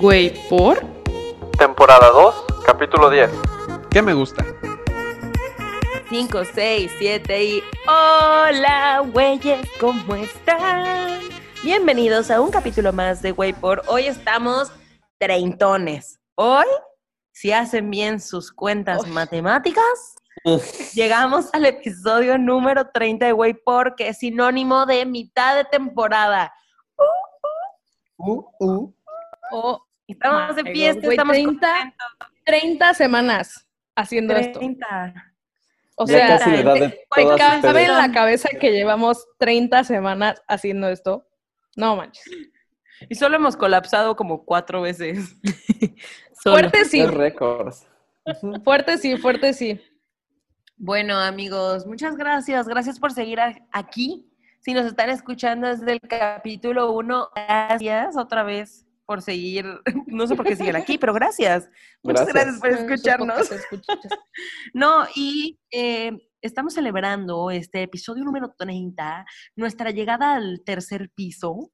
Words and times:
Güey, 0.00 0.32
¿por? 0.48 0.78
Temporada 1.58 2.10
2, 2.10 2.44
capítulo 2.64 3.10
10. 3.10 3.28
¿Qué 3.90 4.00
me 4.00 4.14
gusta? 4.14 4.46
5, 6.08 6.42
6, 6.54 6.92
7 7.00 7.44
y... 7.44 7.62
Hola, 7.88 9.02
güeyes, 9.12 9.68
¿cómo 9.80 10.14
están? 10.14 11.18
Bienvenidos 11.64 12.30
a 12.30 12.40
un 12.40 12.52
capítulo 12.52 12.92
más 12.92 13.22
de 13.22 13.32
Güey 13.32 13.52
por. 13.54 13.82
Hoy 13.88 14.06
estamos 14.06 14.70
treintones. 15.18 16.20
Hoy, 16.36 16.66
si 17.32 17.50
hacen 17.50 17.90
bien 17.90 18.20
sus 18.20 18.52
cuentas 18.52 19.04
matemáticas, 19.08 20.14
llegamos 20.94 21.52
al 21.52 21.66
episodio 21.66 22.38
número 22.38 22.88
30 22.94 23.26
de 23.26 23.32
Güey 23.32 23.54
por, 23.54 23.96
que 23.96 24.10
es 24.10 24.18
sinónimo 24.18 24.86
de 24.86 25.04
mitad 25.06 25.56
de 25.56 25.64
temporada. 25.64 26.54
Uh, 28.16 28.44
uh. 28.60 28.94
Oh, 29.50 29.87
Estamos 30.08 30.56
de 30.56 30.62
fiesta, 30.64 31.00
God, 31.00 31.04
güey, 31.04 31.14
estamos 31.16 31.36
30, 31.36 31.94
30 32.44 32.94
semanas 32.94 33.68
haciendo 33.94 34.34
esto. 34.34 34.58
30. 34.58 35.34
O 35.96 36.06
Ya 36.06 36.12
sea, 36.12 36.38
casi 36.38 36.50
la 36.50 36.60
edad 36.60 36.74
de 36.74 37.06
güey, 37.14 37.26
todas 37.26 37.38
cabe 37.40 37.56
ustedes. 37.68 37.88
en 37.88 37.96
la 37.96 38.12
cabeza 38.12 38.48
que 38.58 38.72
llevamos 38.72 39.26
30 39.38 39.84
semanas 39.84 40.42
haciendo 40.48 40.88
esto. 40.88 41.26
No 41.76 41.96
manches. 41.96 42.24
Y 43.08 43.14
solo 43.16 43.36
hemos 43.36 43.56
colapsado 43.56 44.16
como 44.16 44.44
cuatro 44.44 44.80
veces. 44.82 45.36
Fuerte 46.42 46.84
sí, 46.84 47.04
récords. 47.04 47.86
fuerte 48.64 48.96
sí, 48.98 49.16
fuerte 49.16 49.52
sí. 49.52 49.80
Bueno, 50.76 51.18
amigos, 51.18 51.84
muchas 51.86 52.16
gracias. 52.16 52.68
Gracias 52.68 52.98
por 53.00 53.12
seguir 53.12 53.40
aquí. 53.72 54.30
Si 54.60 54.72
nos 54.72 54.86
están 54.86 55.10
escuchando 55.10 55.66
desde 55.66 55.92
el 55.92 56.00
capítulo 56.00 56.92
1, 56.92 57.30
gracias 57.34 58.16
otra 58.16 58.44
vez 58.44 58.87
por 59.08 59.22
seguir. 59.22 59.64
No 60.06 60.26
sé 60.26 60.36
por 60.36 60.44
qué 60.46 60.54
siguen 60.56 60.76
aquí, 60.76 60.98
pero 60.98 61.12
gracias. 61.14 61.68
Muchas 62.02 62.26
Gracias. 62.28 62.60
gracias 62.60 62.78
por 62.78 62.92
escucharnos. 62.92 63.50
No, 64.74 65.06
y 65.16 65.58
eh, 65.72 66.12
estamos 66.42 66.74
celebrando 66.74 67.50
este 67.50 67.82
episodio 67.82 68.22
número 68.24 68.54
30, 68.56 69.24
nuestra 69.56 69.90
llegada 69.90 70.34
al 70.34 70.62
tercer 70.64 71.10
piso. 71.14 71.70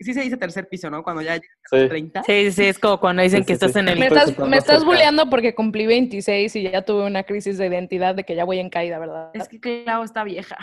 Sí 0.00 0.12
se 0.12 0.20
dice 0.22 0.36
tercer 0.36 0.68
piso, 0.68 0.90
¿no? 0.90 1.02
Cuando 1.02 1.22
ya 1.22 1.34
llegas 1.36 1.48
Sí. 1.70 1.76
al 1.76 1.88
30. 1.88 2.22
Sí, 2.24 2.52
sí, 2.52 2.64
es 2.64 2.78
como 2.78 2.98
cuando 3.00 3.22
dicen 3.22 3.40
Sí, 3.42 3.46
que 3.46 3.52
sí, 3.54 3.64
estás 3.66 3.72
sí. 3.72 3.78
en 3.78 3.88
el... 3.88 3.98
Me 3.98 4.06
estás, 4.08 4.38
me 4.38 4.56
estás 4.58 4.76
cerca. 4.80 4.84
bulleando 4.90 5.30
porque 5.30 5.54
cumplí 5.54 5.86
26 5.86 6.54
y 6.56 6.62
ya 6.70 6.82
tuve 6.84 7.04
una 7.06 7.22
crisis 7.22 7.56
de 7.58 7.66
identidad 7.66 8.14
de 8.14 8.24
que 8.24 8.34
ya 8.34 8.44
voy 8.44 8.58
en 8.58 8.68
caída, 8.70 8.98
¿verdad? 8.98 9.30
Es 9.34 9.48
que 9.48 9.60
Clau 9.60 10.02
está 10.02 10.24
vieja. 10.24 10.56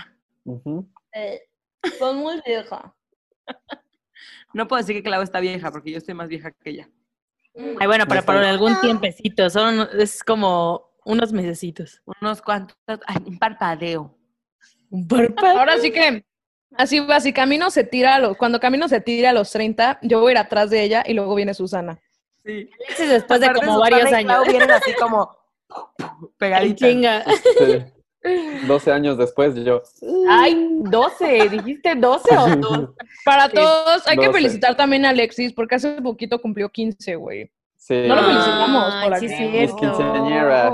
Son 2.00 2.18
muy 2.18 2.42
vieja. 2.46 2.94
No 4.54 4.68
puedo 4.68 4.82
decir 4.82 4.96
que 4.96 5.04
Clau 5.04 5.22
está 5.22 5.40
vieja 5.40 5.72
porque 5.72 5.92
yo 5.92 5.98
estoy 5.98 6.14
más 6.14 6.28
vieja 6.28 6.52
que 6.52 6.70
ella. 6.70 6.90
Ay, 7.56 7.88
bueno, 7.88 8.06
para, 8.08 8.22
Ya 8.22 8.26
para 8.26 8.40
estoy. 8.40 8.52
algún 8.52 8.80
tiempecito, 8.82 9.50
son, 9.50 9.88
es 10.00 10.24
como 10.24 10.92
unos 11.06 11.32
mesecitos. 11.34 12.02
Unos 12.22 12.42
cuantos, 12.42 12.76
ay, 13.06 13.18
un 13.26 13.38
parpadeo. 13.38 14.16
Un 14.90 15.08
párpado. 15.08 15.60
Ahora 15.60 15.78
sí 15.80 15.92
que, 15.92 16.24
así 16.78 17.00
va, 17.00 17.20
si 17.20 17.34
Camino 17.34 17.70
se 17.72 17.84
tira 17.84 18.16
a 18.16 18.20
los, 18.20 18.38
cuando 18.38 18.60
Camino 18.60 18.88
se 18.88 19.02
tira 19.02 19.32
a 19.32 19.34
los 19.34 19.52
30, 19.52 20.00
yo 20.04 20.20
voy 20.22 20.30
a 20.30 20.32
ir 20.34 20.38
atrás 20.40 20.70
de 20.70 20.84
ella 20.84 21.04
y 21.06 21.14
luego 21.14 21.36
viene 21.36 21.54
Susana. 21.54 22.00
Sí. 22.46 22.70
Alexis 22.88 23.10
después 23.10 23.40
de 23.40 23.48
como 23.54 23.76
Susana 23.76 23.80
varios 23.80 24.08
y 24.10 24.24
Clau 24.26 24.42
años. 24.42 24.48
vienen 24.48 24.72
así 24.72 24.94
como 24.96 25.36
pegaditas. 26.38 26.90
chinga. 26.90 27.24
Sí. 27.26 27.84
12 28.68 28.92
años 28.92 29.18
después 29.18 29.56
yo. 29.56 29.82
Ay, 30.30 30.68
12, 30.80 31.50
dijiste 31.50 31.96
12 31.96 32.38
o 32.38 32.56
2. 32.56 32.90
Para 33.26 33.48
Sí, 33.48 33.56
todos, 33.56 34.08
hay 34.08 34.18
que 34.18 34.28
12. 34.28 34.40
felicitar 34.40 34.76
también 34.76 35.06
a 35.06 35.10
Alexis 35.10 35.54
porque 35.54 35.76
hace 35.76 36.02
poquito 36.02 36.42
cumplió 36.42 36.70
15, 36.70 37.16
güey. 37.16 37.52
Sí. 37.76 38.06
No 38.08 38.16
lo 38.16 38.24
felicitamos 38.24 38.94
por 39.04 39.18
sí, 39.20 39.26
aquí. 39.26 39.58
es 39.58 39.72
Mis 39.74 39.82
quinceañeras. 39.82 40.74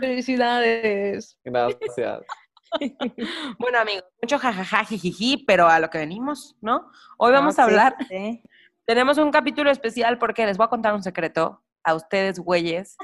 Felicidades. 0.00 1.38
Gracias. 1.44 2.20
Bueno, 3.58 3.78
amigos, 3.80 4.04
mucho 4.22 4.38
jajaja, 4.38 4.84
jijiji, 4.86 5.44
pero 5.46 5.68
a 5.68 5.78
lo 5.78 5.90
que 5.90 5.98
venimos, 5.98 6.56
¿no? 6.62 6.90
Hoy 7.18 7.30
vamos 7.30 7.58
a 7.58 7.64
hablar, 7.64 7.94
tenemos 8.86 9.18
un 9.18 9.30
capítulo 9.30 9.70
especial 9.70 10.16
porque 10.18 10.46
les 10.46 10.56
voy 10.56 10.64
a 10.64 10.68
contar 10.70 10.94
un 10.94 11.02
secreto 11.02 11.60
a 11.84 11.94
ustedes, 11.94 12.38
güeyes, 12.38 12.96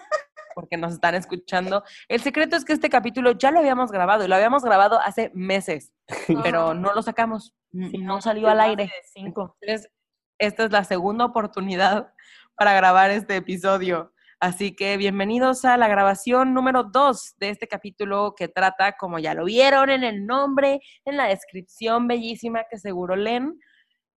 porque 0.58 0.76
nos 0.76 0.94
están 0.94 1.14
escuchando. 1.14 1.84
El 2.08 2.20
secreto 2.20 2.56
es 2.56 2.64
que 2.64 2.72
este 2.72 2.90
capítulo 2.90 3.30
ya 3.30 3.52
lo 3.52 3.60
habíamos 3.60 3.92
grabado 3.92 4.24
y 4.24 4.28
lo 4.28 4.34
habíamos 4.34 4.64
grabado 4.64 5.00
hace 5.00 5.30
meses, 5.32 5.92
pero 6.42 6.74
no 6.74 6.92
lo 6.94 7.00
sacamos, 7.02 7.54
n- 7.72 7.92
no 8.04 8.20
salió 8.20 8.48
al 8.48 8.58
aire. 8.60 8.90
Entonces, 9.14 9.88
esta 10.36 10.64
es 10.64 10.72
la 10.72 10.82
segunda 10.82 11.26
oportunidad 11.26 12.12
para 12.56 12.72
grabar 12.72 13.12
este 13.12 13.36
episodio. 13.36 14.12
Así 14.40 14.74
que 14.74 14.96
bienvenidos 14.96 15.64
a 15.64 15.76
la 15.76 15.86
grabación 15.86 16.54
número 16.54 16.82
2 16.82 17.34
de 17.38 17.50
este 17.50 17.68
capítulo 17.68 18.34
que 18.36 18.48
trata, 18.48 18.96
como 18.96 19.20
ya 19.20 19.34
lo 19.34 19.44
vieron 19.44 19.90
en 19.90 20.02
el 20.02 20.26
nombre, 20.26 20.80
en 21.04 21.16
la 21.16 21.26
descripción 21.26 22.08
bellísima 22.08 22.64
que 22.68 22.78
seguro 22.78 23.14
leen, 23.14 23.60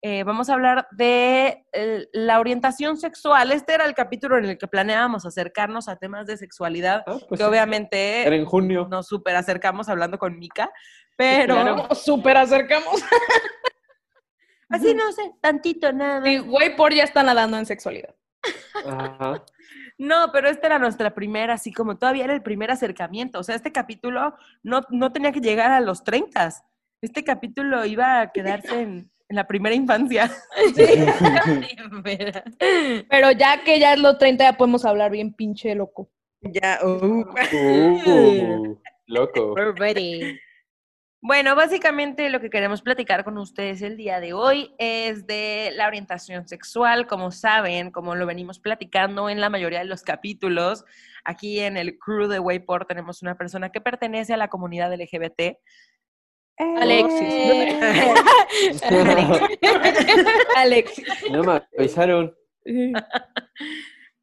eh, 0.03 0.23
vamos 0.23 0.49
a 0.49 0.53
hablar 0.53 0.87
de 0.91 1.63
eh, 1.73 2.07
la 2.11 2.39
orientación 2.39 2.97
sexual. 2.97 3.51
Este 3.51 3.73
era 3.73 3.85
el 3.85 3.93
capítulo 3.93 4.37
en 4.37 4.45
el 4.45 4.57
que 4.57 4.67
planeábamos 4.67 5.25
acercarnos 5.25 5.87
a 5.87 5.97
temas 5.97 6.25
de 6.25 6.37
sexualidad, 6.37 7.03
Ah, 7.05 7.17
pues 7.29 7.37
que 7.37 7.37
sí. 7.37 7.43
obviamente 7.43 8.25
Era 8.25 8.35
en 8.35 8.45
junio. 8.45 8.87
nos 8.89 9.07
súper 9.07 9.35
acercamos 9.35 9.89
hablando 9.89 10.17
con 10.17 10.39
Mika, 10.39 10.71
pero 11.15 11.63
Nos 11.63 12.03
súper 12.03 12.37
acercamos. 12.37 13.01
así 14.69 14.95
no 14.95 15.11
sé, 15.11 15.33
tantito 15.39 15.93
nada. 15.93 16.23
Sí, 16.25 16.39
güey, 16.39 16.75
por 16.75 16.93
ya 16.93 17.03
está 17.03 17.21
nadando 17.21 17.57
en 17.57 17.67
sexualidad. 17.67 18.15
Ajá. 18.85 19.43
No, 19.99 20.31
pero 20.31 20.49
esta 20.49 20.65
era 20.65 20.79
nuestra 20.79 21.13
primera, 21.13 21.53
así 21.53 21.71
como 21.71 21.99
todavía 21.99 22.23
era 22.23 22.33
el 22.33 22.41
primer 22.41 22.71
acercamiento. 22.71 23.37
O 23.37 23.43
sea, 23.43 23.53
este 23.55 23.71
capítulo 23.71 24.33
no, 24.63 24.81
no 24.89 25.11
tenía 25.11 25.31
que 25.31 25.41
llegar 25.41 25.69
a 25.71 25.79
los 25.79 26.03
30. 26.03 26.49
Este 27.03 27.23
capítulo 27.23 27.85
iba 27.85 28.19
a 28.21 28.31
quedarse 28.31 28.81
en, 28.81 29.11
en 29.31 29.35
la 29.35 29.47
primera 29.47 29.73
infancia. 29.73 30.29
Pero 33.09 33.31
ya 33.31 33.63
que 33.63 33.79
ya 33.79 33.93
es 33.93 33.99
los 33.99 34.17
30, 34.17 34.43
ya 34.43 34.57
podemos 34.57 34.85
hablar 34.85 35.09
bien 35.09 35.33
pinche 35.33 35.73
loco. 35.73 36.11
Ya. 36.41 36.79
uh. 36.83 37.23
Uh, 37.53 38.77
loco. 39.07 39.53
We're 39.53 39.71
ready. 39.71 40.37
Bueno, 41.21 41.55
básicamente 41.55 42.29
lo 42.29 42.41
que 42.41 42.49
queremos 42.49 42.81
platicar 42.81 43.23
con 43.23 43.37
ustedes 43.37 43.81
el 43.83 43.95
día 43.95 44.19
de 44.19 44.33
hoy 44.33 44.73
es 44.79 45.27
de 45.27 45.71
la 45.75 45.87
orientación 45.87 46.47
sexual. 46.47 47.07
Como 47.07 47.31
saben, 47.31 47.91
como 47.91 48.15
lo 48.15 48.25
venimos 48.25 48.59
platicando 48.59 49.29
en 49.29 49.39
la 49.39 49.49
mayoría 49.49 49.79
de 49.79 49.85
los 49.85 50.01
capítulos, 50.01 50.83
aquí 51.23 51.59
en 51.59 51.77
el 51.77 51.97
crew 51.99 52.27
de 52.27 52.39
Wayport 52.39 52.87
tenemos 52.87 53.21
una 53.21 53.37
persona 53.37 53.71
que 53.71 53.79
pertenece 53.79 54.33
a 54.33 54.37
la 54.37 54.49
comunidad 54.49 54.93
LGBT. 54.93 55.57
Alexis. 56.57 57.75
Alexis. 60.55 61.05
No 61.31 61.43
me 61.43 61.61
avisaron. 61.77 62.35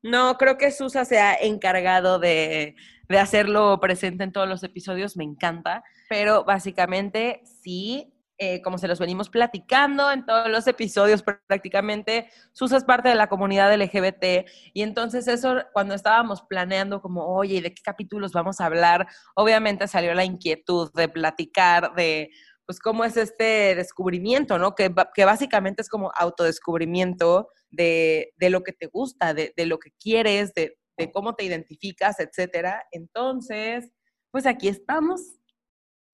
No, 0.02 0.36
creo 0.38 0.56
que 0.58 0.70
Susa 0.70 1.04
se 1.04 1.18
ha 1.18 1.34
encargado 1.34 2.18
de, 2.18 2.76
de 3.08 3.18
hacerlo 3.18 3.78
presente 3.80 4.24
en 4.24 4.32
todos 4.32 4.48
los 4.48 4.62
episodios, 4.62 5.16
me 5.16 5.24
encanta, 5.24 5.82
pero 6.08 6.44
básicamente 6.44 7.42
sí, 7.62 8.12
eh, 8.38 8.62
como 8.62 8.78
se 8.78 8.86
los 8.88 8.98
venimos 8.98 9.28
platicando 9.28 10.10
en 10.12 10.24
todos 10.24 10.48
los 10.48 10.66
episodios 10.66 11.22
prácticamente, 11.22 12.30
Susa 12.52 12.76
es 12.76 12.84
parte 12.84 13.08
de 13.08 13.16
la 13.16 13.28
comunidad 13.28 13.74
LGBT 13.74 14.48
y 14.72 14.82
entonces 14.82 15.26
eso 15.26 15.56
cuando 15.72 15.94
estábamos 15.94 16.42
planeando 16.42 17.02
como, 17.02 17.26
oye, 17.26 17.56
¿y 17.56 17.60
de 17.60 17.74
qué 17.74 17.82
capítulos 17.82 18.32
vamos 18.32 18.60
a 18.60 18.66
hablar? 18.66 19.08
Obviamente 19.34 19.88
salió 19.88 20.14
la 20.14 20.24
inquietud 20.24 20.92
de 20.94 21.08
platicar 21.08 21.94
de 21.94 22.30
pues 22.64 22.80
cómo 22.80 23.04
es 23.04 23.16
este 23.16 23.74
descubrimiento, 23.74 24.58
¿no? 24.58 24.74
Que, 24.74 24.90
básicamente 24.90 25.80
es 25.80 25.88
como 25.88 26.12
autodescubrimiento 26.14 27.48
de, 27.70 28.34
de 28.36 28.50
lo 28.50 28.62
que 28.62 28.74
te 28.74 28.86
gusta, 28.86 29.32
de, 29.32 29.54
de 29.56 29.64
lo 29.64 29.78
que 29.78 29.92
quieres, 29.98 30.52
de, 30.52 30.76
de 30.98 31.10
cómo 31.10 31.34
te 31.34 31.44
identificas, 31.44 32.20
etcétera. 32.20 32.84
Entonces, 32.92 33.90
pues 34.30 34.44
aquí 34.44 34.68
estamos. 34.68 35.37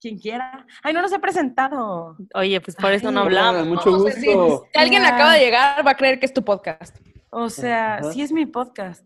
Quien 0.04 0.18
quiera. 0.18 0.66
Ay, 0.82 0.92
no 0.92 1.00
nos 1.00 1.10
he 1.14 1.18
presentado. 1.18 2.14
Oye, 2.34 2.60
pues 2.60 2.76
por 2.76 2.92
eso 2.92 3.10
no 3.10 3.22
Hola, 3.22 3.48
hablamos. 3.48 3.68
mucho 3.68 4.10
si- 4.10 4.34
gusto. 4.34 4.66
Si 4.70 4.78
alguien 4.78 5.02
acaba 5.02 5.32
de 5.32 5.40
llegar, 5.40 5.86
va 5.86 5.92
a 5.92 5.96
creer 5.96 6.20
que 6.20 6.26
es 6.26 6.34
tu 6.34 6.44
podcast. 6.44 6.94
O 7.30 7.48
sea, 7.48 7.94
Ajá. 7.94 8.12
sí 8.12 8.20
es 8.20 8.30
mi 8.30 8.44
podcast. 8.44 9.02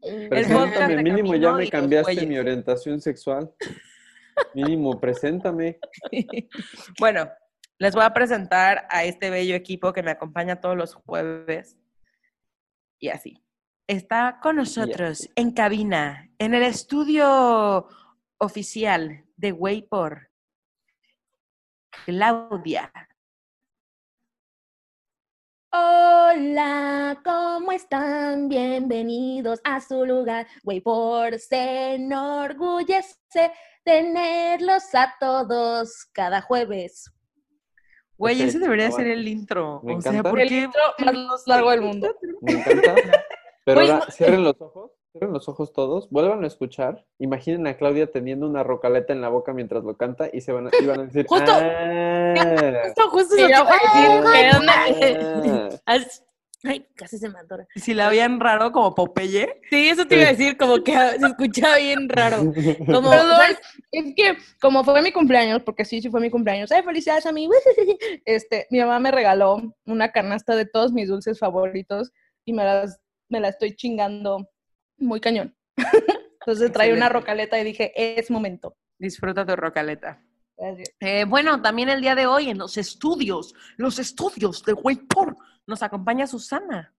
podcast 0.00 0.30
Preséntame, 0.30 0.96
de 0.96 1.02
mínimo 1.02 1.34
ya 1.34 1.52
me 1.52 1.68
cambiaste 1.68 2.26
mi 2.26 2.38
orientación 2.38 2.98
sexual. 2.98 3.52
Mínimo, 4.54 4.98
preséntame. 4.98 5.78
Bueno, 6.98 7.28
les 7.78 7.94
voy 7.94 8.04
a 8.04 8.14
presentar 8.14 8.86
a 8.88 9.04
este 9.04 9.28
bello 9.28 9.54
equipo 9.54 9.92
que 9.92 10.02
me 10.02 10.12
acompaña 10.12 10.62
todos 10.62 10.78
los 10.78 10.94
jueves. 10.94 11.76
Y 12.98 13.10
así. 13.10 13.44
Está 13.86 14.38
con 14.42 14.56
nosotros 14.56 15.28
en 15.36 15.50
cabina, 15.50 16.30
en 16.38 16.54
el 16.54 16.62
estudio 16.62 17.86
oficial 18.38 19.26
de 19.36 19.52
Waypor, 19.52 20.27
Claudia. 21.90 22.90
Hola, 25.70 27.20
¿cómo 27.24 27.72
están 27.72 28.48
bienvenidos 28.48 29.60
a 29.64 29.80
su 29.80 30.04
lugar. 30.06 30.46
Waypor 30.64 31.38
se 31.38 31.94
enorgullece 31.94 33.52
tenerlos 33.84 34.94
a 34.94 35.14
todos 35.20 36.06
cada 36.12 36.40
jueves. 36.40 37.10
Güey, 38.16 38.42
ese 38.42 38.58
debería 38.58 38.90
ser 38.90 39.06
el 39.08 39.28
intro. 39.28 39.80
Me 39.84 39.94
o 39.96 40.00
sea, 40.00 40.10
encanta. 40.12 40.30
¿por 40.30 40.40
El 40.40 40.48
qué? 40.48 40.60
intro 40.62 40.82
más 41.28 41.46
largo 41.46 41.70
del 41.70 41.82
mundo. 41.82 42.16
Me 42.40 42.52
encanta. 42.52 42.94
Pero 43.64 43.80
ahora 43.80 43.98
no- 43.98 44.10
cierren 44.10 44.44
los 44.44 44.60
ojos, 44.60 44.92
cierren 45.12 45.32
los 45.32 45.48
ojos 45.48 45.72
todos, 45.72 46.08
vuelvan 46.10 46.44
a 46.44 46.46
escuchar. 46.46 47.06
Imaginen 47.18 47.66
a 47.66 47.76
Claudia 47.76 48.10
teniendo 48.10 48.46
una 48.48 48.62
rocaleta 48.62 49.12
en 49.12 49.20
la 49.20 49.28
boca 49.28 49.52
mientras 49.52 49.84
lo 49.84 49.96
canta 49.96 50.28
y 50.32 50.40
se 50.40 50.52
van 50.52 50.66
a, 50.68 50.70
y 50.80 50.86
van 50.86 51.00
a 51.00 51.04
decir, 51.04 51.26
Justo- 51.28 51.52
"Ah, 51.52 52.34
Justo, 52.84 53.10
justo 53.10 53.34
Sí, 53.36 53.42
yo 53.42 53.64
ah, 53.66 54.28
¿qué 54.32 54.56
onda? 54.56 55.70
Haz- 55.86 56.24
Ay, 56.64 56.84
casi 56.96 57.18
se 57.18 57.28
me 57.28 57.38
atora. 57.38 57.68
Si 57.76 57.94
la 57.94 58.08
veían 58.08 58.40
raro 58.40 58.72
como 58.72 58.92
Popeye. 58.92 59.60
Sí, 59.70 59.90
eso 59.90 60.06
te 60.08 60.16
iba 60.16 60.24
a 60.26 60.30
decir, 60.32 60.56
como 60.56 60.82
que 60.82 60.92
se 60.92 61.24
escuchaba 61.26 61.76
bien 61.76 62.08
raro. 62.08 62.38
Como, 62.38 62.52
Perdón, 63.10 63.30
¿sabes? 63.36 63.58
es 63.92 64.14
que 64.16 64.36
como 64.60 64.82
fue 64.82 65.00
mi 65.00 65.12
cumpleaños, 65.12 65.62
porque 65.62 65.84
sí, 65.84 66.02
sí 66.02 66.10
fue 66.10 66.20
mi 66.20 66.30
cumpleaños, 66.30 66.72
¡ay, 66.72 66.82
felicidades 66.82 67.26
a 67.26 67.32
mí! 67.32 67.48
Este, 68.24 68.66
mi 68.70 68.80
mamá 68.80 68.98
me 68.98 69.12
regaló 69.12 69.72
una 69.86 70.10
canasta 70.10 70.56
de 70.56 70.66
todos 70.66 70.92
mis 70.92 71.06
dulces 71.08 71.38
favoritos 71.38 72.10
y 72.44 72.52
me 72.52 72.64
las, 72.64 73.00
me 73.28 73.38
la 73.38 73.50
estoy 73.50 73.76
chingando 73.76 74.48
muy 74.98 75.20
cañón. 75.20 75.56
Entonces 76.40 76.72
traí 76.72 76.92
una 76.92 77.08
rocaleta 77.08 77.58
y 77.58 77.64
dije, 77.64 77.92
es 78.18 78.30
momento. 78.30 78.76
Disfruta 78.98 79.44
tu 79.46 79.54
rocaleta. 79.56 80.22
Gracias. 80.56 80.90
Eh, 81.00 81.24
bueno, 81.24 81.62
también 81.62 81.88
el 81.88 82.00
día 82.00 82.14
de 82.14 82.26
hoy 82.26 82.50
en 82.50 82.58
los 82.58 82.76
estudios, 82.78 83.54
los 83.76 83.98
estudios 83.98 84.64
de 84.64 84.72
Waypor, 84.72 85.36
nos 85.66 85.82
acompaña 85.82 86.26
Susana. 86.26 86.94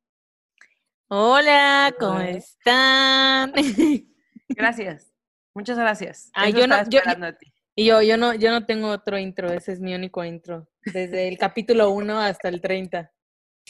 Hola, 1.08 1.94
¿cómo 2.00 2.16
Hola. 2.20 2.30
están? 2.30 3.54
Gracias. 4.50 5.12
Muchas 5.56 5.78
gracias. 5.78 6.30
Ah, 6.34 6.50
yo 6.50 6.68
no- 6.68 6.88
yo- 6.90 7.02
ti. 7.40 7.52
Y 7.76 7.86
yo, 7.86 8.02
yo 8.02 8.18
no, 8.18 8.34
yo 8.36 8.52
no 8.52 8.66
tengo 8.66 8.90
otro 8.90 9.18
intro, 9.18 9.52
ese 9.52 9.72
es 9.72 9.80
mi 9.80 9.96
único 9.96 10.24
intro. 10.24 10.68
Desde 10.84 11.28
el 11.28 11.38
capítulo 11.38 11.90
1 11.92 12.20
hasta 12.20 12.50
el 12.50 12.60
30. 12.62 13.12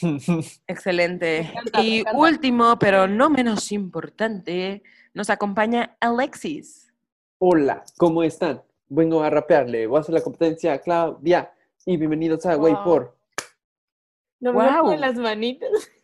Excelente. 0.66 1.38
encanta, 1.38 1.82
Y 1.82 2.04
último, 2.14 2.78
pero 2.78 3.06
no 3.06 3.30
menos 3.30 3.72
importante, 3.72 4.82
nos 5.14 5.30
acompaña 5.30 5.96
Alexis. 6.00 6.92
Hola, 7.38 7.84
¿cómo 7.98 8.22
están? 8.22 8.62
Vengo 8.88 9.22
a 9.22 9.30
rapearle, 9.30 9.86
voy 9.86 9.98
a 9.98 10.00
hacer 10.00 10.14
la 10.14 10.20
competencia 10.20 10.72
a 10.74 10.78
Claudia 10.78 11.52
y 11.86 11.96
bienvenidos 11.96 12.44
a 12.46 12.56
Wow. 12.56 12.64
Waypor. 12.64 13.16
No 14.40 14.52
me 14.52 14.78
con 14.80 15.00
las 15.00 15.16
manitas. 15.16 15.68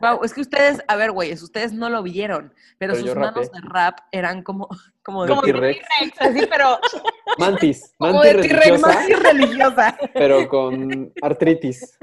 Wow, 0.00 0.24
es 0.24 0.34
que 0.34 0.40
ustedes, 0.40 0.82
a 0.88 0.96
ver, 0.96 1.12
güeyes, 1.12 1.40
ustedes 1.40 1.72
no 1.72 1.88
lo 1.88 2.02
vieron, 2.02 2.52
pero, 2.78 2.94
Pero 2.94 3.06
sus 3.06 3.14
manos 3.16 3.52
de 3.52 3.60
rap 3.62 3.98
eran 4.10 4.42
como, 4.42 4.68
como 5.04 5.22
de 5.22 5.28
Como 5.28 5.42
de 5.42 5.52
T-Rex. 5.52 5.80
Así, 6.18 6.46
pero 6.50 6.78
Mantis, 7.38 7.94
Como 7.96 8.14
mantis 8.14 8.32
de 8.32 8.42
T-Rex, 8.48 8.82
religiosa, 8.82 9.16
religiosa. 9.22 9.98
pero 10.14 10.48
con 10.48 11.12
artritis. 11.22 11.96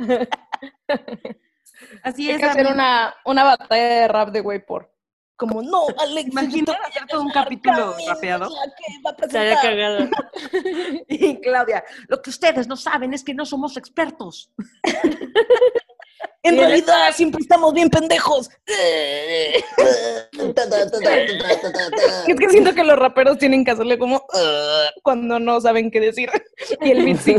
Así 2.04 2.28
Hay 2.30 2.36
es, 2.36 2.40
que 2.42 2.46
hacer 2.46 2.68
una, 2.68 3.16
una 3.26 3.44
batalla 3.44 3.84
de 4.02 4.08
rap 4.08 4.30
de 4.32 4.42
Waypor. 4.42 4.92
Como, 5.38 5.62
no, 5.62 5.88
Alex, 5.98 6.30
Imagina 6.30 6.74
hacer 6.86 7.08
todo 7.08 7.22
un 7.22 7.32
capítulo 7.32 7.96
rapeado. 8.06 8.50
estaría 9.22 9.56
cagado. 9.62 10.10
Y 11.08 11.40
Claudia, 11.40 11.84
lo 12.10 12.22
que 12.22 12.30
ustedes 12.30 12.68
no 12.68 12.76
saben 12.76 13.14
es 13.14 13.24
que 13.24 13.34
no 13.34 13.46
somos 13.46 13.78
expertos. 13.78 14.52
En 16.42 16.56
Y 16.56 16.60
el- 16.60 16.66
realidad 16.66 17.12
siempre 17.14 17.42
estamos 17.42 17.74
bien 17.74 17.90
pendejos. 17.90 18.50
Es 22.28 22.36
que 22.40 22.50
siento 22.50 22.74
que 22.74 22.84
los 22.84 22.98
raperos 22.98 23.38
tienen 23.38 23.64
que 23.66 23.72
hacerle 23.72 23.98
como 23.98 24.26
cuando 25.04 25.40
no 25.40 25.60
saben 25.62 25.92
qué 25.92 26.00
decir. 26.00 26.30
Y 26.82 26.92
el 26.92 27.06
beat 27.06 27.18
sí. 27.20 27.36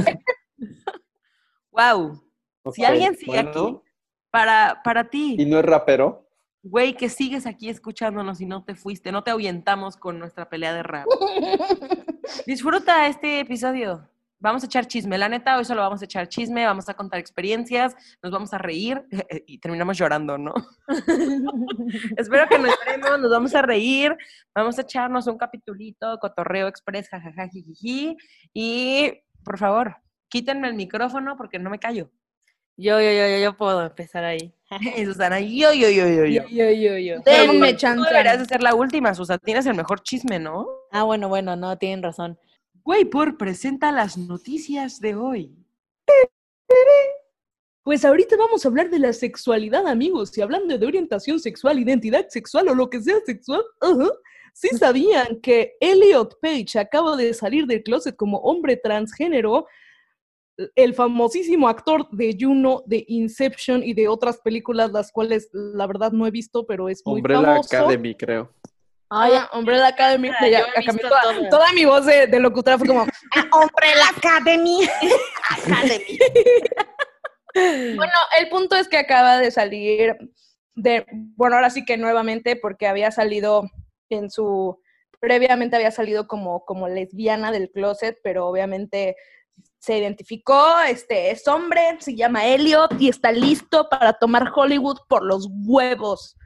Wow. 1.73 2.23
Si 2.73 2.85
alguien 2.85 3.17
sigue 3.17 3.43
bueno, 3.43 3.51
aquí, 3.51 3.77
para, 4.31 4.81
para 4.85 5.09
y 5.13 5.37
ti, 5.37 5.47
no 5.47 5.59
es 5.59 5.65
rapero, 5.65 6.29
güey, 6.63 6.95
que 6.95 7.09
sigues 7.09 7.47
aquí 7.47 7.69
escuchándonos 7.69 8.41
y 8.41 8.47
no 8.47 8.65
te 8.65 8.75
fuiste, 8.75 9.13
no 9.13 9.25
te 9.25 9.31
ahuyentamos 9.31 9.97
con 9.97 10.19
nuestra 10.19 10.49
pelea 10.49 10.75
de 10.75 10.83
rap. 10.83 11.07
Disfruta 12.47 13.07
este 13.07 13.41
episodio. 13.41 14.07
Vamos 14.43 14.63
a 14.63 14.67
echar 14.67 14.87
chisme. 14.87 15.19
La 15.19 15.29
neta, 15.29 15.59
hoy 15.59 15.67
solo 15.67 15.83
vamos 15.83 16.01
a 16.01 16.07
echar 16.07 16.27
chisme, 16.27 16.65
vamos 16.65 16.89
a 16.89 16.95
contar 16.95 17.21
experiencias, 17.21 17.95
nos 18.23 18.33
vamos 18.33 18.55
a 18.55 18.59
reír 18.59 19.03
y 19.47 19.59
terminamos 19.59 19.99
llorando, 19.99 20.39
¿no? 20.39 20.55
Espero 22.17 22.49
que 22.49 22.59
nos 22.59 22.71
esperemos, 22.71 23.21
nos 23.21 23.31
vamos 23.31 23.55
a 23.55 23.61
reír, 23.61 24.17
vamos 24.55 24.79
a 24.79 24.83
echarnos 24.83 25.27
un 25.27 25.37
capitulito, 25.37 26.19
cotorreo 26.19 26.69
express, 26.69 27.09
jajaja, 27.11 27.49
jijiji. 27.49 28.17
Y, 28.55 29.13
por 29.45 29.59
favor, 29.59 29.97
quítenme 30.31 30.69
el 30.69 30.75
micrófono 30.75 31.37
porque 31.37 31.59
no 31.59 31.69
me 31.69 31.79
callo. 31.79 32.11
Yo, 32.81 32.99
yo, 32.99 33.11
yo, 33.13 33.29
yo, 33.29 33.39
yo 33.43 33.57
puedo 33.59 33.85
empezar 33.85 34.25
ahí. 34.25 34.55
Susana, 35.05 35.39
yo, 35.39 35.75
yo, 35.75 35.91
yo, 35.91 36.09
yo, 36.09 36.25
yo. 36.25 36.49
Yo, 36.49 36.71
yo, 36.71 36.97
yo. 36.97 37.21
Denme 37.21 37.75
Tú 37.75 37.79
chance. 37.81 38.09
deberías 38.09 38.39
de 38.39 38.47
ser 38.47 38.63
la 38.63 38.75
última, 38.75 39.15
Susana. 39.15 39.39
Tienes 39.39 39.67
el 39.67 39.75
mejor 39.75 40.03
chisme, 40.03 40.39
¿no? 40.39 40.67
Ah, 40.91 41.03
bueno, 41.03 41.29
bueno, 41.29 41.57
no, 41.57 41.77
tienen 41.77 42.03
razón. 42.03 42.39
Güey, 42.83 43.05
por 43.05 43.37
presenta 43.37 43.93
las 43.93 44.17
noticias 44.17 44.99
de 44.99 45.15
hoy. 45.15 45.55
Pues 47.83 48.03
ahorita 48.07 48.39
vamos 48.39 48.65
a 48.65 48.69
hablar 48.69 48.89
de 48.89 48.99
la 48.99 49.13
sexualidad, 49.13 49.87
amigos. 49.87 50.37
Y 50.39 50.41
hablando 50.41 50.79
de 50.79 50.87
orientación 50.87 51.39
sexual, 51.39 51.79
identidad 51.79 52.29
sexual 52.31 52.69
o 52.69 52.75
lo 52.75 52.89
que 52.89 53.03
sea 53.03 53.17
sexual, 53.27 53.63
ajá, 53.83 54.09
¿sí 54.55 54.69
sabían 54.69 55.39
que 55.43 55.75
Elliot 55.81 56.41
Page 56.41 56.79
acaba 56.79 57.15
de 57.15 57.35
salir 57.35 57.67
del 57.67 57.83
closet 57.83 58.17
como 58.17 58.39
hombre 58.39 58.79
transgénero? 58.79 59.67
El 60.75 60.95
famosísimo 60.95 61.69
actor 61.69 62.09
de 62.11 62.37
Juno, 62.39 62.83
de 62.87 63.05
Inception 63.09 63.83
y 63.83 63.95
de 63.95 64.09
otras 64.09 64.39
películas, 64.39 64.93
las 64.93 65.13
cuales 65.13 65.49
la 65.53 65.87
verdad 65.87 66.13
no 66.13 66.27
he 66.27 66.31
visto, 66.31 66.67
pero 66.67 66.89
es 66.89 67.03
muy 67.07 67.17
Umbrella 67.17 67.43
famoso. 67.43 67.77
Academy, 67.77 68.15
creo. 68.15 68.53
Ay, 69.09 69.33
Umbrella 69.53 69.89
Academy. 69.89 70.29
Ah, 70.29 70.49
ya, 70.49 70.61
yo 70.61 70.67
he 70.67 70.69
ya 70.83 70.87
cambié 70.87 70.93
visto 70.93 71.09
toda, 71.09 71.23
todas. 71.35 71.51
toda 71.51 71.73
mi 71.73 71.85
voz 71.85 72.07
de, 72.07 72.27
de 72.27 72.41
locutora 72.41 72.79
fue 72.79 72.87
como, 72.87 73.03
"Ah, 73.37 73.45
Umbrella 73.57 74.05
Academy. 74.17 74.81
Academy. 75.51 76.19
Bueno, 77.97 78.13
el 78.39 78.49
punto 78.49 78.77
es 78.77 78.89
que 78.89 78.97
acaba 78.99 79.39
de 79.39 79.51
salir 79.51 80.17
de, 80.77 81.05
bueno, 81.37 81.57
ahora 81.57 81.71
sí 81.71 81.85
que 81.85 81.97
nuevamente, 81.97 82.55
porque 82.57 82.87
había 82.87 83.11
salido 83.11 83.65
en 84.09 84.31
su, 84.31 84.81
previamente 85.19 85.77
había 85.77 85.91
salido 85.91 86.29
como, 86.29 86.65
como 86.65 86.89
lesbiana 86.89 87.51
del 87.51 87.71
closet, 87.71 88.19
pero 88.23 88.47
obviamente 88.47 89.17
se 89.81 89.97
identificó, 89.97 90.79
este, 90.87 91.31
es 91.31 91.49
hombre, 91.49 91.97
se 92.01 92.15
llama 92.15 92.47
Elliot 92.47 93.01
y 93.01 93.09
está 93.09 93.33
listo 93.33 93.89
para 93.89 94.13
tomar 94.13 94.53
Hollywood 94.55 94.99
por 95.09 95.25
los 95.25 95.49
huevos. 95.51 96.37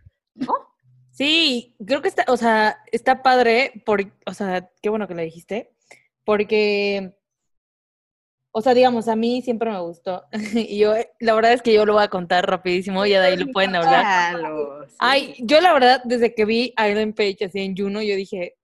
Sí, 1.10 1.76
creo 1.84 2.00
que 2.00 2.08
está, 2.08 2.24
o 2.28 2.36
sea, 2.36 2.78
está 2.92 3.22
padre, 3.22 3.82
por, 3.84 4.04
o 4.24 4.34
sea, 4.34 4.70
qué 4.80 4.88
bueno 4.88 5.08
que 5.08 5.14
lo 5.14 5.22
dijiste, 5.22 5.74
porque, 6.24 7.16
o 8.52 8.60
sea, 8.62 8.72
digamos, 8.72 9.08
a 9.08 9.16
mí 9.16 9.42
siempre 9.42 9.70
me 9.70 9.80
gustó, 9.80 10.24
y 10.54 10.78
yo, 10.78 10.94
la 11.18 11.34
verdad 11.34 11.54
es 11.54 11.62
que 11.62 11.72
yo 11.72 11.84
lo 11.84 11.94
voy 11.94 12.04
a 12.04 12.08
contar 12.08 12.48
rapidísimo, 12.48 13.04
y 13.04 13.10
de 13.10 13.18
ahí 13.18 13.36
lo 13.36 13.46
pueden 13.52 13.74
hablar. 13.74 14.36
Ay, 15.00 15.34
yo 15.40 15.60
la 15.60 15.72
verdad, 15.72 16.02
desde 16.04 16.34
que 16.34 16.44
vi 16.44 16.72
a 16.76 16.88
Ellen 16.88 17.12
Page 17.12 17.46
así 17.46 17.60
en 17.60 17.76
Juno, 17.76 18.00
yo 18.00 18.14
dije, 18.14 18.54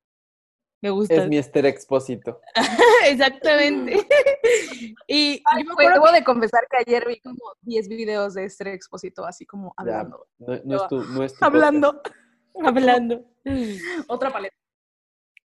me 0.82 0.90
gusta. 0.90 1.14
Es 1.14 1.28
mi 1.28 1.36
Esther 1.38 1.66
Expósito. 1.66 2.40
Exactamente. 3.06 3.96
y 5.06 5.36
yo 5.38 5.42
me 5.56 5.64
Pues, 5.64 5.88
acuerdo 5.88 5.94
debo 6.06 6.12
de 6.12 6.24
confesar 6.24 6.66
que 6.70 6.78
ayer 6.78 7.06
vi 7.06 7.20
como 7.20 7.38
10 7.62 7.88
videos 7.88 8.34
de 8.34 8.44
este 8.44 8.72
exposito, 8.72 9.24
así 9.26 9.44
como 9.46 9.74
Ya, 9.78 9.82
hablando. 10.00 10.26
no, 10.38 10.60
no 10.64 10.76
es 10.76 10.88
tu, 10.88 11.04
no 11.04 11.24
es 11.24 11.34
tu 11.34 11.44
Hablando. 11.44 12.02
hablando. 12.64 13.24
Otra 14.08 14.30
paleta. 14.30 14.56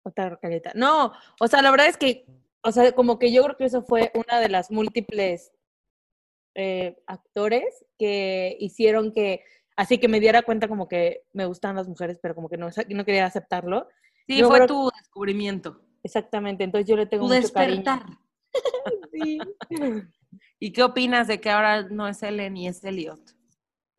Otra 0.03 0.29
rocaleta. 0.29 0.71
No, 0.75 1.13
o 1.39 1.47
sea, 1.47 1.61
la 1.61 1.71
verdad 1.71 1.87
es 1.87 1.97
que, 1.97 2.25
o 2.63 2.71
sea, 2.71 2.91
como 2.93 3.19
que 3.19 3.31
yo 3.31 3.43
creo 3.43 3.57
que 3.57 3.65
eso 3.65 3.83
fue 3.83 4.11
una 4.15 4.39
de 4.39 4.49
las 4.49 4.71
múltiples 4.71 5.51
eh, 6.55 6.97
actores 7.05 7.85
que 7.97 8.57
hicieron 8.59 9.11
que, 9.13 9.43
así 9.75 9.97
que 9.99 10.07
me 10.07 10.19
diera 10.19 10.41
cuenta 10.41 10.67
como 10.67 10.87
que 10.87 11.23
me 11.33 11.45
gustan 11.45 11.75
las 11.75 11.87
mujeres, 11.87 12.17
pero 12.21 12.33
como 12.33 12.49
que 12.49 12.57
no, 12.57 12.69
no 12.89 13.05
quería 13.05 13.25
aceptarlo. 13.25 13.87
Sí, 14.29 14.37
Yo 14.37 14.47
fue 14.47 14.57
creo- 14.57 14.67
tu 14.67 14.91
descubrimiento. 14.95 15.81
Exactamente, 16.03 16.63
entonces 16.63 16.87
yo 16.87 16.95
le 16.95 17.07
tengo 17.07 17.27
Tu 17.27 17.33
mucho 17.33 17.51
cariño. 17.51 17.77
despertar. 17.83 18.05
Sí. 19.11 19.39
¿Y 20.59 20.71
qué 20.71 20.83
opinas 20.83 21.27
de 21.27 21.41
que 21.41 21.49
ahora 21.49 21.81
no 21.83 22.07
es 22.07 22.21
Ellen 22.21 22.55
y 22.57 22.67
es 22.67 22.83
Elliot? 22.83 23.19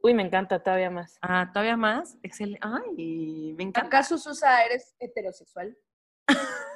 Uy, 0.02 0.14
me 0.14 0.22
encanta 0.22 0.62
todavía 0.62 0.88
más. 0.90 1.18
Ah, 1.20 1.50
¿todavía 1.52 1.76
más? 1.76 2.16
Excelente. 2.22 2.60
Ay, 2.62 3.52
me 3.56 3.64
encanta. 3.64 3.88
¿Acaso 3.88 4.16
Susa 4.18 4.64
eres 4.64 4.94
heterosexual? 5.00 5.76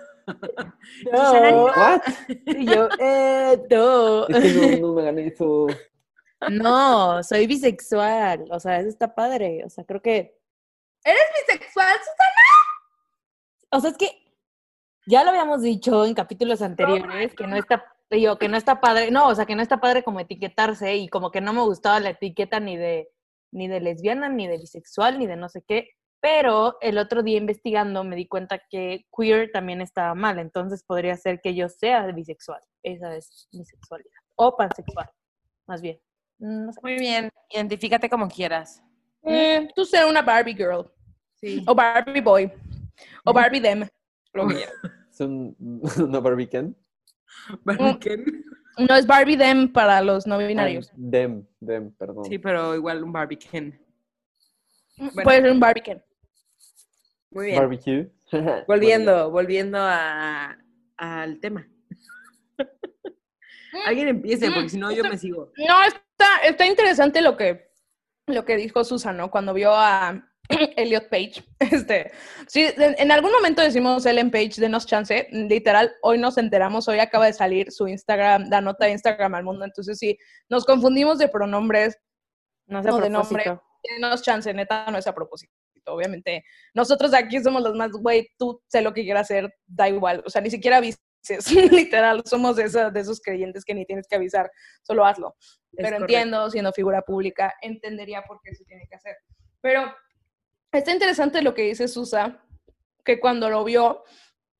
No. 1.12 1.64
¿What? 1.66 2.00
Y 2.46 2.66
yo, 2.66 2.88
eh, 2.98 3.60
no. 3.70 4.26
Es 4.28 4.42
que 4.42 4.78
no, 4.80 4.88
no 4.88 4.94
me 4.94 5.02
gané 5.04 5.26
eso. 5.28 5.66
No, 6.50 7.22
soy 7.22 7.46
bisexual. 7.46 8.46
O 8.50 8.58
sea, 8.58 8.80
eso 8.80 8.88
está 8.88 9.14
padre. 9.14 9.62
O 9.64 9.70
sea, 9.70 9.84
creo 9.84 10.00
que. 10.02 10.38
¿Eres 11.04 11.22
bisexual, 11.46 11.94
Susana? 11.98 12.33
O 13.74 13.80
sea, 13.80 13.90
es 13.90 13.98
que 13.98 14.08
ya 15.06 15.24
lo 15.24 15.30
habíamos 15.30 15.62
dicho 15.62 16.04
en 16.04 16.14
capítulos 16.14 16.62
anteriores 16.62 17.34
que 17.34 17.46
no 17.46 17.56
está, 17.56 17.84
digo, 18.10 18.38
que 18.38 18.48
no 18.48 18.56
está 18.56 18.80
padre. 18.80 19.10
No, 19.10 19.28
o 19.28 19.34
sea, 19.34 19.46
que 19.46 19.56
no 19.56 19.62
está 19.62 19.80
padre 19.80 20.04
como 20.04 20.20
etiquetarse 20.20 20.94
y 20.96 21.08
como 21.08 21.30
que 21.30 21.40
no 21.40 21.52
me 21.52 21.62
gustaba 21.62 22.00
la 22.00 22.10
etiqueta 22.10 22.60
ni 22.60 22.76
de 22.76 23.10
ni 23.52 23.68
de 23.68 23.80
lesbiana, 23.80 24.28
ni 24.28 24.48
de 24.48 24.58
bisexual, 24.58 25.18
ni 25.18 25.26
de 25.26 25.36
no 25.36 25.48
sé 25.48 25.62
qué. 25.66 25.90
Pero 26.20 26.76
el 26.80 26.98
otro 26.98 27.22
día 27.22 27.36
investigando 27.36 28.02
me 28.02 28.16
di 28.16 28.26
cuenta 28.26 28.60
que 28.70 29.06
queer 29.16 29.50
también 29.52 29.80
estaba 29.80 30.14
mal, 30.14 30.38
entonces 30.38 30.82
podría 30.82 31.16
ser 31.16 31.40
que 31.40 31.54
yo 31.54 31.68
sea 31.68 32.06
bisexual. 32.06 32.60
Esa 32.82 33.14
es 33.14 33.48
mi 33.52 33.64
sexualidad. 33.64 34.10
O 34.36 34.56
pansexual, 34.56 35.08
más 35.66 35.82
bien. 35.82 36.00
No 36.38 36.72
sé. 36.72 36.80
Muy 36.82 36.98
bien, 36.98 37.30
identifícate 37.50 38.08
como 38.08 38.28
quieras. 38.28 38.82
Eh, 39.22 39.68
tú 39.76 39.84
ser 39.84 40.06
una 40.06 40.22
Barbie 40.22 40.54
girl. 40.54 40.90
Sí. 41.34 41.62
O 41.66 41.74
Barbie 41.74 42.20
boy. 42.20 42.50
O 43.24 43.32
Barbie 43.32 43.60
them. 43.60 43.88
Lo 44.32 44.48
que. 44.48 44.64
¿Es 45.10 45.20
un, 45.20 45.56
una 45.98 46.20
Barbie 46.20 46.48
Ken? 46.48 46.76
No 48.78 48.94
es 48.96 49.06
Barbie 49.06 49.36
them 49.36 49.72
para 49.72 50.00
los 50.00 50.26
no 50.26 50.38
binarios. 50.38 50.90
Ah, 50.90 50.96
Dem, 50.96 51.46
dem, 51.60 51.92
perdón. 51.92 52.24
Sí, 52.24 52.38
pero 52.38 52.74
igual 52.74 53.02
un 53.04 53.12
barbecue. 53.12 53.78
bueno. 54.96 55.22
Puede 55.22 55.42
ser 55.42 55.50
un 55.52 55.60
Barbie 55.60 55.82
Ken. 55.82 56.04
Muy 57.30 57.46
bien. 57.46 57.58
Barbecue. 57.58 58.10
Volviendo, 58.66 59.30
volviendo 59.30 59.78
a, 59.80 60.58
al 60.96 61.40
tema. 61.40 61.68
Alguien 63.86 64.08
empiece, 64.08 64.50
porque 64.50 64.68
si 64.68 64.78
no 64.78 64.92
yo 64.92 65.02
me 65.04 65.18
sigo. 65.18 65.52
No, 65.56 65.82
está, 65.84 66.26
está 66.44 66.66
interesante 66.66 67.20
lo 67.20 67.36
que, 67.36 67.70
lo 68.26 68.44
que 68.44 68.56
dijo 68.56 68.84
Susan, 68.84 69.16
¿no? 69.16 69.30
Cuando 69.30 69.52
vio 69.52 69.72
a 69.74 70.28
Elliot 70.76 71.08
Page. 71.08 71.42
Este, 71.58 72.12
sí, 72.46 72.66
en, 72.76 72.94
en 72.98 73.10
algún 73.10 73.32
momento 73.32 73.62
decimos 73.62 74.04
Ellen 74.06 74.30
Page, 74.30 74.52
denos 74.60 74.86
chance. 74.86 75.26
Literal, 75.30 75.92
hoy 76.02 76.18
nos 76.18 76.36
enteramos, 76.38 76.86
hoy 76.88 76.98
acaba 76.98 77.26
de 77.26 77.32
salir 77.32 77.72
su 77.72 77.88
Instagram, 77.88 78.48
la 78.50 78.60
nota 78.60 78.84
de 78.86 78.92
Instagram 78.92 79.34
al 79.34 79.44
mundo. 79.44 79.64
Entonces, 79.64 79.98
sí, 79.98 80.18
nos 80.48 80.64
confundimos 80.64 81.18
de 81.18 81.28
pronombres, 81.28 81.96
No 82.66 82.82
sé 82.82 82.88
No, 82.88 82.98
de 83.00 83.10
nombre. 83.10 83.44
denos 83.82 84.22
chance, 84.22 84.52
neta, 84.52 84.86
no 84.90 84.98
es 84.98 85.06
a 85.06 85.14
propósito. 85.14 85.52
Obviamente, 85.86 86.42
nosotros 86.74 87.12
aquí 87.12 87.42
somos 87.42 87.62
los 87.62 87.74
más, 87.74 87.90
güey, 87.92 88.28
tú 88.38 88.62
sé 88.68 88.80
lo 88.80 88.92
que 88.94 89.02
quieras 89.04 89.22
hacer, 89.30 89.54
da 89.66 89.88
igual. 89.88 90.22
O 90.26 90.30
sea, 90.30 90.40
ni 90.40 90.50
siquiera 90.50 90.78
avises. 90.78 90.98
Literal, 91.72 92.22
somos 92.26 92.56
de, 92.56 92.64
esa- 92.64 92.90
de 92.90 93.00
esos 93.00 93.20
creyentes 93.20 93.64
que 93.64 93.74
ni 93.74 93.84
tienes 93.86 94.06
que 94.08 94.16
avisar, 94.16 94.50
solo 94.82 95.04
hazlo. 95.04 95.34
Pero 95.72 95.88
correcto. 95.88 96.04
entiendo, 96.04 96.50
siendo 96.50 96.72
figura 96.72 97.02
pública, 97.02 97.52
entendería 97.62 98.22
por 98.22 98.38
qué 98.42 98.54
se 98.54 98.64
tiene 98.64 98.86
que 98.88 98.96
hacer. 98.96 99.16
Pero 99.60 99.94
está 100.78 100.92
interesante 100.92 101.42
lo 101.42 101.54
que 101.54 101.62
dice 101.62 101.88
Susa, 101.88 102.42
que 103.04 103.20
cuando 103.20 103.50
lo 103.50 103.64
vio 103.64 104.04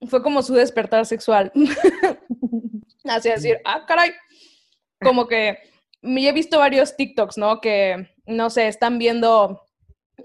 fue 0.09 0.23
como 0.23 0.43
su 0.43 0.55
despertar 0.55 1.07
sexual. 1.07 1.53
Así 3.05 3.29
decir, 3.29 3.61
ah, 3.65 3.85
caray. 3.87 4.13
Como 5.03 5.27
que 5.27 5.59
me 6.03 6.27
he 6.27 6.33
visto 6.33 6.59
varios 6.59 6.97
TikToks, 6.97 7.39
¿no? 7.39 7.61
Que, 7.61 8.09
no 8.27 8.51
sé, 8.51 8.69
están 8.69 8.99
viendo, 8.99 9.63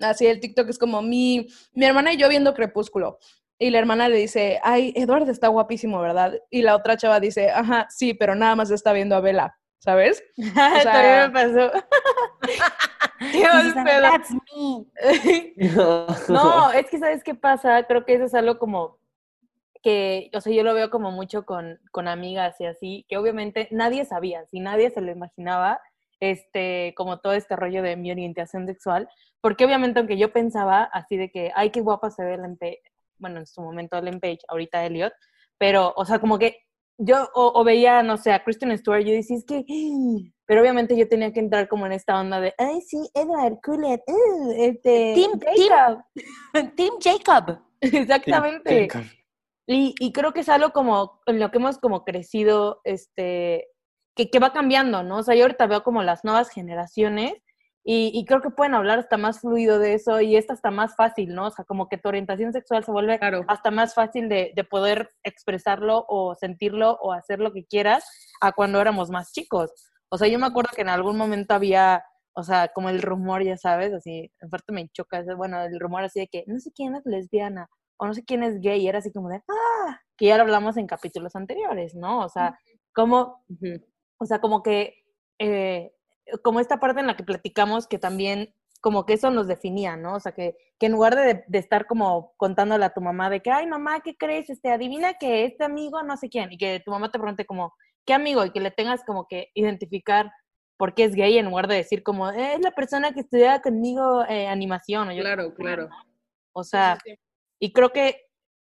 así 0.02 0.28
el 0.28 0.40
TikTok 0.40 0.70
es 0.70 0.78
como 0.78 1.02
mi, 1.02 1.48
mi 1.74 1.86
hermana 1.86 2.14
y 2.14 2.18
yo 2.18 2.30
viendo 2.30 2.54
Crepúsculo. 2.54 3.20
Y 3.58 3.72
la 3.72 3.80
hermana 3.80 4.08
le 4.08 4.18
dice, 4.18 4.60
ay, 4.64 4.94
Eduardo 4.96 5.32
está 5.32 5.50
guapísimo, 5.50 6.00
¿verdad? 6.00 6.40
Y 6.50 6.62
la 6.62 6.76
otra 6.76 6.96
chava 6.96 7.20
dice, 7.20 7.50
ajá, 7.50 7.88
sí, 7.90 8.14
pero 8.14 8.36
nada 8.36 8.56
más 8.56 8.72
está 8.72 8.94
viendo 8.94 9.16
a 9.16 9.22
Bella, 9.22 9.59
¿sabes? 9.80 10.24
sea- 10.36 10.84
También 10.84 11.32
me 11.54 11.64
pasó. 11.64 11.86
Qué 13.32 13.44
mal 13.44 13.84
pedo. 13.84 14.02
That's 14.02 14.32
me. 14.32 15.54
No, 16.30 16.72
es 16.72 16.90
que 16.90 17.00
¿sabes 17.00 17.24
qué 17.24 17.36
pasa? 17.36 17.84
Creo 17.84 18.06
que 18.06 18.14
eso 18.14 18.26
es 18.26 18.34
algo 18.34 18.58
como 18.60 18.98
que, 19.82 20.30
o 20.34 20.42
sea, 20.42 20.54
yo 20.54 20.64
lo 20.64 20.74
veo 20.74 20.90
como 20.90 21.12
mucho 21.12 21.46
con, 21.46 21.80
con 21.92 22.08
amigas 22.08 22.60
y 22.60 22.66
así, 22.66 23.06
que 23.10 23.18
obviamente 23.18 23.68
nadie 23.72 24.06
sabía, 24.06 24.46
si 24.48 24.60
nadie 24.60 24.90
se 24.90 25.02
lo 25.02 25.12
imaginaba, 25.12 25.82
este, 26.20 26.94
como 26.98 27.20
todo 27.20 27.32
este 27.34 27.56
rollo 27.56 27.82
de 27.82 27.96
mi 27.96 28.12
orientación 28.12 28.68
sexual, 28.68 29.08
porque 29.40 29.64
obviamente 29.66 30.00
aunque 30.00 30.18
yo 30.18 30.34
pensaba 30.34 30.84
así 30.84 31.16
de 31.16 31.32
que, 31.32 31.52
ay, 31.56 31.70
qué 31.70 31.80
guapa 31.80 32.12
se 32.12 32.26
ve 32.26 32.38
Page, 32.60 32.82
bueno, 33.18 33.40
en 33.40 33.48
su 33.48 33.62
momento 33.62 33.98
Ellen 33.98 34.20
Page, 34.20 34.40
ahorita 34.50 34.86
Elliot, 34.86 35.14
pero, 35.58 35.94
o 35.96 36.04
sea, 36.06 36.20
como 36.20 36.38
que 36.40 36.58
yo 37.00 37.30
o, 37.34 37.52
o 37.56 37.64
veía, 37.64 38.04
no 38.04 38.18
sé, 38.18 38.32
a 38.32 38.44
Kristen 38.44 38.78
Stewart, 38.78 39.04
yo 39.04 39.14
decía, 39.14 39.38
es 39.38 39.46
que, 39.46 39.64
pero 40.46 40.62
obviamente 40.62 40.96
yo 40.96 41.08
tenía 41.08 41.34
que 41.34 41.40
entrar 41.40 41.68
como 41.68 41.86
en 41.86 41.94
esta 41.94 42.20
onda 42.20 42.40
de, 42.40 42.54
ay, 42.58 42.82
sí, 42.82 43.10
Edward 43.14 43.60
Cullen, 43.64 44.00
uh, 44.06 44.52
este, 44.58 45.14
Tim- 45.16 45.40
Jacob". 45.40 46.04
Team 46.76 46.94
Jacob. 47.02 47.60
Exactamente. 47.82 48.90
Y, 49.66 49.96
y 50.00 50.12
creo 50.12 50.34
que 50.34 50.42
es 50.42 50.50
algo 50.50 50.72
como 50.72 51.22
en 51.26 51.40
lo 51.40 51.52
que 51.52 51.58
hemos 51.60 51.78
como 51.78 52.04
crecido, 52.04 52.82
este, 52.84 53.68
que, 54.16 54.30
que 54.30 54.40
va 54.40 54.52
cambiando, 54.52 55.04
¿no? 55.04 55.18
O 55.20 55.24
sea, 55.24 55.36
yo 55.36 55.44
ahorita 55.44 55.68
veo 55.68 55.84
como 55.84 56.04
las 56.04 56.24
nuevas 56.26 56.50
generaciones 56.50 57.34
y, 57.84 58.12
y 58.14 58.26
creo 58.26 58.42
que 58.42 58.50
pueden 58.50 58.74
hablar 58.76 59.00
hasta 59.00 59.18
más 59.18 59.40
fluido 59.40 59.80
de 59.80 59.94
eso 59.94 60.20
y 60.22 60.36
es 60.36 60.50
hasta 60.50 60.70
más 60.72 60.96
fácil, 60.96 61.34
¿no? 61.34 61.48
O 61.48 61.52
sea, 61.52 61.66
como 61.66 61.88
que 61.90 61.98
tu 61.98 62.10
orientación 62.10 62.52
sexual 62.54 62.84
se 62.84 62.92
vuelve 62.92 63.18
Claro. 63.20 63.44
hasta 63.48 63.72
más 63.72 63.94
fácil 63.96 64.30
de, 64.30 64.52
de 64.56 64.64
poder 64.64 65.12
expresarlo 65.24 66.06
o 66.08 66.36
sentirlo 66.36 66.98
o 67.02 67.14
hacer 67.14 67.40
lo 67.40 67.52
que 67.54 67.66
quieras 67.66 68.04
a 68.42 68.52
cuando 68.52 68.80
éramos 68.82 69.10
más 69.10 69.32
chicos. 69.32 69.72
O 70.10 70.18
sea, 70.18 70.28
yo 70.28 70.40
me 70.40 70.46
acuerdo 70.48 70.72
que 70.76 70.82
en 70.82 70.90
algún 70.90 71.18
momento 71.18 71.54
había, 71.54 72.04
o 72.34 72.44
sea, 72.44 72.68
como 72.70 72.90
el 72.90 73.02
rumor, 73.02 73.44
ya 73.44 73.58
sabes, 73.58 73.94
así, 73.94 74.32
en 74.42 74.50
parte 74.50 74.72
me 74.74 74.88
choca, 74.90 75.24
bueno, 75.36 75.62
el 75.64 75.80
rumor 75.80 76.04
así 76.04 76.20
de 76.20 76.28
que 76.28 76.44
no 76.48 76.60
sé 76.60 76.72
quién 76.74 76.96
es 76.96 77.06
lesbiana 77.06 77.70
o 77.98 78.08
no 78.08 78.14
sé 78.14 78.24
quién 78.24 78.44
es 78.44 78.60
gay, 78.62 78.82
y 78.82 78.88
era 78.88 79.00
así 79.00 79.12
como 79.12 79.30
de, 79.30 79.42
ah, 79.48 80.00
que 80.18 80.28
ya 80.28 80.38
lo 80.38 80.44
hablamos 80.44 80.78
en 80.78 80.88
capítulos 80.88 81.36
anteriores, 81.36 81.96
¿no? 81.96 82.22
O 82.22 82.30
sea, 82.30 82.58
como, 82.94 83.44
o 84.18 84.26
sea, 84.26 84.40
como 84.40 84.64
que, 84.64 84.96
eh, 85.38 85.92
como 86.44 86.60
esta 86.60 86.80
parte 86.80 87.00
en 87.02 87.08
la 87.08 87.16
que 87.16 87.24
platicamos 87.24 87.88
que 87.88 88.00
también, 88.00 88.54
como 88.82 89.06
que 89.06 89.14
eso 89.14 89.30
nos 89.32 89.48
definía, 89.48 89.98
¿no? 89.98 90.16
O 90.16 90.20
sea, 90.20 90.32
que, 90.32 90.56
que 90.80 90.86
en 90.86 90.94
lugar 90.94 91.16
de, 91.16 91.44
de 91.48 91.58
estar 91.60 91.86
como 91.86 92.34
contándole 92.38 92.86
a 92.86 92.94
tu 92.94 93.02
mamá 93.02 93.30
de 93.30 93.42
que, 93.42 93.52
ay, 93.52 93.68
mamá, 93.68 94.00
¿qué 94.02 94.16
crees? 94.16 94.50
Este, 94.50 94.72
adivina 94.72 95.16
que 95.16 95.44
este 95.46 95.64
amigo 95.66 96.02
no 96.04 96.16
sé 96.18 96.30
quién, 96.30 96.52
y 96.52 96.58
que 96.58 96.82
tu 96.86 96.92
mamá 96.92 97.12
te 97.12 97.20
pregunte 97.20 97.46
como, 97.46 97.74
¿qué 98.06 98.14
amigo? 98.14 98.46
Y 98.46 98.52
que 98.52 98.62
le 98.62 98.72
tengas 98.72 99.04
como 99.04 99.28
que 99.28 99.50
identificar 99.54 100.32
por 100.78 100.94
qué 100.94 101.04
es 101.04 101.14
gay 101.14 101.38
en 101.38 101.48
lugar 101.48 101.68
de 101.68 101.76
decir 101.76 102.04
como, 102.04 102.30
"Eh, 102.32 102.54
es 102.54 102.62
la 102.62 102.72
persona 102.72 103.12
que 103.12 103.20
estudiaba 103.20 103.62
conmigo 103.62 104.24
eh, 104.30 104.48
animación. 104.48 105.10
O 105.10 105.12
yo, 105.12 105.22
Claro, 105.24 105.54
claro. 105.54 105.90
o 106.54 106.64
sea, 106.64 106.98
y 107.60 107.74
creo 107.74 107.90
que 107.90 108.22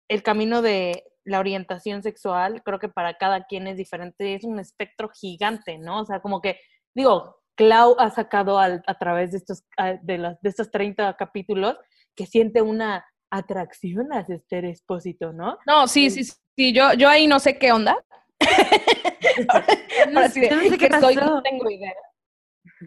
el 0.08 0.22
camino 0.24 0.62
de 0.62 1.04
la 1.24 1.38
orientación 1.38 2.02
sexual, 2.02 2.62
creo 2.64 2.80
que 2.80 2.88
para 2.88 3.14
cada 3.14 3.44
quien 3.44 3.68
es 3.68 3.76
diferente, 3.76 4.34
es 4.34 4.42
un 4.42 4.58
espectro 4.58 5.08
gigante, 5.14 5.78
¿no? 5.78 6.00
O 6.00 6.04
sea, 6.04 6.20
como 6.20 6.40
que, 6.40 6.58
digo, 6.92 7.36
Clau 7.54 7.96
ha 7.98 8.10
sacado 8.10 8.58
al- 8.58 8.82
a 8.86 8.98
través 8.98 9.32
de 9.32 9.38
estos, 9.38 9.64
de, 10.02 10.18
los, 10.18 10.40
de 10.40 10.48
estos 10.48 10.70
30 10.70 11.16
capítulos 11.16 11.76
que 12.14 12.26
siente 12.26 12.62
una 12.62 13.04
atracción 13.30 14.12
hacia 14.12 14.36
este 14.36 14.58
expósito, 14.68 15.32
¿no? 15.32 15.58
No, 15.66 15.86
sí, 15.88 16.10
sí, 16.10 16.24
sí, 16.56 16.72
yo, 16.72 16.92
yo 16.94 17.08
ahí 17.08 17.26
no 17.26 17.38
sé 17.40 17.58
qué 17.58 17.72
onda. 17.72 17.96
Ahora 20.14 20.28
sí, 20.28 20.40
de- 20.40 20.50
yo 20.50 20.56
no 20.56 20.62
sé 20.68 20.78
qué 20.78 20.88
soy, 21.00 21.14
pasó. 21.16 21.30
no 21.30 21.42
tengo 21.42 21.70
idea. 21.70 21.92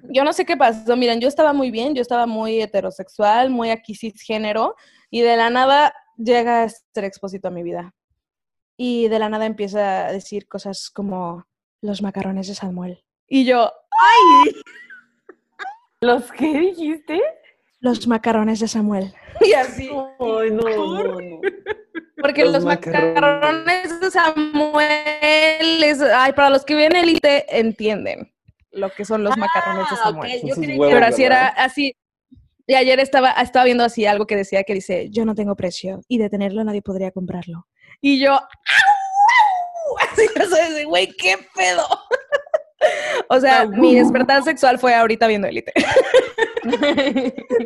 Yo 0.10 0.24
no 0.24 0.34
sé 0.34 0.46
qué 0.46 0.58
pasó. 0.58 0.96
Miren, 0.96 1.20
yo 1.22 1.28
estaba 1.28 1.54
muy 1.54 1.72
bien, 1.72 1.96
yo 1.96 2.02
estaba 2.02 2.26
muy 2.26 2.62
heterosexual, 2.62 3.50
muy 3.50 3.70
aquí 3.72 3.96
cisgénero, 3.96 4.76
y 5.10 5.22
de 5.22 5.38
la 5.38 5.50
nada 5.50 5.94
llega 6.18 6.64
este 6.66 7.06
expósito 7.06 7.48
a 7.48 7.52
mi 7.52 7.64
vida. 7.64 7.94
Y 8.78 9.08
de 9.08 9.20
la 9.20 9.30
nada 9.30 9.46
empieza 9.46 10.08
a 10.08 10.12
decir 10.12 10.48
cosas 10.48 10.90
como 10.90 11.46
los 11.82 12.02
macarrones 12.02 12.48
de 12.48 12.56
Samuel. 12.56 13.04
Y 13.28 13.46
yo, 13.46 13.72
¿Los 16.02 16.32
qué 16.32 16.60
dijiste? 16.60 17.22
los 17.82 18.08
macarrones 18.08 18.60
de 18.60 18.68
Samuel. 18.68 19.14
Y 19.42 19.54
así. 19.54 19.90
Ay, 19.90 20.50
no, 20.52 20.62
no, 20.64 21.04
no. 21.22 21.42
Porque 22.20 22.44
Los 22.46 22.54
los, 22.54 22.66
macarrones. 22.66 23.14
macarrones 23.14 24.00
de 24.00 24.12
Samuel, 24.12 25.84
es- 25.84 26.02
ay, 26.02 26.34
para 26.34 26.50
los 26.50 26.66
que 26.66 26.74
ven 26.74 26.96
Elite 26.96 27.46
entienden 27.60 28.34
lo 28.72 28.90
que 28.90 29.06
son 29.06 29.24
los 29.24 29.38
macarrones 29.38 29.88
de 29.90 29.96
Ah, 29.98 30.04
Samuel. 30.04 30.32
ok, 30.32 30.40
Son 30.40 30.50
yo 30.50 30.56
creí 30.56 30.80
que 30.80 30.86
Pero 30.96 31.06
así 31.06 31.24
¿verdad? 31.24 31.38
era, 31.56 31.64
así. 31.64 31.96
Y 32.66 32.74
ayer 32.74 33.00
estaba, 33.00 33.32
estaba 33.34 33.66
viendo 33.66 33.84
así 33.84 34.08
algo 34.08 34.25
que 34.25 34.36
decía 34.36 34.64
que 34.64 34.74
dice, 34.74 35.10
yo 35.12 35.24
no 35.25 35.36
tengo 35.36 35.56
precio 35.56 36.02
y 36.08 36.18
de 36.18 36.30
tenerlo 36.32 36.64
nadie 36.64 36.82
podría 36.82 37.12
comprarlo. 37.12 37.68
Y 38.02 38.20
yo, 38.20 38.32
¡au! 38.34 38.40
Así, 40.12 40.84
güey, 40.86 41.08
qué 41.16 41.36
pedo. 41.56 41.88
O 43.29 43.39
sea, 43.39 43.65
mi 43.65 43.96
despertar 43.96 44.44
sexual 44.44 44.77
fue 44.77 44.94
ahorita 44.94 45.27
viendo 45.27 45.48
Elite. 45.48 45.72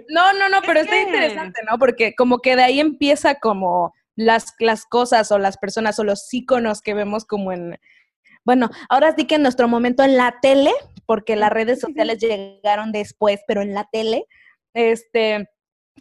No, 0.10 0.34
no, 0.34 0.50
no, 0.50 0.62
pero 0.66 0.82
está 0.82 0.92
que- 0.92 1.04
interesante, 1.04 1.62
¿no? 1.70 1.78
Porque 1.78 2.16
como 2.16 2.40
que 2.40 2.56
de 2.56 2.64
ahí 2.64 2.80
empieza 2.80 3.36
como 3.36 3.94
las, 4.16 4.54
las 4.60 4.86
cosas 4.86 5.32
o 5.32 5.40
las 5.40 5.58
personas 5.58 5.98
o 6.00 6.04
los 6.04 6.34
íconos 6.34 6.82
que 6.82 6.94
vemos 6.94 7.24
como 7.26 7.54
en... 7.54 7.80
Bueno, 8.44 8.70
ahora 8.90 9.16
sí 9.16 9.26
que 9.26 9.36
en 9.36 9.44
nuestro 9.44 9.68
momento 9.68 10.04
en 10.04 10.18
la 10.18 10.36
tele, 10.42 10.72
porque 11.06 11.36
las 11.36 11.52
redes 11.52 11.80
sociales 11.80 12.20
llegaron 12.20 12.92
después, 12.92 13.40
pero 13.48 13.62
en 13.62 13.74
la 13.74 13.88
tele, 13.92 14.26
este, 14.74 15.48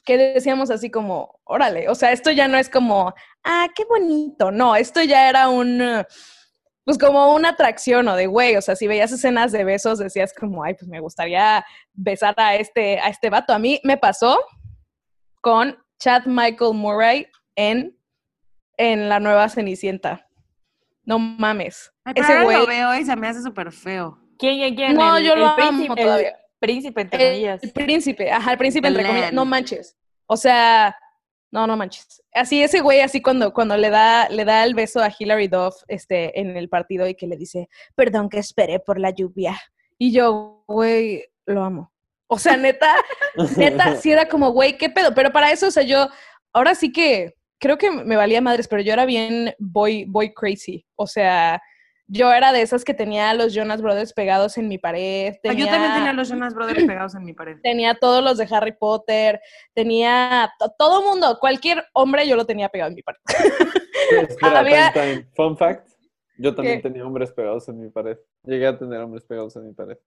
que 0.04 0.18
decíamos 0.18 0.70
así 0.70 0.90
como, 0.90 1.38
órale, 1.44 1.88
o 1.88 1.94
sea, 1.94 2.12
esto 2.12 2.30
ya 2.30 2.48
no 2.48 2.58
es 2.58 2.68
como, 2.68 3.14
ah, 3.44 3.68
qué 3.74 3.84
bonito, 3.84 4.50
no, 4.50 4.74
esto 4.76 5.02
ya 5.02 5.28
era 5.28 5.48
un, 5.48 6.04
pues 6.88 6.96
como 6.96 7.34
una 7.34 7.50
atracción 7.50 8.08
o 8.08 8.16
de 8.16 8.26
güey, 8.28 8.56
o 8.56 8.62
sea, 8.62 8.74
si 8.74 8.86
veías 8.86 9.12
escenas 9.12 9.52
de 9.52 9.62
besos 9.62 9.98
decías 9.98 10.32
como, 10.32 10.64
ay, 10.64 10.72
pues 10.72 10.88
me 10.88 11.00
gustaría 11.00 11.62
besar 11.92 12.32
a 12.38 12.56
este, 12.56 12.98
a 12.98 13.08
este 13.10 13.28
vato. 13.28 13.52
A 13.52 13.58
mí 13.58 13.78
me 13.84 13.98
pasó 13.98 14.40
con 15.42 15.76
Chad 15.98 16.22
Michael 16.24 16.72
Murray 16.72 17.26
en, 17.56 17.94
en 18.78 19.10
la 19.10 19.20
nueva 19.20 19.50
Cenicienta. 19.50 20.26
No 21.04 21.18
mames. 21.18 21.92
Ay, 22.06 22.14
pero 22.14 22.26
Ese 22.26 22.44
güey. 22.44 22.56
lo 22.56 22.66
veo 22.66 22.94
y 22.94 23.04
se 23.04 23.16
me 23.16 23.28
hace 23.28 23.42
súper 23.42 23.70
feo. 23.70 24.18
¿Quién, 24.38 24.56
quién, 24.56 24.74
quién? 24.74 24.94
No, 24.94 25.18
El- 25.18 25.24
yo 25.26 25.34
el 25.34 25.40
lo 25.40 25.46
amo 25.48 25.56
príncipe, 25.56 26.02
todavía. 26.02 26.28
El 26.30 26.36
príncipe, 26.58 27.00
entre 27.02 27.28
comillas. 27.28 27.62
el 27.64 27.72
príncipe, 27.72 28.32
ajá, 28.32 28.52
el 28.52 28.56
príncipe 28.58 28.88
entre 28.88 29.04
comillas, 29.06 29.32
no 29.34 29.44
manches. 29.44 29.94
O 30.24 30.38
sea, 30.38 30.96
no, 31.50 31.66
no 31.66 31.76
manches. 31.76 32.22
Así 32.32 32.62
ese 32.62 32.80
güey, 32.80 33.00
así 33.00 33.22
cuando, 33.22 33.52
cuando 33.52 33.76
le 33.76 33.90
da, 33.90 34.28
le 34.28 34.44
da 34.44 34.64
el 34.64 34.74
beso 34.74 35.00
a 35.00 35.10
Hilary 35.16 35.48
Duff 35.48 35.82
este, 35.88 36.38
en 36.38 36.56
el 36.56 36.68
partido 36.68 37.06
y 37.06 37.14
que 37.14 37.26
le 37.26 37.36
dice, 37.36 37.68
perdón 37.94 38.28
que 38.28 38.38
esperé 38.38 38.80
por 38.80 39.00
la 39.00 39.10
lluvia. 39.10 39.58
Y 39.96 40.12
yo, 40.12 40.64
güey, 40.66 41.24
lo 41.46 41.64
amo. 41.64 41.92
O 42.28 42.38
sea, 42.38 42.56
neta, 42.56 42.94
neta, 43.56 43.96
sí 43.96 44.12
era 44.12 44.28
como, 44.28 44.50
güey, 44.50 44.76
qué 44.76 44.90
pedo. 44.90 45.14
Pero 45.14 45.32
para 45.32 45.50
eso, 45.50 45.68
o 45.68 45.70
sea, 45.70 45.82
yo, 45.82 46.08
ahora 46.52 46.74
sí 46.74 46.92
que, 46.92 47.34
creo 47.58 47.78
que 47.78 47.90
me 47.90 48.16
valía 48.16 48.40
madres, 48.40 48.68
pero 48.68 48.82
yo 48.82 48.92
era 48.92 49.06
bien 49.06 49.54
boy, 49.58 50.04
boy 50.04 50.32
crazy. 50.34 50.86
O 50.96 51.06
sea, 51.06 51.60
yo 52.10 52.32
era 52.32 52.52
de 52.52 52.62
esas 52.62 52.84
que 52.84 52.94
tenía 52.94 53.30
a 53.30 53.34
los 53.34 53.52
Jonas 53.54 53.80
Brothers 53.82 54.12
pegados 54.14 54.56
en 54.58 54.66
mi 54.66 54.78
pared. 54.78 55.34
Ah, 55.44 55.52
Yo 55.52 55.66
también 55.66 55.92
tenía- 55.94 56.12
los 56.14 56.28
Jonas 56.28 56.54
Brothers 56.54 56.84
pegados 56.84 57.14
en 57.14 57.24
mi 57.24 57.34
pared. 57.34 57.58
tenía 57.62 57.94
todos 57.94 58.24
los 58.24 58.38
de 58.38 58.48
Harry 58.50 58.72
Potter, 58.72 59.40
tenía 59.74 60.50
to- 60.58 60.72
todo 60.78 61.02
mundo, 61.02 61.36
cualquier 61.40 61.84
hombre 61.92 62.26
yo 62.26 62.34
lo 62.36 62.46
tenía 62.46 62.68
pegado 62.68 62.88
en 62.90 62.94
mi 62.96 63.02
pared. 63.02 63.20
Espera, 64.28 64.58
Había- 64.60 64.92
time, 64.92 65.14
time. 65.16 65.28
Fun 65.36 65.56
fact. 65.56 65.88
Yo 66.38 66.54
también 66.54 66.78
¿Qué? 66.80 66.88
tenía 66.88 67.04
hombres 67.04 67.32
pegados 67.32 67.68
en 67.68 67.80
mi 67.80 67.90
pared. 67.90 68.16
Llegué 68.44 68.66
a 68.68 68.78
tener 68.78 69.00
hombres 69.00 69.24
pegados 69.24 69.54
en 69.56 69.66
mi 69.66 69.72
pared. 69.74 69.98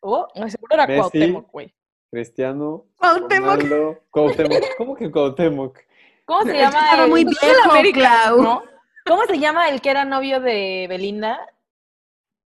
Oh, 0.00 0.26
Ay, 0.34 0.50
Seguro 0.50 0.74
era 0.74 0.86
Messi. 0.86 1.00
Cuauhtémoc, 1.00 1.50
güey. 1.52 1.74
Cristiano, 2.10 2.86
Cuauhtémoc. 2.96 3.50
Ronaldo, 3.62 3.98
Cuauhtémoc. 4.10 4.62
¿Cómo 4.78 4.94
que 4.96 5.10
Cuauhtémoc? 5.10 5.78
¿Cómo 6.24 6.42
se 6.42 6.48
Es 6.50 6.54
que 6.54 6.60
llama? 6.60 6.84
estaba 6.90 7.06
muy 7.06 7.24
viejo, 7.24 7.38
el 7.64 7.70
América, 7.70 7.98
Clau. 8.00 8.42
¿no? 8.42 8.62
¿Cómo 9.06 9.24
se 9.26 9.38
llama 9.38 9.68
el 9.68 9.80
que 9.80 9.90
era 9.90 10.04
novio 10.04 10.40
de 10.40 10.86
Belinda? 10.88 11.38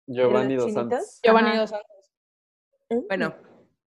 Giovanni 0.07 0.55
Dos? 0.55 0.73
Santos. 0.73 1.19
Giovanni. 1.23 1.55
Dos 1.57 1.69
Santos. 1.69 2.11
Bueno, 3.07 3.35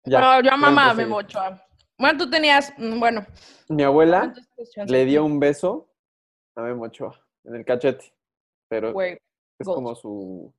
Ya, 0.04 0.20
no, 0.20 0.42
yo 0.42 0.52
amaba 0.52 0.90
a 0.90 0.94
pueden 0.94 1.08
Memo 1.08 1.18
proseguir. 1.20 1.38
Ochoa. 1.38 1.66
Bueno, 1.98 2.18
tú 2.18 2.30
tenías, 2.30 2.72
mm, 2.76 2.98
bueno. 2.98 3.26
Mi 3.68 3.82
abuela 3.84 4.34
le 4.86 5.04
dio 5.04 5.24
un 5.24 5.38
beso 5.38 5.88
a 6.56 6.62
Memo 6.62 6.84
Ochoa 6.84 7.18
en 7.44 7.54
el 7.56 7.64
cachete. 7.64 8.12
Pero 8.68 8.92
es 9.00 9.18
como 9.64 9.94
su. 9.94 10.52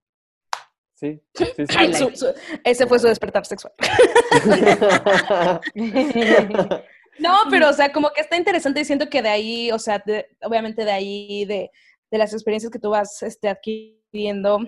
Sí, 0.96 1.20
sí, 1.34 1.46
sí. 1.68 1.94
Su- 1.94 2.16
su- 2.16 2.34
ese 2.64 2.86
fue 2.88 3.00
su 3.00 3.08
despertar 3.08 3.46
sexual. 3.46 3.74
No, 7.20 7.38
pero 7.52 7.70
o 7.70 7.74
sea, 7.74 7.92
como 7.92 8.10
que 8.12 8.22
está 8.22 8.38
interesante 8.38 8.80
y 8.80 8.86
siento 8.86 9.10
que 9.10 9.22
de 9.22 9.30
ahí, 9.30 9.72
o 9.72 9.78
sea, 9.78 10.00
de- 10.04 10.28
obviamente 10.44 10.86
de 10.86 10.92
ahí, 10.92 11.46
de, 11.46 11.70
de 12.12 12.18
las 12.18 12.34
experiencias 12.34 12.72
que 12.72 12.80
tú 12.80 12.90
vas 12.90 13.24
este, 13.24 13.50
adquiriendo, 13.50 14.60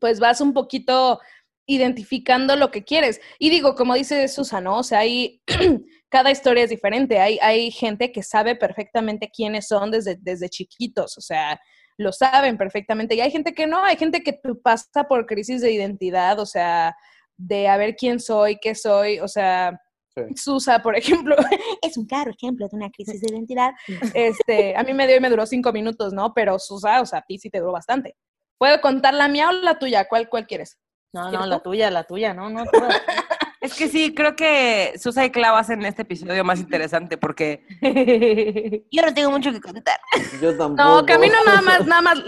pues 0.00 0.18
vas 0.18 0.40
un 0.40 0.52
poquito 0.52 1.20
identificando 1.66 2.56
lo 2.56 2.70
que 2.70 2.84
quieres. 2.84 3.20
Y 3.38 3.50
digo, 3.50 3.74
como 3.74 3.94
dice 3.94 4.26
Susan, 4.26 4.64
¿no? 4.64 4.78
O 4.78 4.82
sea, 4.82 5.00
hay, 5.00 5.40
cada 6.10 6.30
historia 6.30 6.64
es 6.64 6.70
diferente. 6.70 7.20
Hay, 7.20 7.38
hay 7.40 7.70
gente 7.70 8.10
que 8.10 8.22
sabe 8.22 8.56
perfectamente 8.56 9.30
quiénes 9.32 9.68
son 9.68 9.90
desde, 9.90 10.16
desde 10.20 10.48
chiquitos, 10.48 11.16
o 11.16 11.20
sea, 11.20 11.60
lo 11.96 12.12
saben 12.12 12.56
perfectamente. 12.56 13.14
Y 13.14 13.20
hay 13.20 13.30
gente 13.30 13.52
que 13.52 13.66
no, 13.66 13.84
hay 13.84 13.96
gente 13.96 14.22
que 14.22 14.32
tú 14.32 14.60
pasa 14.60 15.04
por 15.04 15.26
crisis 15.26 15.60
de 15.60 15.70
identidad, 15.70 16.40
o 16.40 16.46
sea, 16.46 16.96
de 17.36 17.68
a 17.68 17.76
ver 17.76 17.94
quién 17.94 18.18
soy, 18.18 18.58
qué 18.60 18.74
soy, 18.74 19.20
o 19.20 19.28
sea, 19.28 19.80
Sí. 20.14 20.22
Susa, 20.36 20.82
por 20.82 20.96
ejemplo, 20.96 21.36
es 21.82 21.96
un 21.96 22.06
claro 22.06 22.30
ejemplo 22.30 22.68
de 22.68 22.76
una 22.76 22.90
crisis 22.90 23.20
de 23.20 23.32
identidad. 23.32 23.72
Este, 24.14 24.76
a 24.76 24.82
mí 24.82 24.92
me 24.92 25.06
dio 25.06 25.16
y 25.16 25.20
me 25.20 25.30
duró 25.30 25.46
cinco 25.46 25.72
minutos, 25.72 26.12
¿no? 26.12 26.34
Pero 26.34 26.58
Susa, 26.58 27.00
o 27.00 27.06
sea, 27.06 27.20
a 27.20 27.22
ti 27.22 27.38
sí 27.38 27.50
te 27.50 27.60
duró 27.60 27.72
bastante. 27.72 28.16
¿Puedo 28.58 28.80
contar 28.80 29.14
la 29.14 29.28
mía 29.28 29.48
o 29.48 29.52
la 29.52 29.78
tuya? 29.78 30.06
¿Cuál, 30.08 30.28
cuál 30.28 30.46
quieres? 30.46 30.78
No, 31.12 31.24
no, 31.24 31.30
¿Quieres 31.30 31.46
la 31.48 31.60
tuya, 31.60 31.90
la 31.90 32.04
tuya, 32.04 32.34
no, 32.34 32.50
no. 32.50 32.64
es 33.60 33.74
que 33.74 33.88
sí, 33.88 34.14
creo 34.14 34.36
que 34.36 34.94
Susa 34.98 35.24
y 35.24 35.30
Clau 35.30 35.56
hacen 35.56 35.84
este 35.84 36.02
episodio 36.02 36.44
más 36.44 36.60
interesante 36.60 37.16
porque 37.16 37.64
yo 38.90 39.02
no 39.02 39.14
tengo 39.14 39.30
mucho 39.30 39.52
que 39.52 39.60
contar. 39.60 39.98
Yo 40.40 40.56
tampoco. 40.56 40.82
No, 40.82 41.06
Camino 41.06 41.34
nada 41.46 41.62
más, 41.62 41.86
nada 41.86 42.02
más 42.02 42.22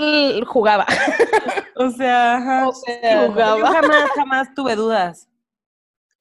jugaba. 0.47 0.87
O 1.77 1.91
sea, 1.91 2.37
ajá. 2.37 2.69
O 2.69 2.75
sea, 2.75 3.27
yo 3.27 3.67
jamás, 3.67 4.11
jamás 4.15 4.55
tuve 4.55 4.77
dudas. 4.77 5.29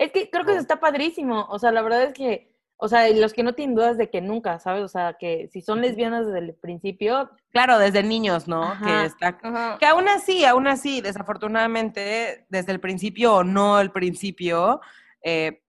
Es 0.02 0.12
que 0.12 0.32
creo 0.32 0.44
que 0.44 0.54
eso 0.54 0.62
está 0.62 0.80
padrísimo. 0.80 1.46
O 1.50 1.60
sea, 1.60 1.72
la 1.72 1.84
verdad 1.84 2.02
es 2.02 2.14
que, 2.14 2.52
o 2.78 2.88
sea, 2.88 3.08
los 3.12 3.34
que 3.34 3.44
no 3.44 3.54
tienen 3.54 3.76
dudas 3.76 4.00
de 4.00 4.10
que 4.10 4.20
nunca, 4.20 4.58
¿sabes? 4.58 4.84
O 4.84 4.88
sea, 4.88 5.16
que 5.20 5.48
si 5.54 5.62
son 5.62 5.80
lesbianas 5.80 6.26
desde 6.26 6.40
el 6.40 6.56
principio, 6.56 7.30
Claro, 7.52 7.78
desde 7.78 8.02
niños, 8.02 8.48
¿no? 8.48 8.64
Ajá. 8.64 8.86
Que 8.86 9.06
está 9.06 9.38
Ajá. 9.44 9.78
Que 9.80 9.86
aún 9.86 10.08
así, 10.08 10.44
aún 10.44 10.66
así, 10.66 11.02
desafortunadamente, 11.02 12.48
desde 12.50 12.72
el 12.72 12.80
principio 12.80 13.36
o 13.36 13.44
no 13.44 13.80
el 13.80 13.92
principio, 13.92 14.82
eh, 15.24 15.62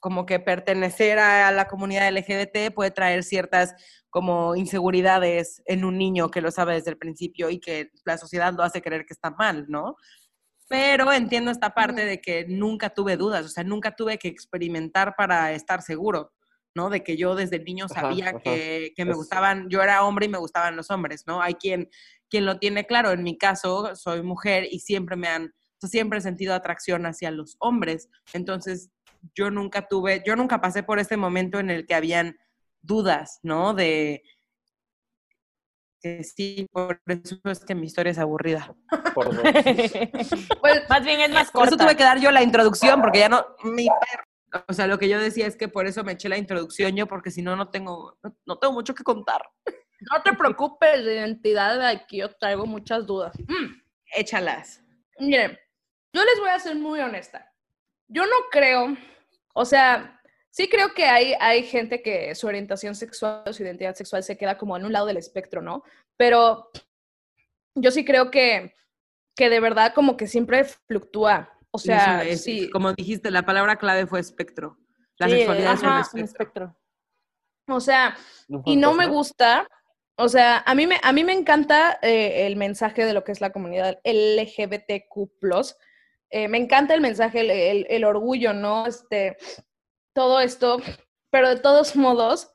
como 0.00 0.24
que 0.24 0.40
pertenecer 0.40 1.18
a 1.18 1.50
la 1.50 1.66
comunidad 1.66 2.10
LGBT 2.10 2.72
puede 2.74 2.90
traer 2.90 3.22
ciertas 3.22 3.74
como 4.08 4.56
inseguridades 4.56 5.62
en 5.66 5.84
un 5.84 5.98
niño 5.98 6.30
que 6.30 6.40
lo 6.40 6.50
sabe 6.50 6.74
desde 6.74 6.90
el 6.90 6.96
principio 6.96 7.50
y 7.50 7.58
que 7.58 7.90
la 8.06 8.16
sociedad 8.16 8.54
lo 8.54 8.62
hace 8.62 8.80
creer 8.80 9.04
que 9.04 9.12
está 9.12 9.30
mal, 9.30 9.66
¿no? 9.68 9.96
Pero 10.68 11.12
entiendo 11.12 11.50
esta 11.50 11.74
parte 11.74 12.04
de 12.04 12.20
que 12.20 12.46
nunca 12.48 12.90
tuve 12.90 13.16
dudas, 13.16 13.44
o 13.44 13.48
sea, 13.48 13.64
nunca 13.64 13.94
tuve 13.94 14.18
que 14.18 14.28
experimentar 14.28 15.14
para 15.16 15.52
estar 15.52 15.82
seguro, 15.82 16.32
¿no? 16.74 16.88
De 16.90 17.04
que 17.04 17.16
yo 17.16 17.34
desde 17.34 17.58
niño 17.58 17.86
sabía 17.88 18.30
ajá. 18.30 18.40
que, 18.40 18.92
que 18.96 19.04
me 19.04 19.10
Es- 19.12 19.16
gustaban, 19.16 19.68
yo 19.68 19.82
era 19.82 20.02
hombre 20.04 20.26
y 20.26 20.30
me 20.30 20.38
gustaban 20.38 20.74
los 20.76 20.90
hombres, 20.90 21.24
¿no? 21.26 21.42
Hay 21.42 21.54
quien, 21.54 21.88
quien 22.30 22.46
lo 22.46 22.58
tiene 22.58 22.86
claro, 22.86 23.10
en 23.12 23.22
mi 23.22 23.36
caso 23.36 23.94
soy 23.94 24.22
mujer 24.22 24.66
y 24.70 24.80
siempre 24.80 25.16
me 25.16 25.28
han, 25.28 25.44
o 25.46 25.76
sea, 25.80 25.90
siempre 25.90 26.18
he 26.18 26.22
sentido 26.22 26.54
atracción 26.54 27.04
hacia 27.06 27.30
los 27.30 27.56
hombres, 27.60 28.08
entonces 28.32 28.90
yo 29.34 29.50
nunca 29.50 29.86
tuve, 29.86 30.22
yo 30.26 30.34
nunca 30.34 30.60
pasé 30.60 30.82
por 30.82 30.98
este 30.98 31.16
momento 31.16 31.58
en 31.60 31.70
el 31.70 31.86
que 31.86 31.94
habían 31.94 32.36
dudas, 32.82 33.38
¿no? 33.42 33.72
De 33.74 34.22
que 36.04 36.22
sí, 36.22 36.68
por 36.70 37.00
eso 37.06 37.40
es 37.44 37.64
que 37.64 37.74
mi 37.74 37.86
historia 37.86 38.10
es 38.10 38.18
aburrida. 38.18 38.76
Por 39.14 39.34
dos. 39.34 39.42
Pues, 40.60 40.82
más 40.90 41.02
bien 41.02 41.20
es 41.22 41.30
más 41.30 41.50
Por 41.50 41.62
eso 41.62 41.70
corta. 41.70 41.86
tuve 41.86 41.96
que 41.96 42.04
dar 42.04 42.20
yo 42.20 42.30
la 42.30 42.42
introducción, 42.42 43.00
porque 43.00 43.20
ya 43.20 43.30
no, 43.30 43.46
mi 43.62 43.86
perro. 43.86 44.64
O 44.68 44.74
sea, 44.74 44.86
lo 44.86 44.98
que 44.98 45.08
yo 45.08 45.18
decía 45.18 45.46
es 45.46 45.56
que 45.56 45.68
por 45.68 45.86
eso 45.86 46.04
me 46.04 46.12
eché 46.12 46.28
la 46.28 46.36
introducción 46.36 46.94
yo, 46.94 47.06
porque 47.06 47.30
si 47.30 47.40
no, 47.40 47.56
no 47.56 47.70
tengo, 47.70 48.18
no, 48.22 48.36
no 48.44 48.58
tengo 48.58 48.74
mucho 48.74 48.94
que 48.94 49.02
contar. 49.02 49.48
no 50.12 50.22
te 50.22 50.34
preocupes 50.34 51.04
de 51.06 51.14
identidad, 51.14 51.80
aquí 51.86 52.18
yo 52.18 52.28
traigo 52.36 52.66
muchas 52.66 53.06
dudas. 53.06 53.34
Mm, 53.38 53.80
Échalas. 54.14 54.82
Miren, 55.18 55.58
yo 56.12 56.22
les 56.22 56.38
voy 56.38 56.50
a 56.50 56.58
ser 56.58 56.76
muy 56.76 57.00
honesta. 57.00 57.50
Yo 58.08 58.24
no 58.26 58.36
creo, 58.50 58.94
o 59.54 59.64
sea, 59.64 60.20
sí 60.54 60.68
creo 60.68 60.94
que 60.94 61.04
hay, 61.06 61.34
hay 61.40 61.64
gente 61.64 62.00
que 62.00 62.32
su 62.36 62.46
orientación 62.46 62.94
sexual, 62.94 63.42
su 63.52 63.64
identidad 63.64 63.96
sexual 63.96 64.22
se 64.22 64.36
queda 64.36 64.56
como 64.56 64.76
en 64.76 64.84
un 64.84 64.92
lado 64.92 65.06
del 65.06 65.16
espectro, 65.16 65.60
¿no? 65.60 65.82
Pero 66.16 66.70
yo 67.74 67.90
sí 67.90 68.04
creo 68.04 68.30
que, 68.30 68.72
que 69.34 69.50
de 69.50 69.58
verdad 69.58 69.92
como 69.94 70.16
que 70.16 70.28
siempre 70.28 70.62
fluctúa. 70.64 71.50
O 71.72 71.78
sea, 71.78 72.22
es, 72.22 72.44
sí, 72.44 72.70
como 72.70 72.92
dijiste, 72.92 73.32
la 73.32 73.42
palabra 73.44 73.74
clave 73.76 74.06
fue 74.06 74.20
espectro. 74.20 74.78
La 75.18 75.28
Sí, 75.28 75.38
sexualidad 75.38 75.74
es 75.74 75.82
un 75.82 75.98
espectro. 75.98 76.24
espectro. 76.24 76.76
o 77.68 77.80
sea, 77.80 78.16
¿Un 78.48 78.62
y 78.64 78.76
no 78.76 78.94
me 78.94 79.08
gusta, 79.08 79.66
o 80.16 80.28
sea, 80.28 80.62
a 80.66 80.74
mí 80.76 80.86
me, 80.86 81.00
a 81.02 81.12
mí 81.12 81.24
me 81.24 81.32
encanta 81.32 81.98
eh, 82.00 82.46
el 82.46 82.54
mensaje 82.54 83.04
de 83.04 83.12
lo 83.12 83.24
que 83.24 83.32
es 83.32 83.40
la 83.40 83.50
comunidad 83.50 83.98
LGBTQ+. 84.04 85.30
Eh, 86.30 86.46
me 86.46 86.58
encanta 86.58 86.94
el 86.94 87.00
mensaje, 87.00 87.40
el, 87.40 87.50
el- 87.50 87.86
el 87.90 88.04
orgullo, 88.04 88.52
¿no? 88.52 88.86
Este, 88.86 89.36
todo 90.14 90.40
esto, 90.40 90.78
pero 91.30 91.48
de 91.48 91.56
todos 91.60 91.96
modos, 91.96 92.50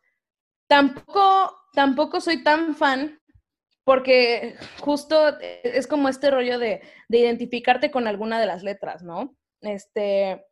tampoco, 0.68 1.56
tampoco 1.74 2.22
soy 2.22 2.44
tan 2.44 2.76
fan 2.76 3.20
porque 3.84 4.56
justo 4.82 5.38
es 5.40 5.88
como 5.88 6.10
este 6.10 6.30
rollo 6.30 6.60
de, 6.60 6.82
de 7.08 7.18
identificarte 7.18 7.90
con 7.92 8.08
alguna 8.08 8.40
de 8.40 8.46
las 8.46 8.62
letras, 8.64 9.02
¿no? 9.04 9.36
Este, 9.62 10.46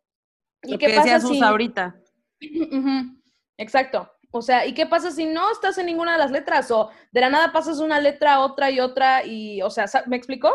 ¿y 0.63 0.71
Lo 0.71 0.77
qué 0.79 0.87
que 0.87 0.95
pasa 0.95 1.19
si- 1.19 1.41
ahorita. 1.41 1.95
Exacto. 3.57 4.11
O 4.31 4.41
sea, 4.41 4.65
¿y 4.65 4.73
qué 4.73 4.85
pasa 4.85 5.11
si 5.11 5.25
no 5.25 5.51
estás 5.51 5.77
en 5.77 5.85
ninguna 5.85 6.13
de 6.13 6.17
las 6.17 6.31
letras? 6.31 6.69
O 6.71 6.89
de 7.11 7.21
la 7.21 7.29
nada 7.29 7.51
pasas 7.53 7.79
una 7.79 7.99
letra, 7.99 8.41
otra 8.41 8.69
y 8.69 8.79
otra, 8.79 9.23
y, 9.25 9.61
o 9.61 9.69
sea, 9.69 9.85
¿me 10.07 10.17
explicó? 10.17 10.53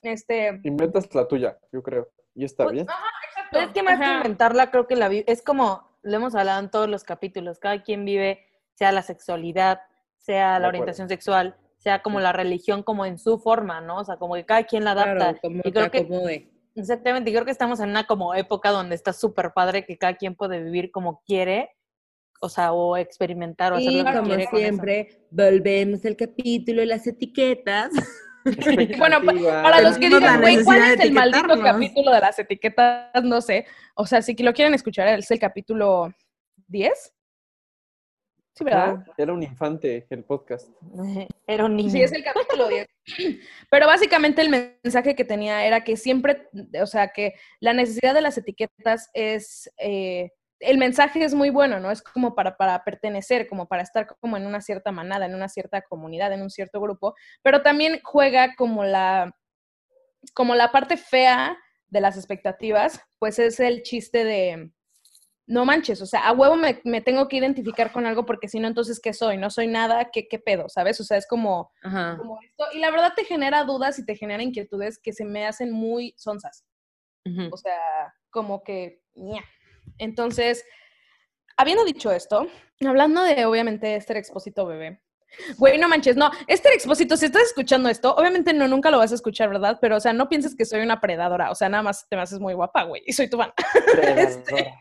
Este. 0.00 0.60
Inventas 0.64 1.14
la 1.14 1.28
tuya, 1.28 1.58
yo 1.72 1.82
creo. 1.82 2.08
Y 2.34 2.44
está 2.44 2.64
pues, 2.64 2.74
bien. 2.74 2.86
ajá, 2.88 3.04
Pero 3.52 3.66
es 3.66 3.72
que 3.72 3.82
más 3.82 3.98
que 4.00 4.06
inventarla, 4.16 4.70
creo 4.70 4.86
que 4.86 4.96
la 4.96 5.08
vi- 5.08 5.24
es 5.26 5.42
como, 5.42 5.88
lo 6.02 6.16
hemos 6.16 6.34
hablado 6.34 6.60
en 6.60 6.70
todos 6.70 6.88
los 6.88 7.04
capítulos, 7.04 7.58
cada 7.58 7.82
quien 7.82 8.04
vive, 8.04 8.44
sea 8.74 8.90
la 8.92 9.02
sexualidad, 9.02 9.80
sea 10.18 10.58
la 10.58 10.68
orientación 10.68 11.08
sexual, 11.08 11.56
sea 11.78 12.00
como 12.02 12.20
la 12.20 12.32
religión, 12.32 12.82
como 12.82 13.04
en 13.06 13.18
su 13.18 13.38
forma, 13.38 13.80
¿no? 13.80 13.98
O 13.98 14.04
sea, 14.04 14.16
como 14.16 14.34
que 14.34 14.44
cada 14.46 14.64
quien 14.64 14.84
la 14.84 14.92
adapta. 14.92 15.12
Claro, 15.18 15.38
como 15.42 15.58
y 15.58 15.62
te 15.62 15.72
creo 15.72 15.90
que, 15.90 15.98
acomode. 15.98 16.50
exactamente, 16.74 17.30
y 17.30 17.32
creo 17.34 17.44
que 17.44 17.50
estamos 17.50 17.80
en 17.80 17.90
una 17.90 18.06
como 18.06 18.34
época 18.34 18.70
donde 18.70 18.94
está 18.94 19.12
súper 19.12 19.52
padre 19.52 19.84
que 19.84 19.98
cada 19.98 20.14
quien 20.16 20.34
puede 20.34 20.62
vivir 20.62 20.90
como 20.90 21.22
quiere, 21.26 21.70
o 22.40 22.48
sea, 22.48 22.72
o 22.72 22.96
experimentar 22.96 23.72
o 23.72 23.76
hacer 23.76 23.92
Y 23.92 23.98
lo 23.98 24.04
que 24.04 24.12
como 24.12 24.26
quiere 24.28 24.46
con 24.48 24.58
eso. 24.60 24.68
siempre, 24.68 25.26
volvemos 25.30 26.04
al 26.04 26.16
capítulo 26.16 26.80
de 26.80 26.86
las 26.86 27.06
etiquetas. 27.06 27.90
Bueno. 28.98 29.20
Para 29.62 29.80
los 29.80 29.98
que 29.98 30.08
digan, 30.08 30.40
güey, 30.40 30.62
¿cuál 30.64 30.82
es 30.82 31.00
el 31.00 31.12
maldito 31.12 31.38
etiquetarnos". 31.38 31.72
capítulo 31.72 32.10
de 32.12 32.20
las 32.20 32.38
etiquetas? 32.38 33.24
No 33.24 33.40
sé. 33.40 33.66
O 33.94 34.06
sea, 34.06 34.22
si 34.22 34.34
lo 34.34 34.52
quieren 34.52 34.74
escuchar, 34.74 35.08
es 35.08 35.30
el 35.30 35.38
capítulo 35.38 36.12
10. 36.68 37.12
Sí, 38.54 38.64
¿verdad? 38.64 39.04
No, 39.06 39.14
era 39.16 39.32
un 39.32 39.42
infante 39.42 40.06
el 40.10 40.24
podcast. 40.24 40.68
Era 41.46 41.64
un 41.64 41.74
niño. 41.74 41.90
Sí, 41.90 42.02
es 42.02 42.12
el 42.12 42.22
capítulo 42.22 42.68
10. 42.68 42.86
Pero 43.70 43.86
básicamente 43.86 44.42
el 44.42 44.50
mensaje 44.50 45.14
que 45.14 45.24
tenía 45.24 45.64
era 45.64 45.84
que 45.84 45.96
siempre, 45.96 46.48
o 46.80 46.86
sea, 46.86 47.08
que 47.08 47.34
la 47.60 47.72
necesidad 47.72 48.14
de 48.14 48.20
las 48.20 48.36
etiquetas 48.36 49.08
es, 49.14 49.70
eh, 49.78 50.32
el 50.62 50.78
mensaje 50.78 51.24
es 51.24 51.34
muy 51.34 51.50
bueno, 51.50 51.80
¿no? 51.80 51.90
Es 51.90 52.02
como 52.02 52.34
para, 52.34 52.56
para 52.56 52.82
pertenecer, 52.84 53.48
como 53.48 53.66
para 53.66 53.82
estar 53.82 54.06
como 54.20 54.36
en 54.36 54.46
una 54.46 54.60
cierta 54.60 54.92
manada, 54.92 55.26
en 55.26 55.34
una 55.34 55.48
cierta 55.48 55.82
comunidad, 55.82 56.32
en 56.32 56.42
un 56.42 56.50
cierto 56.50 56.80
grupo, 56.80 57.14
pero 57.42 57.62
también 57.62 58.00
juega 58.02 58.54
como 58.54 58.84
la, 58.84 59.36
como 60.34 60.54
la 60.54 60.72
parte 60.72 60.96
fea 60.96 61.56
de 61.88 62.00
las 62.00 62.16
expectativas, 62.16 63.00
pues 63.18 63.38
es 63.38 63.60
el 63.60 63.82
chiste 63.82 64.24
de, 64.24 64.72
no 65.46 65.64
manches, 65.64 66.00
o 66.00 66.06
sea, 66.06 66.26
a 66.26 66.32
huevo 66.32 66.56
me, 66.56 66.80
me 66.84 67.00
tengo 67.00 67.28
que 67.28 67.36
identificar 67.36 67.92
con 67.92 68.06
algo 68.06 68.24
porque 68.24 68.48
si 68.48 68.60
no, 68.60 68.68
entonces, 68.68 69.00
¿qué 69.00 69.12
soy? 69.12 69.36
No 69.36 69.50
soy 69.50 69.66
nada, 69.66 70.10
¿qué, 70.10 70.28
qué 70.28 70.38
pedo? 70.38 70.68
¿Sabes? 70.68 71.00
O 71.00 71.04
sea, 71.04 71.18
es 71.18 71.26
como, 71.26 71.70
esto. 71.84 72.64
Y 72.72 72.78
la 72.78 72.90
verdad 72.90 73.12
te 73.14 73.24
genera 73.24 73.64
dudas 73.64 73.98
y 73.98 74.06
te 74.06 74.16
genera 74.16 74.42
inquietudes 74.42 74.98
que 74.98 75.12
se 75.12 75.24
me 75.24 75.46
hacen 75.46 75.72
muy 75.72 76.14
sonsas. 76.16 76.64
O 77.52 77.56
sea, 77.56 77.78
como 78.30 78.64
que, 78.64 79.00
ña. 79.14 79.44
Entonces, 80.02 80.64
habiendo 81.56 81.84
dicho 81.84 82.10
esto, 82.10 82.46
hablando 82.84 83.22
de, 83.22 83.44
obviamente, 83.44 83.94
Esther 83.94 84.16
Expósito 84.16 84.66
bebé. 84.66 85.00
Güey, 85.56 85.78
no 85.78 85.88
manches, 85.88 86.16
no. 86.16 86.30
Esther 86.46 86.72
Expósito, 86.74 87.16
si 87.16 87.26
estás 87.26 87.44
escuchando 87.44 87.88
esto, 87.88 88.14
obviamente 88.14 88.52
no, 88.52 88.68
nunca 88.68 88.90
lo 88.90 88.98
vas 88.98 89.12
a 89.12 89.14
escuchar, 89.14 89.48
¿verdad? 89.48 89.78
Pero, 89.80 89.96
o 89.96 90.00
sea, 90.00 90.12
no 90.12 90.28
pienses 90.28 90.54
que 90.54 90.64
soy 90.66 90.80
una 90.80 91.00
predadora. 91.00 91.50
O 91.50 91.54
sea, 91.54 91.68
nada 91.68 91.82
más 91.82 92.06
te 92.08 92.16
me 92.16 92.22
haces 92.22 92.38
muy 92.38 92.52
guapa, 92.52 92.82
güey. 92.82 93.02
Y 93.06 93.12
soy 93.12 93.30
tu 93.30 93.38
fan. 93.38 93.52
Predadora. 93.92 94.74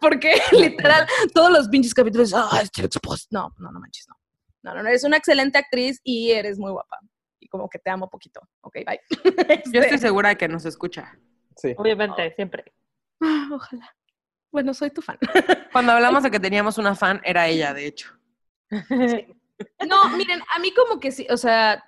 Porque 0.00 0.34
literal, 0.52 1.06
todos 1.32 1.50
los 1.50 1.68
pinches 1.68 1.94
capítulos, 1.94 2.34
ah, 2.34 2.60
Esther 2.62 2.86
Expósito. 2.86 3.28
No, 3.30 3.54
no, 3.58 3.70
no 3.70 3.80
manches, 3.80 4.06
no. 4.08 4.16
No, 4.62 4.74
no, 4.74 4.82
no, 4.82 4.88
eres 4.88 5.04
una 5.04 5.16
excelente 5.16 5.58
actriz 5.58 6.00
y 6.02 6.32
eres 6.32 6.58
muy 6.58 6.72
guapa. 6.72 6.98
Y 7.40 7.48
como 7.48 7.68
que 7.68 7.78
te 7.78 7.88
amo 7.88 8.10
poquito. 8.10 8.40
Ok, 8.62 8.78
bye. 8.84 9.00
Yo 9.72 9.80
estoy 9.80 9.94
Este, 9.94 9.98
segura 9.98 10.30
de 10.30 10.36
que 10.36 10.48
nos 10.48 10.64
escucha. 10.66 11.16
Sí. 11.56 11.72
Obviamente, 11.78 12.34
siempre. 12.34 12.64
ah, 13.22 13.48
Ojalá. 13.52 13.94
Bueno, 14.50 14.74
soy 14.74 14.90
tu 14.90 15.02
fan. 15.02 15.18
Cuando 15.72 15.92
hablamos 15.92 16.22
de 16.22 16.30
que 16.30 16.40
teníamos 16.40 16.78
una 16.78 16.94
fan, 16.94 17.20
era 17.24 17.48
ella, 17.48 17.74
de 17.74 17.86
hecho. 17.86 18.12
No, 19.88 20.08
miren, 20.16 20.42
a 20.54 20.58
mí 20.58 20.72
como 20.72 21.00
que 21.00 21.12
sí, 21.12 21.26
o 21.30 21.36
sea, 21.36 21.84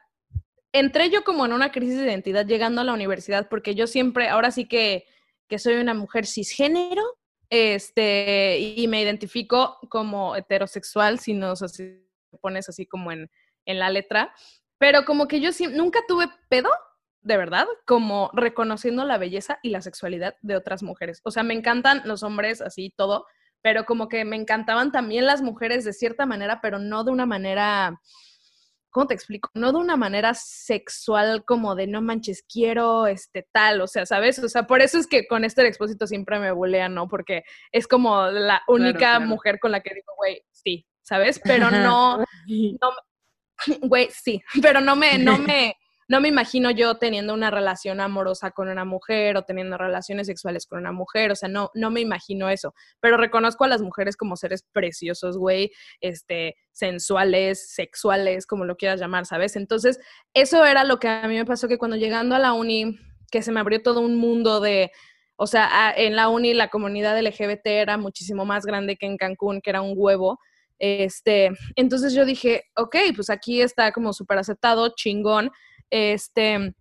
entré 0.72 1.10
yo 1.10 1.24
como 1.24 1.46
en 1.46 1.52
una 1.52 1.72
crisis 1.72 1.98
de 1.98 2.06
identidad 2.06 2.46
llegando 2.46 2.80
a 2.80 2.84
la 2.84 2.92
universidad 2.92 3.48
porque 3.48 3.74
yo 3.74 3.86
siempre, 3.86 4.28
ahora 4.28 4.50
sí 4.50 4.66
que, 4.66 5.06
que 5.48 5.58
soy 5.58 5.74
una 5.74 5.94
mujer 5.94 6.26
cisgénero, 6.26 7.02
este, 7.50 8.58
y 8.58 8.86
me 8.88 9.00
identifico 9.00 9.78
como 9.88 10.36
heterosexual, 10.36 11.18
si 11.18 11.32
no, 11.32 11.52
o 11.52 11.56
sea, 11.56 11.68
si 11.68 11.84
te 12.30 12.38
pones 12.38 12.68
así 12.68 12.86
como 12.86 13.10
en, 13.10 13.30
en 13.64 13.78
la 13.78 13.90
letra, 13.90 14.34
pero 14.78 15.04
como 15.04 15.26
que 15.28 15.40
yo 15.40 15.52
sí, 15.52 15.66
nunca 15.66 16.00
tuve 16.06 16.28
pedo, 16.48 16.70
de 17.22 17.36
verdad, 17.36 17.66
como 17.86 18.30
reconociendo 18.32 19.04
la 19.04 19.18
belleza 19.18 19.58
y 19.62 19.70
la 19.70 19.82
sexualidad 19.82 20.36
de 20.42 20.56
otras 20.56 20.82
mujeres. 20.82 21.20
O 21.24 21.30
sea, 21.30 21.42
me 21.42 21.54
encantan 21.54 22.02
los 22.04 22.22
hombres, 22.22 22.60
así 22.60 22.92
todo, 22.96 23.26
pero 23.62 23.84
como 23.84 24.08
que 24.08 24.24
me 24.24 24.36
encantaban 24.36 24.92
también 24.92 25.26
las 25.26 25.42
mujeres 25.42 25.84
de 25.84 25.92
cierta 25.92 26.26
manera, 26.26 26.60
pero 26.60 26.78
no 26.78 27.04
de 27.04 27.10
una 27.10 27.26
manera, 27.26 28.00
¿cómo 28.90 29.06
te 29.06 29.14
explico? 29.14 29.50
No 29.54 29.72
de 29.72 29.78
una 29.78 29.96
manera 29.96 30.32
sexual 30.34 31.44
como 31.44 31.74
de 31.74 31.86
no 31.86 32.00
manches, 32.00 32.44
quiero 32.50 33.06
este 33.06 33.46
tal, 33.52 33.80
o 33.80 33.86
sea, 33.86 34.06
¿sabes? 34.06 34.38
O 34.38 34.48
sea, 34.48 34.66
por 34.66 34.80
eso 34.80 34.98
es 34.98 35.06
que 35.06 35.26
con 35.26 35.44
este 35.44 35.66
expósito 35.66 36.06
siempre 36.06 36.38
me 36.38 36.52
bulean, 36.52 36.94
¿no? 36.94 37.08
Porque 37.08 37.42
es 37.72 37.88
como 37.88 38.26
la 38.28 38.62
única 38.68 39.16
claro. 39.16 39.26
mujer 39.26 39.58
con 39.60 39.72
la 39.72 39.80
que 39.80 39.94
digo, 39.94 40.12
güey, 40.16 40.42
sí, 40.52 40.86
¿sabes? 41.02 41.40
Pero 41.42 41.70
no, 41.70 42.24
güey, 43.82 44.08
sí, 44.10 44.42
pero 44.62 44.80
no 44.80 44.96
me, 44.96 45.18
no 45.18 45.38
me, 45.38 45.76
no 46.08 46.20
me 46.20 46.28
imagino 46.28 46.70
yo 46.70 46.96
teniendo 46.96 47.34
una 47.34 47.50
relación 47.50 48.00
amorosa 48.00 48.50
con 48.50 48.68
una 48.68 48.84
mujer 48.84 49.36
o 49.36 49.42
teniendo 49.42 49.76
relaciones 49.76 50.26
sexuales 50.26 50.66
con 50.66 50.78
una 50.78 50.92
mujer, 50.92 51.30
o 51.30 51.36
sea, 51.36 51.48
no, 51.48 51.70
no 51.74 51.90
me 51.90 52.00
imagino 52.00 52.48
eso, 52.48 52.74
pero 53.00 53.18
reconozco 53.18 53.64
a 53.64 53.68
las 53.68 53.82
mujeres 53.82 54.16
como 54.16 54.36
seres 54.36 54.64
preciosos, 54.72 55.36
güey, 55.36 55.70
este, 56.00 56.56
sensuales, 56.72 57.72
sexuales, 57.72 58.46
como 58.46 58.64
lo 58.64 58.76
quieras 58.76 59.00
llamar, 59.00 59.26
¿sabes? 59.26 59.54
Entonces, 59.56 60.00
eso 60.32 60.64
era 60.64 60.84
lo 60.84 60.98
que 60.98 61.08
a 61.08 61.28
mí 61.28 61.36
me 61.36 61.44
pasó 61.44 61.68
que 61.68 61.78
cuando 61.78 61.96
llegando 61.96 62.34
a 62.34 62.38
la 62.38 62.54
uni, 62.54 62.98
que 63.30 63.42
se 63.42 63.52
me 63.52 63.60
abrió 63.60 63.82
todo 63.82 64.00
un 64.00 64.16
mundo 64.16 64.60
de, 64.60 64.90
o 65.36 65.46
sea, 65.46 65.92
en 65.96 66.16
la 66.16 66.28
uni 66.28 66.54
la 66.54 66.68
comunidad 66.68 67.20
LGBT 67.20 67.66
era 67.66 67.98
muchísimo 67.98 68.44
más 68.44 68.64
grande 68.64 68.96
que 68.96 69.06
en 69.06 69.16
Cancún, 69.16 69.60
que 69.60 69.70
era 69.70 69.82
un 69.82 69.92
huevo. 69.94 70.40
Este, 70.78 71.50
entonces 71.76 72.14
yo 72.14 72.24
dije, 72.24 72.64
ok, 72.76 72.96
pues 73.14 73.30
aquí 73.30 73.60
está 73.60 73.92
como 73.92 74.12
súper 74.12 74.38
aceptado, 74.38 74.94
chingón. 74.96 75.50
Este, 75.90 76.74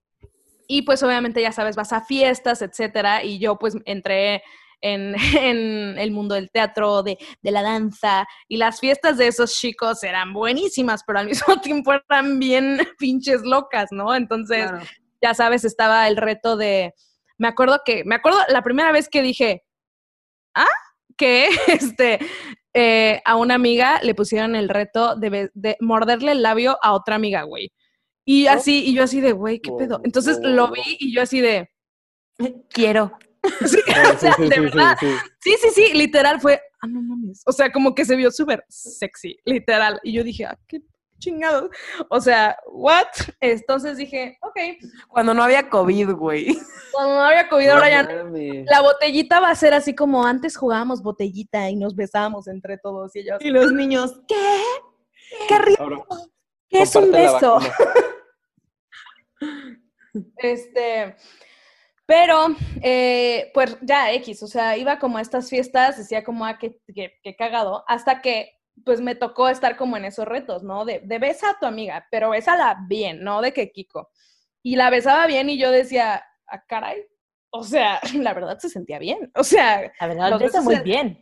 y 0.67 0.81
pues 0.83 1.01
obviamente 1.03 1.41
ya 1.41 1.51
sabes, 1.51 1.75
vas 1.75 1.93
a 1.93 2.01
fiestas, 2.01 2.61
etcétera, 2.61 3.23
y 3.23 3.39
yo 3.39 3.57
pues 3.57 3.75
entré 3.85 4.43
en, 4.81 5.15
en 5.39 5.97
el 5.97 6.11
mundo 6.11 6.35
del 6.35 6.51
teatro, 6.51 7.03
de, 7.03 7.17
de 7.41 7.51
la 7.51 7.63
danza, 7.63 8.27
y 8.47 8.57
las 8.57 8.79
fiestas 8.79 9.17
de 9.17 9.27
esos 9.27 9.55
chicos 9.55 10.03
eran 10.03 10.33
buenísimas, 10.33 11.03
pero 11.05 11.19
al 11.19 11.27
mismo 11.27 11.59
tiempo 11.61 11.93
eran 11.93 12.39
bien 12.39 12.79
pinches 12.99 13.41
locas, 13.43 13.87
¿no? 13.91 14.13
Entonces, 14.13 14.69
Claro. 14.69 14.85
ya 15.21 15.33
sabes, 15.33 15.63
estaba 15.63 16.07
el 16.07 16.17
reto 16.17 16.57
de, 16.57 16.93
me 17.37 17.47
acuerdo 17.47 17.81
que, 17.85 18.03
me 18.05 18.15
acuerdo 18.15 18.39
la 18.49 18.61
primera 18.61 18.91
vez 18.91 19.09
que 19.09 19.21
dije, 19.21 19.63
ah, 20.55 20.65
que 21.17 21.47
este, 21.67 22.19
eh, 22.73 23.21
a 23.25 23.35
una 23.35 23.55
amiga 23.55 23.99
le 24.03 24.13
pusieron 24.13 24.55
el 24.55 24.69
reto 24.69 25.15
de, 25.15 25.49
de 25.53 25.77
morderle 25.79 26.33
el 26.33 26.43
labio 26.43 26.77
a 26.81 26.93
otra 26.93 27.15
amiga, 27.15 27.43
güey. 27.43 27.71
Y 28.29 28.47
así, 28.47 28.83
y 28.85 28.93
yo 28.93 29.03
así 29.03 29.21
de, 29.21 29.31
güey, 29.31 29.59
¿qué 29.59 29.71
pedo? 29.71 30.01
Entonces 30.03 30.37
lo 30.43 30.69
vi 30.69 30.81
y 30.99 31.13
yo 31.15 31.21
así 31.21 31.39
de, 31.39 31.71
quiero. 32.69 33.17
Sí, 33.65 33.79
Ah, 33.95 34.11
o 34.13 34.19
sea, 34.19 34.35
de 34.37 34.49
sí, 34.55 34.59
verdad. 34.59 34.97
sí, 34.99 35.07
sí. 35.07 35.17
Sí, 35.39 35.55
sí, 35.61 35.69
sí, 35.87 35.93
literal 35.97 36.41
fue, 36.41 36.59
ah, 36.81 36.87
no 36.87 37.01
mames. 37.01 37.41
O 37.45 37.53
sea, 37.53 37.71
como 37.71 37.95
que 37.95 38.03
se 38.03 38.17
vio 38.17 38.29
súper 38.31 38.65
sexy, 38.67 39.37
literal. 39.45 40.01
Y 40.03 40.11
yo 40.11 40.23
dije, 40.25 40.43
ah, 40.45 40.59
qué 40.67 40.81
chingados. 41.19 41.69
O 42.09 42.19
sea, 42.19 42.57
¿what? 42.69 43.05
Entonces 43.39 43.95
dije, 43.95 44.37
ok, 44.41 44.59
Cuando 45.07 45.33
no 45.33 45.43
había 45.43 45.69
COVID, 45.69 46.11
güey. 46.11 46.57
cuando 46.91 47.13
no 47.15 47.21
había 47.23 47.47
COVID, 47.47 47.69
ahora 47.69 47.89
ya 47.89 48.03
No 48.03 48.25
mames. 48.25 48.65
la 48.69 48.81
botellita 48.81 49.39
va 49.39 49.51
a 49.51 49.55
ser 49.55 49.73
así 49.73 49.95
como 49.95 50.25
antes 50.25 50.57
jugábamos 50.57 51.01
botellita 51.01 51.69
y 51.69 51.77
nos 51.77 51.95
besábamos 51.95 52.47
entre 52.49 52.77
todos 52.77 53.15
y 53.15 53.19
ellos. 53.19 53.37
Y 53.39 53.49
los 53.51 53.71
niños, 53.71 54.19
¿Qué? 54.27 54.59
¡Qué 55.47 55.59
rico! 55.59 55.81
Ahora, 55.83 55.99
¿Qué 56.69 56.81
es 56.81 56.93
un 56.97 57.11
beso? 57.11 57.59
Este, 60.37 61.15
pero, 62.05 62.47
eh, 62.81 63.51
pues 63.53 63.77
ya 63.81 64.11
X, 64.13 64.41
o 64.43 64.47
sea, 64.47 64.77
iba 64.77 64.97
como 64.99 65.17
a 65.17 65.21
estas 65.21 65.49
fiestas, 65.49 65.97
decía 65.97 66.23
como, 66.23 66.45
ah, 66.45 66.57
qué, 66.57 66.79
qué- 66.95 67.13
qué 67.21 67.35
cagado, 67.35 67.83
hasta 67.87 68.21
que 68.21 68.51
pues 68.85 69.01
me 69.01 69.15
tocó 69.15 69.49
estar 69.49 69.75
como 69.75 69.97
en 69.97 70.05
esos 70.05 70.25
retos, 70.27 70.63
¿no? 70.63 70.85
De, 70.85 70.99
de 71.03 71.19
besa 71.19 71.49
a 71.51 71.59
tu 71.59 71.65
amiga, 71.65 72.07
pero 72.11 72.29
bésala 72.29 72.77
bien, 72.87 73.23
no 73.23 73.41
de 73.41 73.51
que 73.51 73.71
Kiko. 73.71 74.09
Y 74.63 74.75
la 74.75 74.89
besaba 74.89 75.25
bien 75.27 75.49
y 75.49 75.57
yo 75.57 75.71
decía, 75.71 76.23
ah, 76.47 76.63
caray, 76.67 77.03
o 77.49 77.63
sea, 77.63 77.99
la 78.13 78.33
verdad 78.33 78.57
se 78.59 78.69
sentía 78.69 78.99
bien, 78.99 79.31
o 79.35 79.43
sea, 79.43 79.91
La 79.99 80.07
verdad, 80.07 80.29
besos 80.39 80.63
muy 80.63 80.75
bien. 80.83 81.21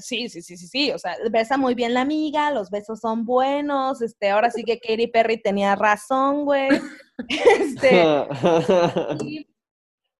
Sí, 0.00 0.28
sí, 0.28 0.42
sí, 0.42 0.56
sí, 0.56 0.66
sí, 0.66 0.90
o 0.92 0.98
sea, 0.98 1.16
besa 1.30 1.56
muy 1.56 1.74
bien 1.74 1.94
la 1.94 2.02
amiga, 2.02 2.50
los 2.50 2.70
besos 2.70 3.00
son 3.00 3.24
buenos, 3.24 4.02
este, 4.02 4.30
ahora 4.30 4.50
sí 4.50 4.64
que 4.64 4.78
Katy 4.78 5.08
Perry 5.08 5.40
tenía 5.40 5.74
razón, 5.76 6.44
güey. 6.44 6.68
Este, 7.28 8.04
y, 9.24 9.46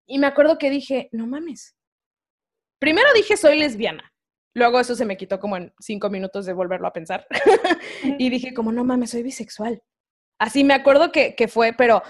y 0.06 0.18
me 0.18 0.28
acuerdo 0.28 0.58
que 0.58 0.70
dije, 0.70 1.08
no 1.10 1.26
mames. 1.26 1.74
Primero 2.78 3.08
dije, 3.14 3.36
soy 3.36 3.58
lesbiana. 3.58 4.12
Luego 4.54 4.78
eso 4.78 4.94
se 4.94 5.04
me 5.04 5.16
quitó 5.16 5.40
como 5.40 5.56
en 5.56 5.74
cinco 5.80 6.08
minutos 6.08 6.46
de 6.46 6.52
volverlo 6.52 6.86
a 6.86 6.92
pensar. 6.92 7.26
y 8.18 8.30
dije, 8.30 8.54
como, 8.54 8.70
no 8.70 8.84
mames, 8.84 9.10
soy 9.10 9.24
bisexual. 9.24 9.82
Así 10.38 10.62
me 10.62 10.74
acuerdo 10.74 11.10
que, 11.10 11.34
que 11.34 11.48
fue, 11.48 11.72
pero 11.72 12.02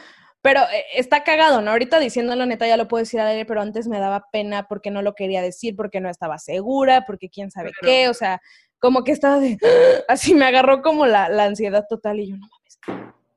Pero 0.45 0.61
eh, 0.61 0.85
está 0.93 1.25
cagado, 1.25 1.63
¿no? 1.63 1.71
Ahorita 1.71 1.99
diciéndolo 1.99 2.45
neta 2.45 2.67
ya 2.67 2.77
lo 2.77 2.87
puedo 2.87 3.01
decir 3.01 3.19
al 3.19 3.29
aire, 3.29 3.47
pero 3.47 3.63
antes 3.63 3.89
me 3.89 3.99
daba 3.99 4.27
pena 4.31 4.69
porque 4.69 4.91
no 4.91 5.01
lo 5.01 5.15
quería 5.15 5.41
decir, 5.41 5.75
porque 5.75 6.03
no 6.03 6.11
estaba 6.11 6.37
segura, 6.37 7.07
porque 7.07 7.31
quién 7.31 7.51
sabe 7.51 7.71
qué, 7.81 8.11
o 8.11 8.15
sea, 8.15 8.43
como 8.79 9.05
que 9.05 9.13
estaba 9.13 9.41
de, 9.41 9.57
así 10.09 10.35
me 10.35 10.45
agarró 10.45 10.83
como 10.83 11.07
la, 11.07 11.31
la 11.31 11.45
ansiedad 11.45 11.87
total 11.89 12.21
y 12.21 12.29
yo, 12.29 12.37
no 12.37 12.47
mames, 12.47 12.79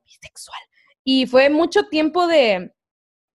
bisexual. 0.03 0.59
Y 1.05 1.27
fue 1.27 1.49
mucho 1.49 1.87
tiempo 1.87 2.27
de, 2.27 2.73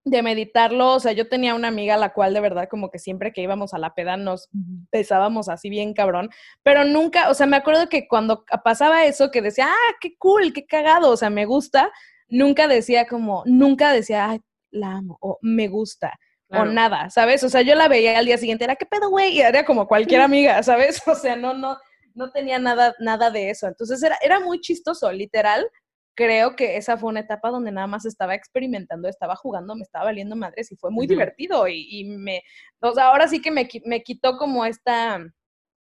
de 0.04 0.22
meditarlo, 0.22 0.92
o 0.92 1.00
sea, 1.00 1.12
yo 1.12 1.30
tenía 1.30 1.54
una 1.54 1.68
amiga 1.68 1.94
a 1.94 1.98
la 1.98 2.12
cual 2.12 2.34
de 2.34 2.40
verdad 2.40 2.68
como 2.68 2.90
que 2.90 2.98
siempre 2.98 3.32
que 3.32 3.40
íbamos 3.40 3.72
a 3.72 3.78
la 3.78 3.94
peda 3.94 4.18
nos 4.18 4.50
besábamos 4.90 5.48
así 5.48 5.70
bien 5.70 5.94
cabrón, 5.94 6.28
pero 6.62 6.84
nunca, 6.84 7.30
o 7.30 7.34
sea, 7.34 7.46
me 7.46 7.56
acuerdo 7.56 7.88
que 7.88 8.06
cuando 8.06 8.44
pasaba 8.62 9.06
eso 9.06 9.30
que 9.30 9.40
decía, 9.40 9.68
ah, 9.70 9.94
qué 9.98 10.14
cool, 10.18 10.52
qué 10.52 10.66
cagado, 10.66 11.10
o 11.10 11.16
sea, 11.16 11.30
me 11.30 11.46
gusta, 11.46 11.90
nunca 12.32 12.66
decía 12.66 13.06
como, 13.06 13.42
nunca 13.46 13.92
decía, 13.92 14.30
ay, 14.30 14.40
la 14.70 14.92
amo, 14.96 15.18
o 15.20 15.38
me 15.42 15.68
gusta, 15.68 16.18
o 16.48 16.64
nada, 16.64 17.08
¿sabes? 17.10 17.42
O 17.44 17.48
sea, 17.48 17.62
yo 17.62 17.74
la 17.74 17.88
veía 17.88 18.18
al 18.18 18.26
día 18.26 18.36
siguiente, 18.36 18.64
era, 18.64 18.76
¿qué 18.76 18.86
pedo, 18.86 19.08
güey? 19.08 19.36
Y 19.36 19.40
era 19.40 19.64
como 19.64 19.86
cualquier 19.86 20.20
amiga, 20.20 20.62
¿sabes? 20.62 21.00
O 21.06 21.14
sea, 21.14 21.36
no, 21.36 21.54
no, 21.54 21.78
no 22.14 22.30
tenía 22.30 22.58
nada, 22.58 22.94
nada 22.98 23.30
de 23.30 23.50
eso. 23.50 23.68
Entonces 23.68 24.02
era, 24.02 24.18
era 24.22 24.40
muy 24.40 24.60
chistoso, 24.60 25.10
literal 25.12 25.70
creo 26.14 26.56
que 26.56 26.76
esa 26.76 26.96
fue 26.96 27.10
una 27.10 27.20
etapa 27.20 27.50
donde 27.50 27.72
nada 27.72 27.86
más 27.86 28.04
estaba 28.04 28.34
experimentando, 28.34 29.08
estaba 29.08 29.36
jugando, 29.36 29.74
me 29.74 29.82
estaba 29.82 30.06
valiendo 30.06 30.36
madres 30.36 30.70
y 30.70 30.76
fue 30.76 30.90
muy 30.90 31.06
divertido 31.06 31.66
y, 31.68 32.04
me, 32.04 32.42
o 32.80 32.92
sea, 32.92 33.06
ahora 33.06 33.28
sí 33.28 33.40
que 33.40 33.50
me, 33.50 33.68
me 33.84 34.02
quitó 34.02 34.36
como 34.36 34.64
esta... 34.64 35.24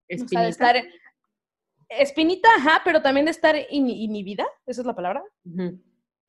Espinita. 0.08 0.48
estar, 0.48 0.84
espinita, 1.88 2.48
ajá, 2.56 2.82
pero 2.84 3.02
también 3.02 3.26
de 3.26 3.32
estar 3.32 3.56
inhibida, 3.70 4.46
esa 4.66 4.80
es 4.80 4.86
la 4.86 4.94
palabra. 4.94 5.22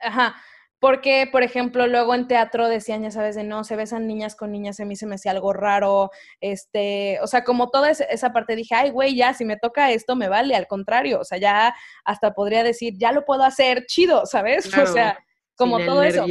Ajá, 0.01 0.35
porque, 0.81 1.29
por 1.31 1.43
ejemplo, 1.43 1.85
luego 1.85 2.15
en 2.15 2.27
teatro 2.27 2.67
decían, 2.67 3.03
ya 3.03 3.11
sabes, 3.11 3.35
de 3.35 3.43
no, 3.43 3.63
se 3.63 3.75
besan 3.75 4.07
niñas 4.07 4.35
con 4.35 4.51
niñas, 4.51 4.79
a 4.79 4.85
mí 4.85 4.95
se 4.95 5.05
me 5.05 5.13
hacía 5.13 5.31
algo 5.31 5.53
raro, 5.53 6.09
este, 6.39 7.19
o 7.21 7.27
sea, 7.27 7.43
como 7.43 7.69
toda 7.69 7.91
esa 7.91 8.33
parte 8.33 8.55
dije, 8.55 8.73
ay, 8.73 8.89
güey, 8.89 9.15
ya, 9.15 9.35
si 9.35 9.45
me 9.45 9.57
toca 9.57 9.91
esto, 9.91 10.15
me 10.15 10.27
vale, 10.27 10.55
al 10.55 10.65
contrario, 10.65 11.19
o 11.19 11.23
sea, 11.23 11.37
ya 11.37 11.75
hasta 12.03 12.33
podría 12.33 12.63
decir, 12.63 12.95
ya 12.97 13.11
lo 13.11 13.25
puedo 13.25 13.43
hacer 13.43 13.85
chido, 13.85 14.25
¿sabes? 14.25 14.65
o 14.75 14.87
sea, 14.87 15.19
como 15.55 15.77
todo 15.85 16.01
eso. 16.01 16.25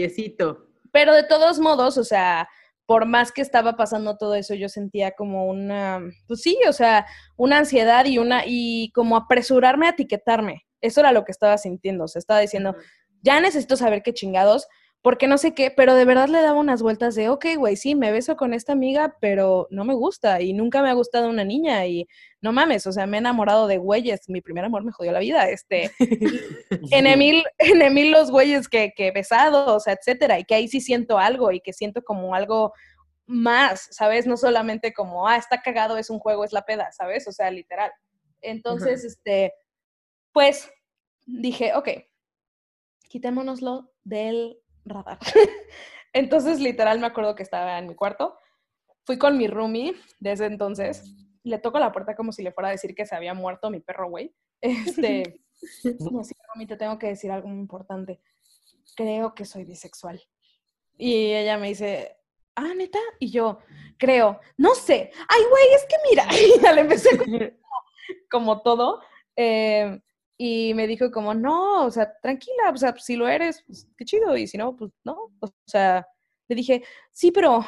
Pero 0.90 1.14
de 1.14 1.22
todos 1.22 1.60
modos, 1.60 1.96
o 1.96 2.02
sea, 2.02 2.48
por 2.86 3.06
más 3.06 3.30
que 3.30 3.42
estaba 3.42 3.76
pasando 3.76 4.16
todo 4.16 4.34
eso, 4.34 4.54
yo 4.54 4.68
sentía 4.68 5.12
como 5.12 5.46
una, 5.46 6.00
pues 6.26 6.40
sí, 6.40 6.58
o 6.68 6.72
sea, 6.72 7.06
una 7.36 7.58
ansiedad 7.58 8.04
y 8.04 8.18
una, 8.18 8.42
y 8.44 8.90
como 8.96 9.16
apresurarme 9.16 9.86
a 9.86 9.90
etiquetarme. 9.90 10.64
Eso 10.80 10.98
era 10.98 11.12
lo 11.12 11.24
que 11.24 11.30
estaba 11.30 11.56
sintiendo, 11.56 12.02
o 12.02 12.08
sea, 12.08 12.18
estaba 12.18 12.40
diciendo, 12.40 12.74
ya 13.22 13.40
necesito 13.40 13.76
saber 13.76 14.02
qué 14.02 14.12
chingados, 14.12 14.66
porque 15.02 15.26
no 15.26 15.38
sé 15.38 15.54
qué, 15.54 15.70
pero 15.70 15.94
de 15.94 16.04
verdad 16.04 16.28
le 16.28 16.42
daba 16.42 16.60
unas 16.60 16.82
vueltas 16.82 17.14
de, 17.14 17.30
ok, 17.30 17.46
güey, 17.56 17.76
sí, 17.76 17.94
me 17.94 18.12
beso 18.12 18.36
con 18.36 18.52
esta 18.52 18.72
amiga, 18.72 19.16
pero 19.18 19.66
no 19.70 19.84
me 19.84 19.94
gusta 19.94 20.42
y 20.42 20.52
nunca 20.52 20.82
me 20.82 20.90
ha 20.90 20.94
gustado 20.94 21.30
una 21.30 21.42
niña 21.42 21.86
y 21.86 22.06
no 22.42 22.52
mames, 22.52 22.86
o 22.86 22.92
sea, 22.92 23.06
me 23.06 23.16
he 23.16 23.20
enamorado 23.20 23.66
de 23.66 23.78
güeyes, 23.78 24.28
mi 24.28 24.42
primer 24.42 24.64
amor 24.66 24.84
me 24.84 24.92
jodió 24.92 25.12
la 25.12 25.20
vida, 25.20 25.48
este, 25.48 25.90
en 26.90 27.06
Emil, 27.06 27.44
en 27.58 27.80
Emil 27.80 28.10
los 28.10 28.30
güeyes 28.30 28.68
que, 28.68 28.92
que 28.94 29.08
he 29.08 29.12
besado, 29.12 29.74
o 29.74 29.80
sea, 29.80 29.94
etcétera, 29.94 30.38
y 30.38 30.44
que 30.44 30.54
ahí 30.54 30.68
sí 30.68 30.82
siento 30.82 31.18
algo 31.18 31.50
y 31.50 31.60
que 31.60 31.72
siento 31.72 32.02
como 32.02 32.34
algo 32.34 32.74
más, 33.26 33.88
¿sabes? 33.92 34.26
No 34.26 34.36
solamente 34.36 34.92
como, 34.92 35.26
ah, 35.28 35.36
está 35.36 35.62
cagado, 35.62 35.96
es 35.96 36.10
un 36.10 36.18
juego, 36.18 36.44
es 36.44 36.52
la 36.52 36.66
peda, 36.66 36.90
¿sabes? 36.92 37.26
O 37.26 37.32
sea, 37.32 37.50
literal. 37.50 37.90
Entonces, 38.42 39.04
este, 39.04 39.54
pues 40.32 40.70
dije, 41.26 41.72
ok, 41.74 41.88
quitémonoslo 43.10 43.90
del 44.04 44.58
radar. 44.84 45.18
entonces, 46.14 46.60
literal, 46.60 47.00
me 47.00 47.06
acuerdo 47.06 47.34
que 47.34 47.42
estaba 47.42 47.78
en 47.78 47.88
mi 47.88 47.94
cuarto. 47.94 48.38
Fui 49.04 49.18
con 49.18 49.36
mi 49.36 49.48
roomie 49.48 49.96
desde 50.20 50.46
entonces. 50.46 51.04
Le 51.42 51.58
toco 51.58 51.78
la 51.78 51.92
puerta 51.92 52.14
como 52.14 52.32
si 52.32 52.42
le 52.42 52.52
fuera 52.52 52.68
a 52.68 52.72
decir 52.72 52.94
que 52.94 53.04
se 53.04 53.16
había 53.16 53.34
muerto 53.34 53.68
mi 53.68 53.80
perro, 53.80 54.08
güey. 54.08 54.34
Este, 54.62 55.40
no, 56.12 56.22
sí, 56.22 56.34
roomie, 56.48 56.66
te 56.66 56.76
tengo 56.76 56.98
que 56.98 57.08
decir 57.08 57.30
algo 57.30 57.48
muy 57.48 57.58
importante. 57.58 58.20
Creo 58.94 59.34
que 59.34 59.44
soy 59.44 59.64
bisexual. 59.64 60.22
Y 60.96 61.32
ella 61.32 61.58
me 61.58 61.68
dice, 61.68 62.16
ah, 62.54 62.74
neta. 62.76 62.98
Y 63.18 63.30
yo, 63.30 63.58
creo, 63.98 64.38
no 64.56 64.74
sé. 64.74 65.10
Ay, 65.28 65.42
güey, 65.50 65.74
es 65.74 65.86
que 65.86 65.96
mira. 66.08 66.26
Y 66.30 66.60
ya 66.62 66.72
le 66.72 66.82
empecé 66.82 67.18
como, 67.18 67.38
como 68.30 68.62
todo. 68.62 69.00
Eh, 69.34 70.00
y 70.42 70.72
me 70.72 70.86
dijo 70.86 71.10
como, 71.10 71.34
no, 71.34 71.84
o 71.84 71.90
sea, 71.90 72.14
tranquila, 72.22 72.70
o 72.72 72.76
sea, 72.78 72.94
si 72.96 73.14
lo 73.14 73.28
eres, 73.28 73.62
pues 73.66 73.86
qué 73.98 74.06
chido, 74.06 74.34
y 74.38 74.46
si 74.46 74.56
no, 74.56 74.74
pues 74.74 74.90
no. 75.04 75.30
O 75.38 75.52
sea, 75.66 76.08
le 76.48 76.56
dije, 76.56 76.82
sí, 77.12 77.30
pero 77.30 77.62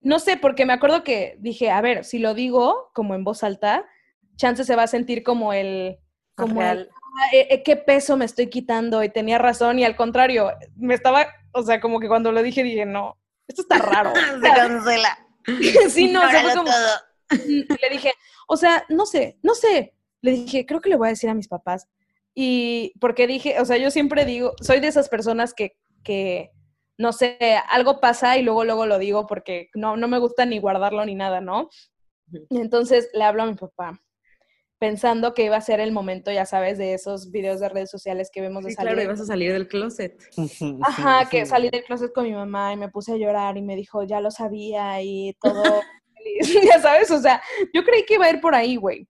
no 0.00 0.18
sé, 0.18 0.38
porque 0.38 0.64
me 0.64 0.72
acuerdo 0.72 1.04
que 1.04 1.36
dije, 1.38 1.70
a 1.70 1.82
ver, 1.82 2.02
si 2.02 2.18
lo 2.18 2.32
digo 2.32 2.90
como 2.94 3.14
en 3.14 3.24
voz 3.24 3.44
alta, 3.44 3.84
chance 4.36 4.64
se 4.64 4.74
va 4.74 4.84
a 4.84 4.86
sentir 4.86 5.22
como 5.22 5.52
el, 5.52 5.98
como 6.34 6.62
el, 6.62 6.88
ah, 6.90 7.26
eh, 7.34 7.48
eh, 7.50 7.62
qué 7.62 7.76
peso 7.76 8.16
me 8.16 8.24
estoy 8.24 8.48
quitando, 8.48 9.04
y 9.04 9.10
tenía 9.10 9.36
razón, 9.36 9.78
y 9.78 9.84
al 9.84 9.94
contrario, 9.94 10.50
me 10.76 10.94
estaba, 10.94 11.26
o 11.52 11.62
sea, 11.62 11.78
como 11.78 12.00
que 12.00 12.08
cuando 12.08 12.32
lo 12.32 12.42
dije 12.42 12.62
dije, 12.62 12.86
no, 12.86 13.18
esto 13.46 13.60
está 13.60 13.76
raro. 13.76 14.14
se 14.42 14.48
cancela. 14.48 15.18
sí, 15.90 16.08
no, 16.10 16.22
o 16.24 16.30
sea, 16.30 16.40
fue 16.40 16.54
como, 16.54 16.70
le 17.28 17.90
dije, 17.90 18.14
o 18.48 18.56
sea, 18.56 18.82
no 18.88 19.04
sé, 19.04 19.38
no 19.42 19.54
sé, 19.54 19.94
le 20.22 20.30
dije, 20.30 20.64
creo 20.64 20.80
que 20.80 20.88
le 20.88 20.96
voy 20.96 21.08
a 21.08 21.10
decir 21.10 21.28
a 21.28 21.34
mis 21.34 21.48
papás, 21.48 21.86
y 22.34 22.92
porque 23.00 23.26
dije, 23.26 23.60
o 23.60 23.64
sea, 23.64 23.76
yo 23.76 23.90
siempre 23.90 24.24
digo, 24.24 24.52
soy 24.60 24.80
de 24.80 24.88
esas 24.88 25.08
personas 25.08 25.54
que, 25.54 25.76
que 26.02 26.50
no 26.98 27.12
sé, 27.12 27.38
algo 27.70 28.00
pasa 28.00 28.36
y 28.38 28.42
luego, 28.42 28.64
luego 28.64 28.86
lo 28.86 28.98
digo 28.98 29.26
porque 29.26 29.68
no, 29.74 29.96
no 29.96 30.08
me 30.08 30.18
gusta 30.18 30.44
ni 30.46 30.58
guardarlo 30.58 31.04
ni 31.04 31.14
nada, 31.14 31.40
¿no? 31.40 31.68
entonces 32.50 33.10
le 33.12 33.22
hablo 33.22 33.42
a 33.42 33.46
mi 33.46 33.54
papá, 33.54 34.00
pensando 34.78 35.34
que 35.34 35.44
iba 35.44 35.56
a 35.56 35.60
ser 35.60 35.78
el 35.78 35.92
momento, 35.92 36.32
ya 36.32 36.46
sabes, 36.46 36.78
de 36.78 36.94
esos 36.94 37.30
videos 37.30 37.60
de 37.60 37.68
redes 37.68 37.90
sociales 37.90 38.30
que 38.32 38.40
vemos 38.40 38.64
de 38.64 38.70
Sí, 38.70 38.76
salir. 38.76 38.92
claro, 38.94 39.02
ibas 39.04 39.20
a 39.20 39.26
salir 39.26 39.52
del 39.52 39.68
closet. 39.68 40.18
Ajá, 40.82 41.28
que 41.28 41.46
salí 41.46 41.70
del 41.70 41.84
closet 41.84 42.12
con 42.12 42.24
mi 42.24 42.32
mamá 42.32 42.72
y 42.72 42.76
me 42.76 42.88
puse 42.88 43.12
a 43.12 43.16
llorar 43.16 43.56
y 43.56 43.62
me 43.62 43.76
dijo, 43.76 44.02
ya 44.04 44.20
lo 44.20 44.30
sabía 44.30 45.00
y 45.02 45.36
todo 45.40 45.82
feliz, 46.14 46.38
ya 46.76 46.80
sabes, 46.80 47.10
o 47.10 47.20
sea, 47.20 47.40
yo 47.72 47.84
creí 47.84 48.04
que 48.04 48.14
iba 48.14 48.26
a 48.26 48.30
ir 48.30 48.40
por 48.40 48.54
ahí, 48.54 48.76
güey. 48.76 49.06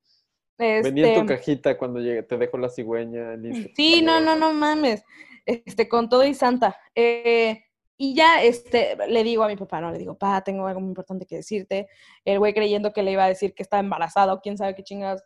Venía 0.59 1.09
en 1.09 1.15
tu 1.15 1.21
Este, 1.21 1.27
cajita 1.27 1.79
cuando 1.79 2.01
llegue, 2.01 2.23
te 2.23 2.37
dejo 2.37 2.59
la 2.59 2.69
cigüeña. 2.69 3.37
listo. 3.37 3.71
Sí, 3.75 4.03
no, 4.03 4.21
no, 4.21 4.37
no 4.37 4.53
mames. 4.53 5.03
Este, 5.45 5.89
con 5.89 6.09
todo 6.09 6.25
y 6.25 6.35
santa. 6.35 6.77
Eh, 6.95 7.65
y 7.97 8.15
ya, 8.15 8.43
este, 8.43 8.97
le 9.09 9.23
digo 9.23 9.45
a 9.45 9.49
mi 9.49 9.57
papá, 9.57 9.81
no, 9.81 9.93
le 9.93 9.99
digo, 9.99 10.17
pa, 10.19 10.43
tengo 10.43 10.67
algo 10.67 10.81
muy 10.81 10.89
importante 10.89 11.27
que 11.27 11.37
decirte. 11.37 11.89
El 12.25 12.39
güey 12.39 12.55
creyendo 12.55 12.93
que 12.93 13.03
le 13.03 13.13
iba 13.13 13.25
a 13.25 13.29
decir 13.29 13.55
que 13.55 13.63
está 13.63 13.79
embarazado, 13.79 14.41
quién 14.41 14.59
sabe 14.59 14.75
qué 14.75 14.83
chingados. 14.83 15.23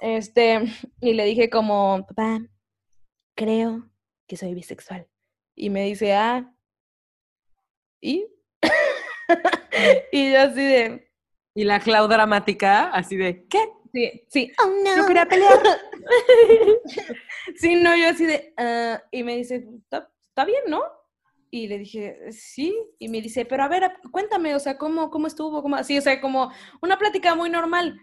Este, 0.00 0.60
y 1.00 1.14
le 1.14 1.24
dije 1.24 1.48
como, 1.48 2.04
papá, 2.06 2.40
creo 3.34 3.88
que 4.26 4.36
soy 4.36 4.54
bisexual. 4.54 5.06
Y 5.54 5.70
me 5.70 5.84
dice, 5.84 6.14
ah, 6.14 6.52
¿y? 8.00 8.26
y 10.12 10.32
yo 10.32 10.40
así 10.40 10.62
de, 10.62 11.10
Y 11.54 11.64
la 11.64 11.80
Clau 11.80 12.06
dramática, 12.06 12.90
así 12.90 13.16
de, 13.16 13.46
¿qué? 13.46 13.60
Sí, 13.92 14.24
sí, 14.28 14.52
Oh, 14.62 14.68
no. 14.84 14.96
Yo 14.96 15.06
quería 15.06 15.26
pelear. 15.26 15.58
Sí, 17.56 17.74
no, 17.76 17.96
yo 17.96 18.08
así 18.08 18.26
de, 18.26 18.52
"Ah", 18.56 19.02
y 19.10 19.22
me 19.22 19.36
dice, 19.36 19.66
¿Está, 20.30 20.44
bien, 20.44 20.62
¿no? 20.68 20.82
Y 21.50 21.66
le 21.66 21.78
dije, 21.78 22.32
sí, 22.32 22.74
y 22.98 23.08
me 23.08 23.20
dice, 23.20 23.44
pero 23.44 23.64
a 23.64 23.68
ver, 23.68 23.92
cuéntame, 24.12 24.54
o 24.54 24.60
sea, 24.60 24.78
¿cómo, 24.78 25.10
cómo 25.10 25.26
estuvo? 25.26 25.62
¿Cómo 25.62 25.76
así? 25.76 25.98
O 25.98 26.00
sea, 26.00 26.20
como 26.20 26.50
una 26.80 26.96
plática 26.98 27.34
muy 27.34 27.50
normal. 27.50 28.00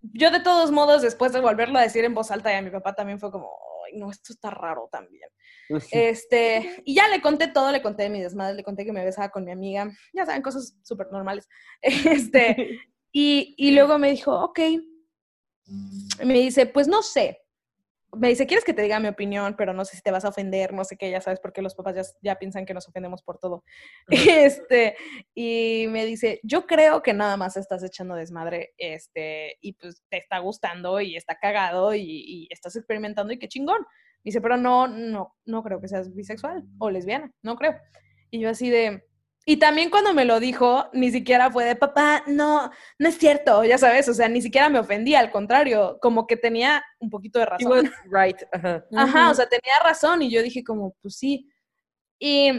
Yo 0.00 0.30
de 0.30 0.40
todos 0.40 0.70
modos, 0.72 1.02
después 1.02 1.32
de 1.32 1.40
volverlo 1.40 1.78
a 1.78 1.82
decir 1.82 2.04
en 2.04 2.14
voz 2.14 2.30
alta, 2.30 2.52
y 2.52 2.56
a 2.56 2.62
mi 2.62 2.70
papá 2.70 2.94
también 2.94 3.20
fue 3.20 3.30
como, 3.30 3.50
ay, 3.86 3.98
no, 3.98 4.10
esto 4.10 4.32
está 4.32 4.50
raro 4.50 4.88
también. 4.90 5.28
Este, 5.90 6.82
y 6.84 6.94
ya 6.94 7.08
le 7.08 7.20
conté 7.20 7.48
todo, 7.48 7.70
le 7.70 7.82
conté 7.82 8.04
de 8.04 8.10
mi 8.10 8.20
desmadre, 8.22 8.54
le 8.54 8.64
conté 8.64 8.84
que 8.84 8.92
me 8.92 9.04
besaba 9.04 9.28
con 9.28 9.44
mi 9.44 9.52
amiga, 9.52 9.90
ya 10.12 10.24
saben, 10.24 10.42
cosas 10.42 10.76
súper 10.82 11.08
normales. 11.12 11.48
Este, 11.82 12.80
y, 13.18 13.54
y 13.56 13.70
luego 13.70 13.98
me 13.98 14.10
dijo, 14.10 14.38
ok. 14.38 14.60
Me 16.22 16.34
dice, 16.34 16.66
pues 16.66 16.86
no 16.86 17.00
sé. 17.00 17.40
Me 18.12 18.28
dice, 18.28 18.46
¿quieres 18.46 18.62
que 18.62 18.74
te 18.74 18.82
diga 18.82 19.00
mi 19.00 19.08
opinión? 19.08 19.54
Pero 19.56 19.72
no 19.72 19.86
sé 19.86 19.96
si 19.96 20.02
te 20.02 20.10
vas 20.10 20.26
a 20.26 20.28
ofender, 20.28 20.74
no 20.74 20.84
sé 20.84 20.98
qué, 20.98 21.10
ya 21.10 21.22
sabes, 21.22 21.40
porque 21.40 21.62
los 21.62 21.74
papás 21.74 21.94
ya, 21.94 22.02
ya 22.20 22.38
piensan 22.38 22.66
que 22.66 22.74
nos 22.74 22.86
ofendemos 22.86 23.22
por 23.22 23.38
todo. 23.38 23.64
Este, 24.10 24.96
y 25.34 25.86
me 25.88 26.04
dice, 26.04 26.40
yo 26.42 26.66
creo 26.66 27.02
que 27.02 27.14
nada 27.14 27.38
más 27.38 27.56
estás 27.56 27.82
echando 27.82 28.16
desmadre, 28.16 28.74
este, 28.76 29.56
y 29.62 29.72
pues 29.72 30.02
te 30.10 30.18
está 30.18 30.40
gustando 30.40 31.00
y 31.00 31.16
está 31.16 31.38
cagado 31.38 31.94
y, 31.94 32.02
y 32.02 32.48
estás 32.50 32.76
experimentando 32.76 33.32
y 33.32 33.38
qué 33.38 33.48
chingón. 33.48 33.80
Me 33.80 34.24
dice, 34.24 34.42
pero 34.42 34.58
no, 34.58 34.88
no, 34.88 35.34
no 35.46 35.62
creo 35.62 35.80
que 35.80 35.88
seas 35.88 36.14
bisexual 36.14 36.64
o 36.78 36.90
lesbiana, 36.90 37.32
no 37.40 37.56
creo. 37.56 37.76
Y 38.30 38.40
yo 38.40 38.50
así 38.50 38.68
de... 38.68 39.06
Y 39.48 39.58
también 39.58 39.90
cuando 39.90 40.12
me 40.12 40.24
lo 40.24 40.40
dijo, 40.40 40.90
ni 40.92 41.12
siquiera 41.12 41.50
fue 41.52 41.64
de 41.64 41.76
papá, 41.76 42.24
no, 42.26 42.68
no 42.98 43.08
es 43.08 43.16
cierto, 43.16 43.62
ya 43.64 43.78
sabes, 43.78 44.08
o 44.08 44.14
sea, 44.14 44.28
ni 44.28 44.42
siquiera 44.42 44.68
me 44.68 44.80
ofendía, 44.80 45.20
al 45.20 45.30
contrario, 45.30 45.98
como 46.02 46.26
que 46.26 46.36
tenía 46.36 46.82
un 46.98 47.10
poquito 47.10 47.38
de 47.38 47.44
He 47.44 47.48
razón. 47.48 47.70
was 47.70 47.90
right. 48.10 48.42
Ajá. 48.52 48.84
Ajá, 48.96 49.30
o 49.30 49.34
sea, 49.34 49.48
tenía 49.48 49.74
razón 49.84 50.22
y 50.22 50.30
yo 50.32 50.42
dije 50.42 50.64
como, 50.64 50.96
pues 51.00 51.16
sí. 51.16 51.48
Y 52.18 52.50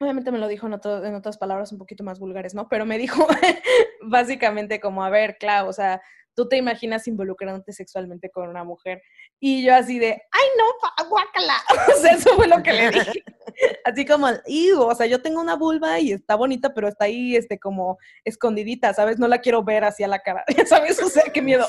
obviamente 0.00 0.32
me 0.32 0.38
lo 0.38 0.48
dijo 0.48 0.66
en, 0.66 0.72
otro- 0.74 1.04
en 1.04 1.14
otras 1.14 1.38
palabras 1.38 1.70
un 1.70 1.78
poquito 1.78 2.02
más 2.02 2.18
vulgares, 2.18 2.52
¿no? 2.52 2.68
Pero 2.68 2.84
me 2.84 2.98
dijo 2.98 3.24
básicamente 4.02 4.80
como, 4.80 5.04
a 5.04 5.10
ver, 5.10 5.36
Clau, 5.38 5.68
o 5.68 5.72
sea, 5.72 6.02
tú 6.38 6.48
te 6.48 6.56
imaginas 6.56 7.08
involucrándote 7.08 7.72
sexualmente 7.72 8.30
con 8.30 8.48
una 8.48 8.62
mujer. 8.62 9.02
Y 9.40 9.64
yo 9.64 9.74
así 9.74 9.98
de, 9.98 10.10
ay, 10.30 10.48
no, 10.56 11.08
guácala. 11.08 11.54
O 11.96 12.00
sea, 12.00 12.12
eso 12.12 12.36
fue 12.36 12.46
lo 12.46 12.62
que 12.62 12.72
le 12.72 12.90
dije. 12.90 13.24
Así 13.84 14.06
como, 14.06 14.28
o 14.28 14.94
sea, 14.94 15.06
yo 15.06 15.20
tengo 15.20 15.40
una 15.40 15.56
vulva 15.56 15.98
y 15.98 16.12
está 16.12 16.36
bonita, 16.36 16.72
pero 16.74 16.86
está 16.86 17.06
ahí, 17.06 17.34
este, 17.34 17.58
como 17.58 17.98
escondidita, 18.24 18.94
¿sabes? 18.94 19.18
No 19.18 19.26
la 19.26 19.40
quiero 19.40 19.64
ver 19.64 19.82
hacia 19.82 20.06
la 20.06 20.20
cara, 20.20 20.44
sabes, 20.68 21.02
o 21.02 21.08
sea, 21.08 21.24
qué 21.32 21.42
miedo. 21.42 21.66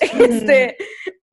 este, 0.00 0.76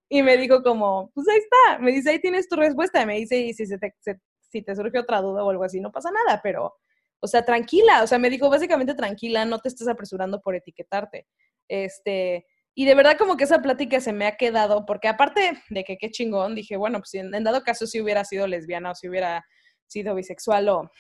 y 0.08 0.24
me 0.24 0.38
dijo 0.38 0.64
como, 0.64 1.12
pues 1.14 1.28
ahí 1.28 1.40
está, 1.40 1.80
me 1.80 1.92
dice, 1.92 2.12
ahí 2.12 2.22
tienes 2.22 2.48
tu 2.48 2.56
respuesta, 2.56 3.06
me 3.06 3.18
dice, 3.18 3.36
y 3.40 3.54
si, 3.54 3.66
se 3.66 3.78
te, 3.78 3.94
se- 4.00 4.22
si 4.40 4.62
te 4.62 4.74
surge 4.74 5.00
otra 5.00 5.20
duda 5.20 5.44
o 5.44 5.50
algo 5.50 5.66
así, 5.66 5.82
no 5.82 5.92
pasa 5.92 6.12
nada, 6.12 6.40
pero, 6.42 6.74
o 7.20 7.28
sea, 7.28 7.44
tranquila, 7.44 8.04
o 8.04 8.08
sea, 8.08 8.20
me 8.20 8.30
dijo 8.30 8.50
básicamente 8.50 8.94
tranquila, 8.94 9.44
no 9.44 9.60
te 9.60 9.68
estés 9.68 9.90
apresurando 9.90 10.40
por 10.40 10.56
etiquetarte. 10.56 11.28
Este, 11.68 12.46
y 12.74 12.86
de 12.86 12.96
verdad 12.96 13.18
como 13.18 13.38
que 13.38 13.46
esa 13.46 13.62
plática 13.62 14.00
se 14.00 14.14
me 14.14 14.26
ha 14.26 14.38
quedado, 14.38 14.86
porque 14.86 15.08
aparte 15.08 15.62
de 15.70 15.84
que 15.84 15.98
qué 15.98 16.12
chingón, 16.12 16.56
dije, 16.56 16.78
bueno, 16.78 17.00
pues 17.00 17.14
en, 17.16 17.34
en 17.34 17.44
dado 17.44 17.64
caso 17.64 17.88
si 17.88 18.02
hubiera 18.02 18.24
sido 18.24 18.48
lesbiana 18.48 18.92
o 18.92 18.96
si 18.96 19.10
hubiera 19.10 19.46
sido 19.88 20.16
bisexual 20.16 20.70
o 20.70 20.92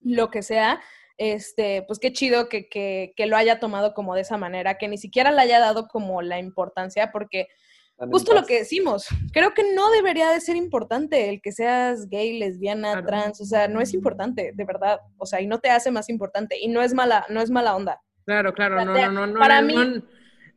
lo 0.00 0.30
que 0.30 0.42
sea, 0.42 0.80
este, 1.16 1.82
pues 1.86 1.98
qué 1.98 2.12
chido 2.12 2.48
que, 2.48 2.68
que, 2.68 3.12
que 3.16 3.26
lo 3.26 3.36
haya 3.36 3.58
tomado 3.58 3.94
como 3.94 4.14
de 4.14 4.20
esa 4.20 4.36
manera, 4.36 4.78
que 4.78 4.86
ni 4.88 4.98
siquiera 4.98 5.32
le 5.32 5.40
haya 5.40 5.58
dado 5.58 5.88
como 5.88 6.22
la 6.22 6.38
importancia, 6.38 7.10
porque 7.10 7.48
justo 8.12 8.32
lo 8.32 8.46
que 8.46 8.58
decimos, 8.58 9.06
creo 9.32 9.54
que 9.54 9.74
no 9.74 9.90
debería 9.90 10.30
de 10.30 10.40
ser 10.40 10.54
importante 10.54 11.28
el 11.28 11.40
que 11.42 11.50
seas 11.50 12.08
gay, 12.08 12.38
lesbiana, 12.38 12.92
Claro. 12.92 13.06
trans, 13.06 13.40
o 13.40 13.44
sea, 13.44 13.66
no 13.66 13.80
es 13.80 13.92
importante, 13.92 14.52
de 14.54 14.64
verdad, 14.64 15.00
o 15.16 15.26
sea, 15.26 15.40
y 15.40 15.48
no 15.48 15.58
te 15.58 15.70
hace 15.70 15.90
más 15.90 16.08
importante, 16.08 16.56
y 16.60 16.68
no 16.68 16.80
es 16.82 16.94
mala, 16.94 17.26
no 17.28 17.40
es 17.40 17.50
mala 17.50 17.74
onda. 17.74 18.00
Claro, 18.28 18.52
claro, 18.52 18.84
no, 18.84 18.92
no, 18.94 19.10
no, 19.10 19.26
no. 19.26 19.38
para 19.40 19.62
no, 19.62 19.66
mí- 19.66 20.02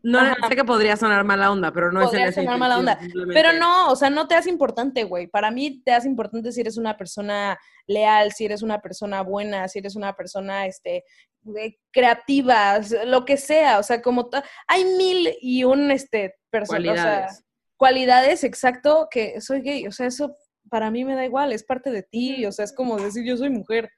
no, 0.04 0.20
sé 0.50 0.56
que 0.58 0.66
podría 0.66 0.98
sonar 0.98 1.24
mala 1.24 1.52
onda, 1.52 1.72
pero 1.72 1.92
no 1.92 2.02
Podría 2.02 2.26
es 2.26 2.26
en 2.26 2.32
ese 2.32 2.42
sonar 2.42 2.60
mala 2.60 2.80
onda, 2.80 3.00
Pero 3.34 3.54
no, 3.54 3.90
o 3.92 3.96
sea, 3.96 4.10
no 4.10 4.28
te 4.28 4.36
hace 4.36 4.50
importante, 4.50 5.04
güey. 5.06 5.28
Para 5.28 5.52
mí 5.52 5.82
te 5.86 5.92
hace 5.94 6.08
importante 6.10 6.52
si 6.52 6.60
eres 6.60 6.76
una 6.78 6.98
persona 6.98 7.58
leal, 7.88 8.32
si 8.34 8.44
eres 8.46 8.62
una 8.62 8.82
persona 8.82 9.22
buena, 9.22 9.68
si 9.70 9.80
eres 9.80 9.96
una 9.96 10.14
persona, 10.14 10.66
este, 10.66 11.06
de- 11.44 11.80
creativa, 11.92 12.80
lo 13.06 13.24
que 13.24 13.38
sea. 13.38 13.80
O 13.80 13.84
sea, 13.84 14.02
como 14.02 14.30
hay 14.68 14.84
mil 14.84 15.30
y 15.40 15.64
un, 15.64 15.92
este, 15.92 16.36
personas, 16.50 16.82
o 16.82 16.94
sea, 16.96 17.04
Cualidades. 17.04 17.44
cualidades, 17.78 18.44
exacto, 18.44 19.08
que 19.10 19.40
soy 19.40 19.62
gay. 19.62 19.88
O 19.88 19.92
sea, 19.92 20.08
eso 20.08 20.36
para 20.70 20.92
mí 20.92 21.06
me 21.06 21.16
da 21.16 21.26
igual, 21.26 21.54
es 21.54 21.64
parte 21.64 21.92
de 21.92 22.04
ti. 22.04 22.46
O 22.46 22.52
sea, 22.52 22.66
es 22.66 22.74
como 22.74 22.98
decir 22.98 23.24
yo 23.24 23.38
soy 23.38 23.50
mujer. 23.50 23.90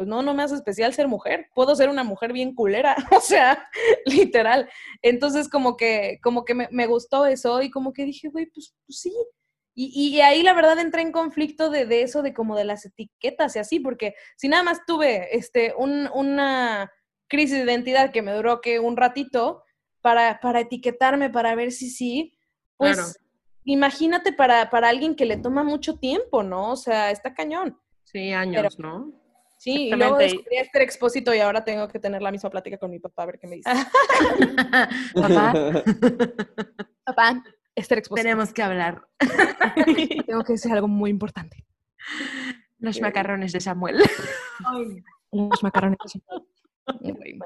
Pues 0.00 0.08
no, 0.08 0.22
no 0.22 0.32
me 0.32 0.42
hace 0.42 0.54
especial 0.54 0.94
ser 0.94 1.08
mujer. 1.08 1.50
Puedo 1.54 1.76
ser 1.76 1.90
una 1.90 2.04
mujer 2.04 2.32
bien 2.32 2.54
culera, 2.54 2.96
o 3.14 3.20
sea, 3.20 3.68
literal. 4.06 4.66
Entonces, 5.02 5.46
como 5.46 5.76
que, 5.76 6.18
como 6.22 6.46
que 6.46 6.54
me, 6.54 6.68
me 6.70 6.86
gustó 6.86 7.26
eso 7.26 7.60
y 7.60 7.70
como 7.70 7.92
que 7.92 8.06
dije, 8.06 8.30
güey, 8.30 8.46
pues, 8.46 8.74
pues 8.86 8.98
sí. 8.98 9.12
Y, 9.74 9.90
y 9.94 10.22
ahí 10.22 10.42
la 10.42 10.54
verdad 10.54 10.78
entré 10.78 11.02
en 11.02 11.12
conflicto 11.12 11.68
de, 11.68 11.84
de 11.84 12.00
eso, 12.00 12.22
de 12.22 12.32
como 12.32 12.56
de 12.56 12.64
las 12.64 12.86
etiquetas 12.86 13.54
y 13.56 13.58
así, 13.58 13.78
porque 13.78 14.14
si 14.38 14.48
nada 14.48 14.62
más 14.62 14.86
tuve 14.86 15.36
este, 15.36 15.74
un, 15.76 16.08
una 16.14 16.90
crisis 17.28 17.58
de 17.58 17.64
identidad 17.64 18.10
que 18.10 18.22
me 18.22 18.32
duró 18.32 18.62
que 18.62 18.80
un 18.80 18.96
ratito 18.96 19.64
para, 20.00 20.40
para 20.40 20.60
etiquetarme, 20.60 21.28
para 21.28 21.54
ver 21.54 21.72
si 21.72 21.90
sí, 21.90 22.38
pues 22.78 22.96
Claro. 22.96 23.12
imagínate 23.64 24.32
para, 24.32 24.70
para 24.70 24.88
alguien 24.88 25.14
que 25.14 25.26
le 25.26 25.36
toma 25.36 25.62
mucho 25.62 25.98
tiempo, 25.98 26.42
¿no? 26.42 26.70
O 26.70 26.76
sea, 26.76 27.10
está 27.10 27.34
cañón. 27.34 27.78
Sí, 28.04 28.32
años, 28.32 28.78
¿no? 28.78 29.19
Sí, 29.60 29.88
y 29.88 29.90
luego 29.94 30.16
descubrí 30.16 30.56
a 30.56 30.62
Esther 30.62 30.80
Expósito 30.80 31.34
y 31.34 31.38
ahora 31.40 31.62
tengo 31.66 31.86
que 31.86 31.98
tener 31.98 32.22
la 32.22 32.30
misma 32.30 32.48
plática 32.48 32.78
con 32.78 32.90
mi 32.90 32.98
papá 32.98 33.24
a 33.24 33.26
ver 33.26 33.38
qué 33.38 33.46
me 33.46 33.56
dice. 33.56 33.70
Papá, 35.14 35.52
papá, 37.04 37.42
Esther 37.74 37.98
Expósito. 37.98 38.22
tenemos 38.24 38.54
que 38.54 38.62
hablar. 38.62 39.06
Tengo 40.26 40.44
que 40.44 40.54
decir 40.54 40.72
algo 40.72 40.88
muy 40.88 41.10
importante. 41.10 41.66
Los 42.78 43.02
macarrones 43.02 43.52
de 43.52 43.60
Samuel. 43.60 44.02
Los 45.30 45.62
macarrones. 45.62 45.98
Güey, 46.98 47.38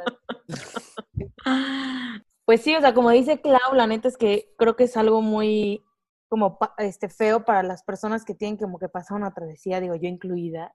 Pues 2.45 2.61
sí, 2.63 2.77
o 2.77 2.81
sea, 2.81 2.95
como 2.95 3.11
dice 3.11 3.41
Clau, 3.41 3.75
la 3.75 3.89
neta 3.89 4.07
es 4.07 4.17
que 4.17 4.55
creo 4.57 4.77
que 4.77 4.85
es 4.85 4.97
algo 4.97 5.21
muy 5.21 5.85
como 6.29 6.59
pa- 6.59 6.75
este 6.79 7.09
feo 7.09 7.45
para 7.45 7.63
las 7.65 7.83
personas 7.83 8.25
que 8.25 8.35
tienen 8.35 8.57
como 8.57 8.79
que 8.79 8.89
pasar 8.89 9.17
una 9.17 9.33
travesía, 9.35 9.81
digo 9.81 9.95
yo 9.97 10.09
incluida, 10.09 10.73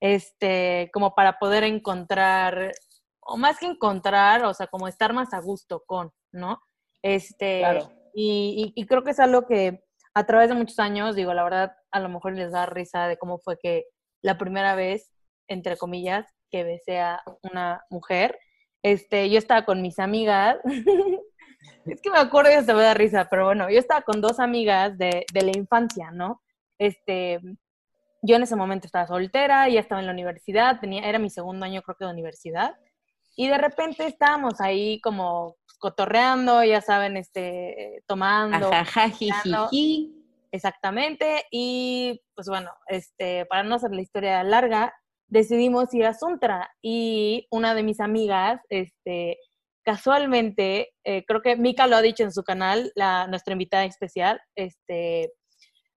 este, 0.00 0.90
como 0.92 1.14
para 1.14 1.38
poder 1.38 1.64
encontrar, 1.64 2.72
o 3.20 3.36
más 3.36 3.58
que 3.58 3.66
encontrar, 3.66 4.44
o 4.44 4.54
sea, 4.54 4.66
como 4.66 4.88
estar 4.88 5.12
más 5.12 5.32
a 5.34 5.40
gusto 5.40 5.82
con, 5.86 6.10
¿no? 6.32 6.60
Este, 7.02 7.60
Claro. 7.60 7.92
y, 8.14 8.72
y- 8.74 8.82
y 8.82 8.86
creo 8.86 9.04
que 9.04 9.10
es 9.12 9.20
algo 9.20 9.46
que 9.46 9.82
a 10.14 10.26
través 10.26 10.48
de 10.48 10.54
muchos 10.56 10.78
años, 10.78 11.14
digo, 11.14 11.32
la 11.34 11.44
verdad, 11.44 11.72
a 11.92 12.00
lo 12.00 12.08
mejor 12.08 12.34
les 12.34 12.50
da 12.52 12.66
risa 12.66 13.06
de 13.06 13.16
cómo 13.18 13.38
fue 13.38 13.58
que 13.58 13.84
la 14.22 14.36
primera 14.38 14.74
vez, 14.74 15.12
entre 15.48 15.76
comillas, 15.76 16.26
que 16.50 16.64
besé 16.64 16.98
a 17.00 17.22
una 17.42 17.84
mujer, 17.90 18.38
este, 18.82 19.30
yo 19.30 19.38
estaba 19.38 19.64
con 19.64 19.82
mis 19.82 19.98
amigas, 19.98 20.56
es 21.86 22.00
que 22.02 22.10
me 22.10 22.18
acuerdo 22.18 22.50
y 22.50 22.54
hasta 22.54 22.74
me 22.74 22.82
da 22.82 22.94
risa, 22.94 23.28
pero 23.30 23.44
bueno, 23.46 23.70
yo 23.70 23.78
estaba 23.78 24.02
con 24.02 24.20
dos 24.20 24.40
amigas 24.40 24.96
de, 24.98 25.24
de 25.32 25.42
la 25.42 25.52
infancia, 25.56 26.10
¿no? 26.10 26.42
Este, 26.78 27.40
yo 28.22 28.36
en 28.36 28.42
ese 28.42 28.56
momento 28.56 28.86
estaba 28.86 29.06
soltera, 29.06 29.68
ya 29.68 29.80
estaba 29.80 30.00
en 30.00 30.06
la 30.06 30.12
universidad, 30.12 30.80
tenía, 30.80 31.02
era 31.08 31.18
mi 31.18 31.30
segundo 31.30 31.64
año 31.64 31.82
creo 31.82 31.96
que 31.96 32.04
de 32.04 32.10
universidad, 32.10 32.76
y 33.36 33.48
de 33.48 33.58
repente 33.58 34.06
estábamos 34.06 34.60
ahí 34.60 35.00
como 35.00 35.56
cotorreando, 35.78 36.62
ya 36.62 36.80
saben, 36.80 37.16
este, 37.16 38.02
tomando, 38.06 38.68
Ajaja, 38.72 39.08
jijiji. 39.08 40.14
Exactamente. 40.52 41.44
Y 41.50 42.20
pues 42.34 42.48
bueno, 42.48 42.70
este, 42.88 43.46
para 43.46 43.62
no 43.62 43.76
hacer 43.76 43.92
la 43.92 44.02
historia 44.02 44.42
larga, 44.42 44.92
decidimos 45.28 45.94
ir 45.94 46.06
a 46.06 46.14
Suntra 46.14 46.70
y 46.82 47.46
una 47.50 47.74
de 47.74 47.82
mis 47.82 48.00
amigas, 48.00 48.60
este, 48.68 49.38
casualmente, 49.84 50.90
eh, 51.04 51.24
creo 51.24 51.40
que 51.40 51.56
Mika 51.56 51.86
lo 51.86 51.96
ha 51.96 52.02
dicho 52.02 52.24
en 52.24 52.32
su 52.32 52.42
canal, 52.42 52.92
la, 52.94 53.26
nuestra 53.28 53.52
invitada 53.52 53.84
especial, 53.84 54.40
este, 54.56 55.32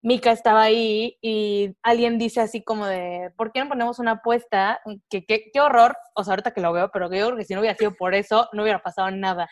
Mika 0.03 0.31
estaba 0.31 0.61
ahí 0.63 1.17
y 1.21 1.75
alguien 1.81 2.17
dice 2.19 2.41
así 2.41 2.61
como 2.61 2.85
de, 2.85 3.31
¿por 3.37 3.51
qué 3.53 3.61
no 3.63 3.69
ponemos 3.69 3.99
una 3.99 4.11
apuesta? 4.11 4.81
Que, 5.09 5.25
que- 5.25 5.49
qué 5.51 5.61
horror, 5.61 5.95
o 6.13 6.23
sea, 6.23 6.33
ahorita 6.33 6.51
que 6.51 6.59
lo 6.61 6.73
veo, 6.73 6.91
pero 6.91 7.05
yo 7.05 7.27
creo 7.27 7.37
que 7.37 7.45
si 7.45 7.53
no 7.53 7.61
hubiera 7.61 7.77
sido 7.77 7.93
por 7.95 8.13
eso, 8.13 8.49
no 8.51 8.63
hubiera 8.63 8.83
pasado 8.83 9.09
nada. 9.11 9.45
A 9.45 9.47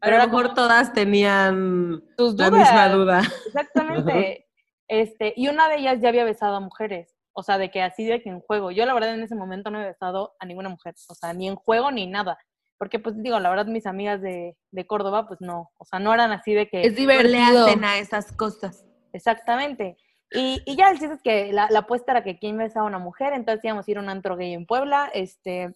Pero 0.00 0.16
lo 0.16 0.22
era 0.22 0.26
mejor 0.26 0.42
como- 0.44 0.54
todas 0.54 0.92
tenían 0.92 2.02
Tus 2.16 2.34
la 2.36 2.50
dudas. 2.50 2.60
misma 2.72 2.88
duda. 2.88 3.22
Exactamente. 3.46 4.46
Este, 4.88 5.32
y 5.36 5.48
una 5.48 5.68
de 5.68 5.76
ellas 5.78 5.98
ya 6.00 6.08
había 6.10 6.24
besado 6.24 6.54
a 6.56 6.60
mujeres. 6.60 7.12
O 7.32 7.42
sea, 7.42 7.58
de 7.58 7.70
que 7.70 7.82
así 7.82 8.06
de 8.06 8.22
que 8.22 8.30
en 8.30 8.40
juego. 8.40 8.70
Yo 8.70 8.86
la 8.86 8.94
verdad 8.94 9.12
en 9.12 9.22
ese 9.22 9.34
momento 9.34 9.70
no 9.70 9.82
he 9.82 9.86
besado 9.86 10.36
a 10.38 10.46
ninguna 10.46 10.68
mujer. 10.70 10.94
O 11.08 11.14
sea, 11.14 11.34
ni 11.34 11.48
en 11.48 11.56
juego 11.56 11.90
ni 11.90 12.06
nada. 12.06 12.38
Porque 12.78 12.98
pues 12.98 13.20
digo, 13.22 13.38
la 13.40 13.50
verdad 13.50 13.66
mis 13.66 13.84
amigas 13.86 14.22
de, 14.22 14.56
de 14.70 14.86
Córdoba 14.86 15.26
pues 15.26 15.40
no. 15.42 15.70
O 15.76 15.84
sea, 15.84 15.98
no 15.98 16.14
eran 16.14 16.30
así 16.32 16.54
de 16.54 16.68
que... 16.68 16.82
Es 16.82 16.94
divertido. 16.96 17.66
Le 17.66 17.72
hacen 17.72 17.84
a 17.84 17.98
esas 17.98 18.32
cosas. 18.32 18.85
Exactamente. 19.16 19.96
Y, 20.30 20.60
y 20.66 20.76
ya 20.76 20.90
el 20.90 20.98
chiste 20.98 21.14
es 21.14 21.22
que 21.22 21.52
la, 21.52 21.68
la 21.70 21.80
apuesta 21.80 22.12
era 22.12 22.24
que 22.24 22.38
quién 22.38 22.56
besaba 22.56 22.86
a 22.86 22.88
una 22.88 22.98
mujer, 22.98 23.32
entonces 23.32 23.64
íbamos 23.64 23.86
a 23.86 23.90
ir 23.90 23.98
a 23.98 24.00
un 24.00 24.08
antro 24.08 24.36
gay 24.36 24.52
en 24.52 24.66
Puebla, 24.66 25.10
este, 25.14 25.74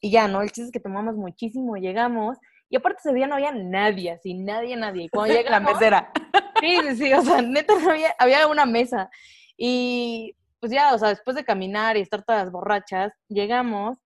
y 0.00 0.10
ya, 0.10 0.28
¿no? 0.28 0.40
El 0.40 0.48
chiste 0.48 0.66
es 0.66 0.72
que 0.72 0.80
tomamos 0.80 1.16
muchísimo, 1.16 1.76
llegamos, 1.76 2.38
y 2.70 2.76
aparte 2.76 3.00
ese 3.00 3.14
día 3.14 3.26
no 3.26 3.34
había 3.34 3.52
nadie, 3.52 4.12
así, 4.12 4.34
nadie, 4.34 4.76
nadie. 4.76 5.04
Y 5.04 5.08
cuando 5.08 5.34
La 5.34 5.40
llegamos, 5.40 5.72
mesera. 5.72 6.12
Sí, 6.60 6.78
sí, 6.88 6.96
sí, 6.96 7.12
o 7.12 7.22
sea, 7.22 7.42
neta 7.42 7.74
no 7.78 7.90
había, 7.90 8.14
había 8.18 8.46
una 8.46 8.66
mesa. 8.66 9.10
Y 9.56 10.36
pues 10.60 10.72
ya, 10.72 10.94
o 10.94 10.98
sea, 10.98 11.08
después 11.08 11.36
de 11.36 11.44
caminar 11.44 11.96
y 11.96 12.00
estar 12.00 12.22
todas 12.22 12.50
borrachas, 12.50 13.12
llegamos 13.28 13.98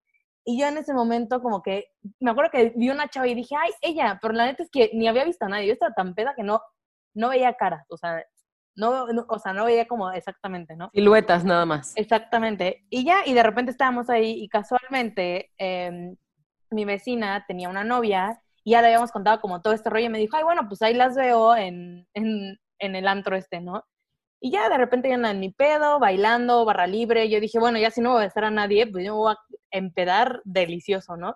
y 0.45 0.59
yo 0.59 0.67
en 0.67 0.77
ese 0.77 0.93
momento 0.93 1.41
como 1.41 1.61
que, 1.61 1.85
me 2.19 2.31
acuerdo 2.31 2.51
que 2.51 2.73
vi 2.75 2.89
una 2.89 3.07
chava 3.07 3.27
y 3.27 3.35
dije, 3.35 3.55
ay, 3.57 3.71
ella, 3.81 4.19
pero 4.21 4.33
la 4.33 4.45
neta 4.45 4.63
es 4.63 4.69
que 4.69 4.91
ni 4.93 5.07
había 5.07 5.23
visto 5.23 5.45
a 5.45 5.49
nadie, 5.49 5.67
yo 5.67 5.73
estaba 5.73 5.93
tan 5.93 6.13
peda 6.15 6.33
que 6.35 6.43
no, 6.43 6.61
no 7.13 7.29
veía 7.29 7.53
caras, 7.53 7.85
o 7.89 7.97
sea, 7.97 8.23
no, 8.75 9.07
no- 9.07 9.25
o 9.27 9.39
sea, 9.39 9.53
no 9.53 9.65
veía 9.65 9.87
como 9.87 10.11
exactamente, 10.11 10.75
¿no? 10.75 10.89
Siluetas 10.93 11.45
nada 11.45 11.65
más. 11.65 11.93
Exactamente. 11.95 12.85
Y 12.89 13.03
ya, 13.05 13.17
y 13.25 13.33
de 13.33 13.43
repente 13.43 13.71
estábamos 13.71 14.09
ahí 14.09 14.31
y 14.43 14.47
casualmente 14.49 15.51
em, 15.57 16.15
mi 16.71 16.85
vecina 16.85 17.45
tenía 17.47 17.69
una 17.69 17.83
novia 17.83 18.41
y 18.63 18.71
ya 18.71 18.81
le 18.81 18.87
habíamos 18.87 19.11
contado 19.11 19.39
como 19.41 19.61
todo 19.61 19.73
este 19.73 19.89
rollo 19.89 20.05
y 20.05 20.09
me 20.09 20.19
dijo, 20.19 20.37
ay, 20.37 20.43
bueno, 20.43 20.67
pues 20.67 20.81
ahí 20.81 20.93
las 20.93 21.15
veo 21.15 21.55
en, 21.55 22.07
en, 22.13 22.57
en 22.79 22.95
el 22.95 23.07
antro 23.07 23.35
este, 23.35 23.59
¿no? 23.61 23.83
Y 24.39 24.51
ya 24.51 24.67
de 24.69 24.77
repente 24.77 25.07
ya 25.07 25.15
en 25.15 25.39
mi 25.39 25.51
pedo, 25.51 25.99
bailando, 25.99 26.65
barra 26.65 26.85
libre, 26.85 27.29
yo 27.29 27.39
dije, 27.39 27.59
bueno, 27.59 27.79
ya 27.79 27.91
si 27.91 28.01
no 28.01 28.11
voy 28.13 28.23
a 28.23 28.27
estar 28.27 28.43
a 28.43 28.51
nadie, 28.51 28.87
pues 28.87 29.05
yo 29.05 29.13
me 29.13 29.17
voy 29.19 29.33
a 29.33 29.37
empedar 29.71 30.41
delicioso, 30.43 31.15
¿no? 31.15 31.35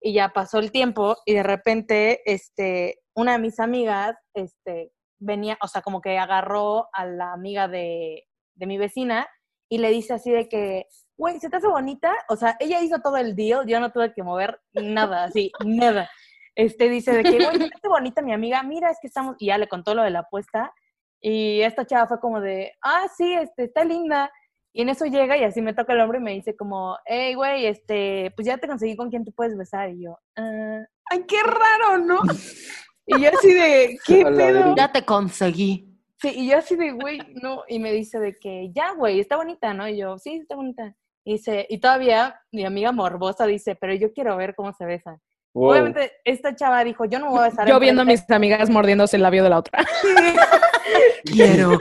Y 0.00 0.12
ya 0.14 0.28
pasó 0.28 0.58
el 0.60 0.70
tiempo 0.70 1.16
y 1.24 1.34
de 1.34 1.42
repente, 1.42 2.20
este, 2.30 3.00
una 3.14 3.32
de 3.32 3.38
mis 3.40 3.58
amigas, 3.58 4.16
este, 4.34 4.92
venía, 5.18 5.58
o 5.62 5.68
sea, 5.68 5.82
como 5.82 6.00
que 6.00 6.18
agarró 6.18 6.88
a 6.92 7.06
la 7.06 7.32
amiga 7.32 7.68
de, 7.68 8.24
de 8.54 8.66
mi 8.66 8.78
vecina 8.78 9.28
y 9.68 9.78
le 9.78 9.90
dice 9.90 10.14
así 10.14 10.30
de 10.30 10.48
que, 10.48 10.86
güey, 11.16 11.40
¿se 11.40 11.48
te 11.48 11.56
hace 11.56 11.68
bonita? 11.68 12.14
O 12.28 12.36
sea, 12.36 12.56
ella 12.60 12.80
hizo 12.80 13.00
todo 13.00 13.16
el 13.16 13.34
deal, 13.34 13.66
yo 13.66 13.80
no 13.80 13.90
tuve 13.90 14.12
que 14.12 14.22
mover 14.22 14.60
nada, 14.72 15.24
así, 15.24 15.50
nada. 15.64 16.10
Este 16.54 16.88
dice 16.88 17.12
de 17.12 17.22
que, 17.22 17.36
güey, 17.36 17.58
¿se 17.58 17.68
te 17.68 17.74
hace 17.74 17.88
bonita 17.88 18.22
mi 18.22 18.32
amiga? 18.32 18.62
Mira, 18.62 18.90
es 18.90 18.98
que 19.00 19.08
estamos, 19.08 19.36
y 19.38 19.46
ya 19.46 19.58
le 19.58 19.68
contó 19.68 19.94
lo 19.94 20.02
de 20.02 20.10
la 20.10 20.20
apuesta. 20.20 20.72
Y 21.20 21.60
esta 21.62 21.86
chava 21.86 22.06
fue 22.06 22.20
como 22.20 22.40
de, 22.40 22.72
ah, 22.82 23.06
sí, 23.16 23.32
este, 23.34 23.64
está 23.64 23.84
linda. 23.84 24.30
Y 24.72 24.82
en 24.82 24.90
eso 24.90 25.06
llega 25.06 25.36
y 25.36 25.44
así 25.44 25.62
me 25.62 25.74
toca 25.74 25.94
el 25.94 26.00
hombre 26.00 26.18
y 26.18 26.22
me 26.22 26.32
dice 26.32 26.54
como, 26.54 26.96
hey, 27.06 27.34
güey, 27.34 27.66
este, 27.66 28.32
pues 28.36 28.46
ya 28.46 28.58
te 28.58 28.68
conseguí 28.68 28.96
con 28.96 29.10
quién 29.10 29.24
te 29.24 29.32
puedes 29.32 29.56
besar. 29.56 29.90
Y 29.90 30.04
yo, 30.04 30.18
ah. 30.36 30.84
Ay, 31.10 31.24
qué 31.26 31.42
raro, 31.42 31.98
¿no? 31.98 32.20
Y 33.06 33.22
yo 33.22 33.30
así 33.36 33.54
de, 33.54 33.98
¿qué 34.04 34.24
pedo? 34.36 34.74
Ya 34.76 34.90
te 34.92 35.04
conseguí. 35.04 35.96
Sí, 36.20 36.32
y 36.34 36.50
yo 36.50 36.58
así 36.58 36.76
de, 36.76 36.92
güey, 36.92 37.20
no. 37.42 37.62
Y 37.68 37.78
me 37.78 37.92
dice 37.92 38.18
de 38.18 38.36
que, 38.36 38.70
ya, 38.74 38.92
güey, 38.92 39.20
está 39.20 39.36
bonita, 39.36 39.74
¿no? 39.74 39.88
Y 39.88 39.98
yo, 39.98 40.18
sí, 40.18 40.36
está 40.36 40.56
bonita. 40.56 40.94
Y 41.24 41.34
dice, 41.34 41.66
y 41.68 41.78
todavía 41.78 42.40
mi 42.52 42.64
amiga 42.64 42.92
morbosa 42.92 43.46
dice, 43.46 43.74
pero 43.74 43.94
yo 43.94 44.12
quiero 44.12 44.36
ver 44.36 44.54
cómo 44.54 44.72
se 44.72 44.84
besan. 44.84 45.20
Wow. 45.54 45.70
Obviamente, 45.70 46.12
esta 46.24 46.54
chava 46.54 46.84
dijo, 46.84 47.04
yo 47.06 47.18
no 47.18 47.26
me 47.26 47.30
voy 47.32 47.40
a 47.40 47.48
besar. 47.48 47.68
Yo 47.68 47.80
viendo 47.80 48.02
a 48.02 48.04
mis 48.04 48.28
amigas 48.30 48.70
mordiéndose 48.70 49.16
el 49.16 49.22
labio 49.22 49.42
de 49.42 49.50
la 49.50 49.58
otra. 49.58 49.84
Quiero. 51.24 51.78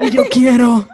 Y 0.00 0.10
yo 0.10 0.24
quiero. 0.30 0.86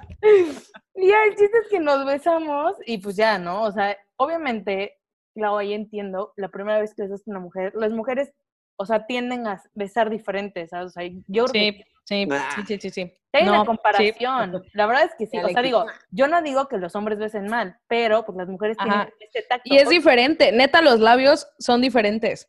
Y 0.95 1.09
ya, 1.09 1.25
el 1.25 1.35
chiste 1.35 1.59
es 1.65 1.69
que 1.69 1.81
nos 1.81 2.05
besamos 2.07 2.75
y 2.87 2.99
pues 2.99 3.17
ya, 3.17 3.39
¿no? 3.39 3.63
O 3.63 3.73
sea, 3.73 3.97
obviamente, 4.17 4.99
Clau, 5.35 5.57
ahí 5.57 5.73
entiendo, 5.73 6.33
la 6.37 6.49
primera 6.49 6.79
vez 6.79 6.95
que 6.95 7.03
besas 7.03 7.27
a 7.27 7.31
una 7.31 7.41
mujer, 7.41 7.73
las 7.75 7.91
mujeres, 7.91 8.33
o 8.81 8.87
sea, 8.87 9.05
tienden 9.07 9.47
a 9.47 9.63
besar 9.75 10.09
diferentes, 10.09 10.71
¿sabes? 10.71 10.87
O 10.87 10.91
sea, 10.91 11.03
yo 11.27 11.45
creo 11.45 11.53
que 11.53 11.85
Sí, 12.05 12.25
sí, 12.25 12.29
Ah. 12.33 12.49
sí, 12.57 12.63
sí, 12.67 12.79
sí, 12.81 12.91
sí. 12.91 13.15
hay 13.35 13.45
No, 13.45 13.53
una 13.53 13.61
sí. 13.61 13.67
comparación. 13.67 14.63
La 14.73 14.87
verdad 14.87 15.05
es 15.05 15.11
que 15.19 15.27
sí, 15.27 15.37
o 15.39 15.49
sea, 15.51 15.61
digo, 15.61 15.85
yo 16.11 16.27
no 16.29 16.41
digo 16.41 16.67
que 16.67 16.79
los 16.79 16.97
hombres 16.97 17.19
besen 17.19 17.47
mal, 17.47 17.79
pero 17.89 18.25
pues 18.25 18.39
las 18.39 18.49
mujeres 18.49 18.77
Ajá. 18.81 18.89
tienen 19.05 19.13
este 19.21 19.43
tacto. 19.43 19.63
Y 19.73 19.77
es 19.77 19.89
diferente. 19.91 20.51
Neta, 20.51 20.81
los 20.81 20.99
labios 20.99 21.47
son 21.59 21.83
diferentes. 21.83 22.49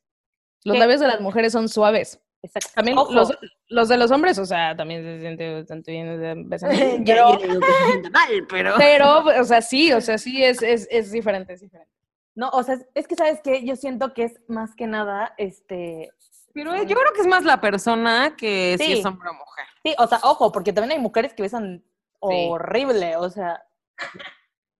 Los 0.63 0.75
¿Qué? 0.75 0.79
labios 0.79 1.01
de 1.01 1.07
las 1.07 1.19
mujeres 1.19 1.51
son 1.51 1.67
suaves. 1.67 2.19
Exacto. 2.43 2.69
También 2.75 2.95
los, 2.95 3.37
los 3.67 3.89
de 3.89 3.97
los 3.97 4.09
hombres, 4.09 4.39
o 4.39 4.45
sea, 4.45 4.73
también 4.75 5.03
se 5.03 5.19
siente 5.19 5.53
bastante 5.53 5.91
bien. 5.91 6.49
besan. 6.49 6.69
Pero, 7.05 7.37
yo 7.39 7.47
digo 7.47 7.59
que 7.59 8.03
se 8.03 8.09
mal, 8.09 8.47
pero. 8.49 8.73
pero, 8.79 9.25
o 9.41 9.43
sea, 9.43 9.61
sí, 9.61 9.91
o 9.91 9.99
sea, 10.01 10.17
sí 10.17 10.43
es, 10.43 10.63
es, 10.63 10.87
es 10.89 11.11
diferente, 11.11 11.53
es 11.53 11.61
diferente. 11.61 11.91
No, 12.35 12.49
o 12.49 12.63
sea, 12.63 12.77
es- 12.95 13.07
que, 13.07 13.15
¿sabes 13.15 13.39
qué? 13.43 13.65
Yo 13.65 13.75
siento 13.75 14.13
que 14.13 14.23
es 14.23 14.39
más 14.47 14.73
que 14.75 14.87
nada, 14.87 15.33
este... 15.37 16.11
Pero 16.53 16.75
yo 16.75 16.95
creo 16.97 17.13
que 17.13 17.21
es 17.21 17.27
más 17.27 17.43
la 17.45 17.61
persona 17.61 18.35
que 18.37 18.75
si 18.77 18.85
Sí. 18.85 18.99
es 18.99 19.05
hombre 19.05 19.29
o 19.29 19.33
mujer. 19.33 19.65
Sí, 19.83 19.95
o 19.97 20.07
sea, 20.07 20.19
ojo, 20.23 20.51
porque 20.51 20.73
también 20.73 20.97
hay 20.97 21.01
mujeres 21.03 21.33
que 21.33 21.43
besan 21.43 21.83
horrible, 22.19 23.15
o 23.17 23.29
sea... 23.29 23.63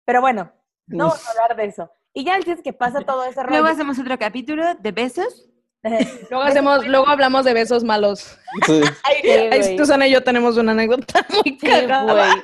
Pero 0.05 0.21
bueno, 0.21 0.51
no 0.87 1.07
vamos 1.07 1.27
a 1.27 1.31
hablar 1.31 1.55
de 1.55 1.65
eso. 1.65 1.91
Y 2.13 2.25
ya 2.25 2.35
el 2.35 2.43
chiste 2.43 2.59
es 2.59 2.63
que 2.63 2.73
pasa 2.73 3.01
todo 3.01 3.23
ese 3.23 3.41
rollo. 3.41 3.51
Luego 3.61 3.67
hacemos 3.67 3.97
otro 3.99 4.17
capítulo 4.19 4.75
de 4.75 4.91
besos. 4.91 5.47
Luego 6.29 6.43
hacemos, 6.43 6.85
luego 6.85 7.07
hablamos 7.07 7.43
de 7.45 7.53
besos 7.53 7.83
malos. 7.83 8.37
Sí, 8.67 8.81
güey. 9.23 9.77
Susana 9.77 10.07
y 10.07 10.11
yo 10.11 10.23
tenemos 10.23 10.57
una 10.57 10.73
anécdota 10.73 11.25
muy 11.29 11.57
Sí, 11.59 11.67
cagada. 11.67 12.13
güey. 12.13 12.43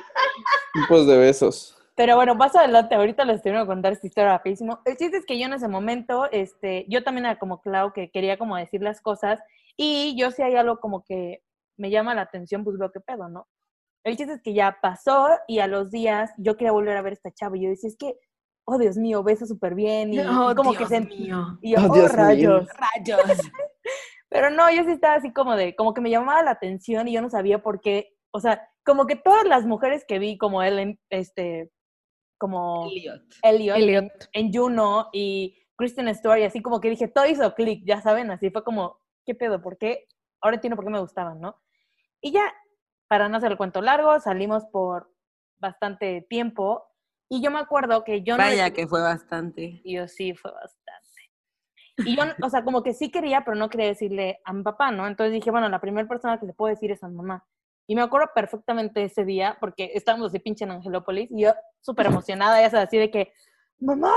tipos 0.74 1.06
de 1.06 1.18
besos. 1.18 1.77
Pero 1.98 2.14
bueno, 2.14 2.36
más 2.36 2.54
adelante, 2.54 2.94
ahorita 2.94 3.24
les 3.24 3.42
tengo 3.42 3.58
que 3.60 3.66
contar 3.66 3.92
esta 3.92 4.06
historia 4.06 4.30
rapidísimo. 4.30 4.78
El 4.84 4.96
chiste 4.96 5.16
es 5.16 5.26
que 5.26 5.36
yo 5.36 5.46
en 5.46 5.54
ese 5.54 5.66
momento, 5.66 6.30
este, 6.30 6.86
yo 6.88 7.02
también 7.02 7.26
era 7.26 7.40
como 7.40 7.60
Clau, 7.60 7.92
que 7.92 8.12
quería 8.12 8.38
como 8.38 8.54
decir 8.56 8.82
las 8.82 9.00
cosas, 9.00 9.40
y 9.76 10.16
yo 10.16 10.30
si 10.30 10.42
hay 10.42 10.54
algo 10.54 10.78
como 10.78 11.02
que 11.02 11.42
me 11.76 11.90
llama 11.90 12.14
la 12.14 12.22
atención, 12.22 12.62
pues 12.62 12.78
veo 12.78 12.92
qué 12.92 13.00
pedo, 13.00 13.28
¿no? 13.28 13.48
El 14.04 14.16
chiste 14.16 14.34
es 14.34 14.42
que 14.42 14.54
ya 14.54 14.78
pasó, 14.80 15.28
y 15.48 15.58
a 15.58 15.66
los 15.66 15.90
días 15.90 16.30
yo 16.38 16.56
quería 16.56 16.70
volver 16.70 16.96
a 16.96 17.02
ver 17.02 17.14
a 17.14 17.14
esta 17.14 17.32
chava, 17.32 17.56
y 17.56 17.62
yo 17.64 17.70
decía, 17.70 17.88
es 17.88 17.96
que, 17.96 18.14
oh 18.64 18.78
Dios 18.78 18.96
mío, 18.96 19.24
besa 19.24 19.44
súper 19.44 19.74
bien, 19.74 20.14
y, 20.14 20.20
y 20.20 20.54
como 20.54 20.74
que 20.74 20.86
se... 20.86 21.00
mío. 21.00 21.58
Y 21.60 21.72
yo, 21.72 21.78
Oh, 21.80 21.86
oh, 21.90 21.96
mío. 21.96 22.06
rayos. 22.06 22.68
Rayos. 22.94 23.20
Pero 24.28 24.50
no, 24.50 24.70
yo 24.70 24.84
sí 24.84 24.92
estaba 24.92 25.14
así 25.14 25.32
como 25.32 25.56
de, 25.56 25.74
como 25.74 25.94
que 25.94 26.00
me 26.00 26.10
llamaba 26.10 26.44
la 26.44 26.52
atención 26.52 27.08
y 27.08 27.12
yo 27.14 27.22
no 27.22 27.28
sabía 27.28 27.60
por 27.60 27.80
qué, 27.80 28.14
o 28.30 28.38
sea, 28.38 28.68
como 28.84 29.06
que 29.06 29.16
todas 29.16 29.44
las 29.48 29.66
mujeres 29.66 30.04
que 30.06 30.20
vi, 30.20 30.38
como 30.38 30.62
Ellen, 30.62 31.00
este, 31.10 31.72
como 32.38 32.86
Elliot. 32.90 33.22
Elliot, 33.42 33.76
Elliot. 33.76 34.04
En, 34.32 34.46
en 34.46 34.52
Juno 34.54 35.08
y 35.12 35.58
Kristen 35.76 36.12
Stewart, 36.14 36.40
y 36.40 36.44
así 36.44 36.62
como 36.62 36.80
que 36.80 36.90
dije, 36.90 37.08
todo 37.08 37.26
hizo 37.26 37.54
clic, 37.54 37.82
ya 37.84 38.00
saben, 38.00 38.30
así 38.30 38.50
fue 38.50 38.64
como, 38.64 39.00
¿qué 39.26 39.34
pedo? 39.34 39.60
¿Por 39.60 39.76
qué? 39.78 40.06
Ahora 40.40 40.56
entiendo 40.56 40.76
por 40.76 40.84
qué 40.84 40.90
me 40.90 41.00
gustaban, 41.00 41.40
¿no? 41.40 41.60
Y 42.20 42.32
ya, 42.32 42.52
para 43.08 43.28
no 43.28 43.36
hacer 43.36 43.52
el 43.52 43.58
cuento 43.58 43.80
largo, 43.82 44.18
salimos 44.20 44.64
por 44.66 45.12
bastante 45.58 46.26
tiempo 46.28 46.84
y 47.28 47.42
yo 47.42 47.50
me 47.50 47.58
acuerdo 47.58 48.04
que 48.04 48.22
yo 48.22 48.36
no... 48.36 48.42
le- 48.44 48.50
Vaya 48.50 48.70
que 48.72 48.86
fue 48.86 49.00
bastante. 49.02 49.80
y 49.84 49.94
yo 49.96 50.08
sí, 50.08 50.34
fue 50.34 50.50
bastante. 50.52 50.84
Y 52.04 52.16
yo, 52.16 52.22
o 52.42 52.48
sea, 52.50 52.62
como 52.62 52.82
que 52.84 52.94
sí 52.94 53.10
quería, 53.10 53.44
pero 53.44 53.56
no 53.56 53.68
quería 53.68 53.86
decirle 53.88 54.40
a 54.44 54.52
mi 54.52 54.62
papá, 54.62 54.92
¿no? 54.92 55.06
Entonces 55.08 55.32
dije, 55.32 55.50
bueno, 55.50 55.68
la 55.68 55.80
primera 55.80 56.06
persona 56.06 56.38
que 56.38 56.46
le 56.46 56.52
puedo 56.52 56.70
decir 56.72 56.92
es 56.92 57.02
a 57.02 57.08
mi 57.08 57.16
mamá. 57.16 57.44
Y 57.90 57.94
me 57.96 58.02
acuerdo 58.02 58.28
perfectamente 58.34 59.02
ese 59.02 59.24
día, 59.24 59.56
porque 59.58 59.90
estábamos 59.94 60.28
así 60.28 60.38
pinche 60.38 60.64
en 60.64 60.70
Angelópolis, 60.72 61.30
y 61.30 61.40
yo 61.44 61.54
súper 61.80 62.06
emocionada, 62.06 62.60
ya 62.60 62.68
sabes, 62.68 62.88
así 62.88 62.98
de 62.98 63.10
que, 63.10 63.32
mamá, 63.80 64.12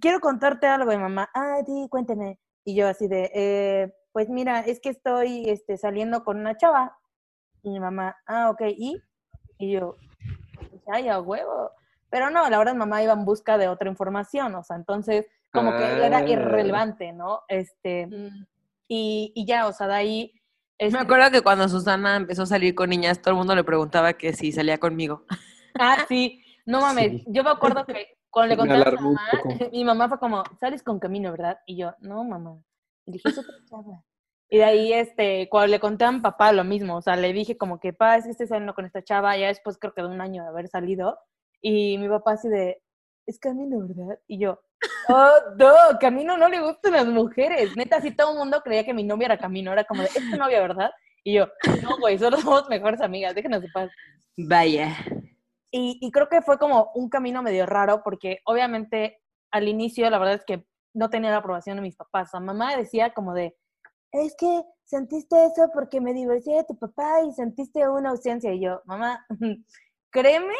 quiero 0.00 0.18
contarte 0.18 0.66
algo, 0.66 0.92
y 0.92 0.98
mamá, 0.98 1.30
ah, 1.32 1.58
sí, 1.64 1.86
cuénteme. 1.88 2.40
Y 2.64 2.74
yo 2.74 2.88
así 2.88 3.06
de, 3.06 3.30
eh, 3.32 3.94
pues 4.12 4.28
mira, 4.28 4.58
es 4.60 4.80
que 4.80 4.88
estoy 4.88 5.48
este, 5.48 5.78
saliendo 5.78 6.24
con 6.24 6.38
una 6.40 6.56
chava. 6.56 6.98
Y 7.62 7.70
mi 7.70 7.78
mamá, 7.78 8.16
ah, 8.26 8.50
ok, 8.50 8.62
¿y? 8.76 9.00
Y 9.58 9.70
yo, 9.72 9.96
ay, 10.88 11.08
a 11.08 11.20
huevo. 11.20 11.70
Pero 12.10 12.28
no, 12.30 12.50
la 12.50 12.58
verdad, 12.58 12.74
mamá 12.74 13.04
iba 13.04 13.12
en 13.12 13.24
busca 13.24 13.56
de 13.56 13.68
otra 13.68 13.88
información, 13.88 14.52
o 14.56 14.64
sea, 14.64 14.74
entonces, 14.74 15.26
como 15.52 15.70
que 15.76 16.04
era 16.04 16.18
Ah. 16.18 16.28
irrelevante, 16.28 17.12
¿no? 17.12 17.42
Este, 17.46 18.08
Mm. 18.08 18.46
y, 18.88 19.32
y 19.36 19.46
ya, 19.46 19.68
o 19.68 19.72
sea, 19.72 19.86
de 19.86 19.94
ahí... 19.94 20.34
Me 20.80 20.98
acuerdo 20.98 21.30
que 21.30 21.42
cuando 21.42 21.68
Susana 21.68 22.16
empezó 22.16 22.42
a 22.42 22.46
salir 22.46 22.74
con 22.74 22.88
niñas, 22.88 23.20
todo 23.20 23.32
el 23.32 23.38
mundo 23.38 23.54
le 23.54 23.64
preguntaba 23.64 24.14
que 24.14 24.32
si 24.32 24.50
salía 24.50 24.78
conmigo. 24.78 25.24
Ah, 25.78 26.06
sí, 26.08 26.42
no 26.64 26.80
mames, 26.80 27.12
Sí. 27.12 27.24
yo 27.28 27.44
me 27.44 27.50
acuerdo 27.50 27.84
que 27.84 28.16
cuando 28.30 28.54
le 28.54 28.56
conté 28.56 28.74
a 28.74 28.90
mi 28.90 28.96
mamá, 28.96 29.20
mi 29.72 29.84
mamá 29.84 30.08
fue 30.08 30.18
como, 30.18 30.42
sales 30.58 30.82
con 30.82 30.98
Camino, 30.98 31.30
¿verdad? 31.32 31.58
Y 31.66 31.76
yo, 31.76 31.94
no, 32.00 32.24
mamá. 32.24 32.62
Y 33.04 33.12
dije, 33.12 33.28
"Es 33.28 33.38
otra 33.38 33.54
chava". 33.66 34.02
Y 34.48 34.58
de 34.58 34.64
ahí, 34.64 34.92
este, 34.92 35.48
cuando 35.50 35.68
le 35.68 35.80
conté 35.80 36.04
a 36.04 36.12
mi 36.12 36.20
papá 36.20 36.52
lo 36.52 36.64
mismo, 36.64 36.96
o 36.96 37.02
sea, 37.02 37.14
le 37.16 37.32
dije 37.32 37.56
como 37.56 37.78
que, 37.78 37.92
pa, 37.92 38.16
es 38.16 38.24
que 38.24 38.30
estoy 38.30 38.46
saliendo 38.46 38.74
con 38.74 38.84
esta 38.86 39.02
chava, 39.02 39.36
ya 39.36 39.48
después 39.48 39.78
creo 39.78 39.92
que 39.94 40.02
de 40.02 40.08
un 40.08 40.20
año 40.20 40.42
de 40.42 40.48
haber 40.48 40.68
salido, 40.68 41.18
y 41.60 41.98
mi 41.98 42.08
papá 42.08 42.32
así 42.32 42.48
de, 42.48 42.82
es 43.26 43.38
Camino, 43.38 43.78
¿verdad? 43.86 44.18
Y 44.26 44.38
yo, 44.38 44.60
oh, 45.08 45.32
no, 45.56 45.98
Camino 46.00 46.36
no 46.36 46.48
le 46.48 46.60
gustan 46.60 46.92
las 46.92 47.06
mujeres. 47.06 47.76
Neta, 47.76 47.96
así 47.96 48.10
todo 48.10 48.32
el 48.32 48.38
mundo 48.38 48.60
creía 48.62 48.84
que 48.84 48.94
mi 48.94 49.04
novia 49.04 49.26
era 49.26 49.38
Camino, 49.38 49.72
era 49.72 49.84
como 49.84 50.02
de, 50.02 50.08
es 50.08 50.30
tu 50.30 50.36
novia, 50.36 50.60
¿verdad? 50.60 50.90
Y 51.24 51.34
yo, 51.34 51.48
no, 51.82 51.98
güey, 51.98 52.18
solo 52.18 52.38
somos 52.38 52.68
mejores 52.68 53.00
amigas, 53.00 53.34
déjenos 53.34 53.62
de 53.62 53.68
paz. 53.68 53.90
Vaya. 54.36 54.96
Y, 55.70 55.98
y 56.00 56.10
creo 56.10 56.28
que 56.28 56.42
fue 56.42 56.58
como 56.58 56.90
un 56.94 57.08
camino 57.08 57.42
medio 57.42 57.66
raro 57.66 58.02
porque 58.02 58.40
obviamente 58.44 59.20
al 59.52 59.68
inicio 59.68 60.08
la 60.10 60.18
verdad 60.18 60.34
es 60.34 60.44
que 60.44 60.64
no 60.94 61.10
tenía 61.10 61.30
la 61.30 61.38
aprobación 61.38 61.76
de 61.76 61.82
mis 61.82 61.96
papás. 61.96 62.28
O 62.28 62.30
sea, 62.32 62.40
mamá 62.40 62.76
decía 62.76 63.12
como 63.12 63.34
de, 63.34 63.56
es 64.12 64.34
que 64.36 64.62
sentiste 64.84 65.36
eso 65.44 65.70
porque 65.72 66.00
me 66.00 66.12
divorcié 66.12 66.56
de 66.56 66.64
tu 66.64 66.76
papá 66.76 67.22
y 67.22 67.32
sentiste 67.32 67.88
una 67.88 68.10
ausencia. 68.10 68.52
Y 68.52 68.60
yo, 68.60 68.82
mamá, 68.84 69.24
créeme 70.10 70.54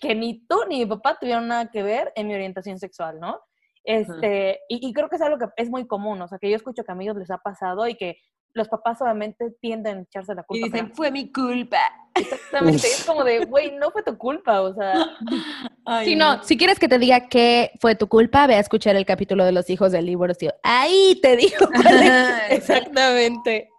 que 0.00 0.14
ni 0.14 0.46
tú 0.46 0.60
ni 0.68 0.78
mi 0.80 0.86
papá 0.86 1.18
tuvieron 1.20 1.48
nada 1.48 1.70
que 1.70 1.82
ver 1.82 2.12
en 2.16 2.28
mi 2.28 2.34
orientación 2.34 2.78
sexual, 2.78 3.20
¿no? 3.20 3.40
Este, 3.84 4.60
y, 4.68 4.88
y 4.88 4.92
creo 4.92 5.08
que 5.08 5.16
es 5.16 5.22
algo 5.22 5.38
que 5.38 5.46
es 5.56 5.68
muy 5.70 5.86
común, 5.86 6.20
o 6.22 6.28
sea, 6.28 6.38
que 6.38 6.48
yo 6.50 6.56
escucho 6.56 6.84
que 6.84 6.90
a 6.92 6.94
amigos 6.94 7.16
les 7.16 7.30
ha 7.30 7.38
pasado 7.38 7.86
y 7.86 7.94
que 7.96 8.16
los 8.56 8.68
papás 8.68 9.02
obviamente 9.02 9.50
tienden 9.60 9.98
a 9.98 10.02
echarse 10.02 10.34
la 10.34 10.42
Y 10.42 10.44
culpa. 10.44 10.66
dicen, 10.66 10.84
pero 10.86 10.94
fue 10.94 11.10
mi 11.10 11.30
culpa. 11.32 11.80
exactamente, 12.14 12.86
es 12.86 13.04
como 13.04 13.24
de, 13.24 13.44
güey, 13.46 13.72
no 13.76 13.90
fue 13.90 14.02
tu 14.04 14.16
culpa, 14.16 14.60
o 14.62 14.72
sea, 14.74 14.94
Ay, 15.86 16.06
Si 16.06 16.16
no, 16.16 16.42
si 16.44 16.56
quieres 16.56 16.78
que 16.78 16.88
te 16.88 16.98
diga 16.98 17.28
que 17.28 17.72
fue 17.80 17.94
tu 17.94 18.08
culpa, 18.08 18.46
ve 18.46 18.54
a 18.54 18.60
escuchar 18.60 18.96
el 18.96 19.04
capítulo 19.04 19.44
de 19.44 19.52
los 19.52 19.68
hijos 19.68 19.92
del 19.92 20.06
divorcio. 20.06 20.54
Ahí 20.62 21.18
te 21.20 21.36
digo. 21.36 21.66
Exactamente. 22.48 23.70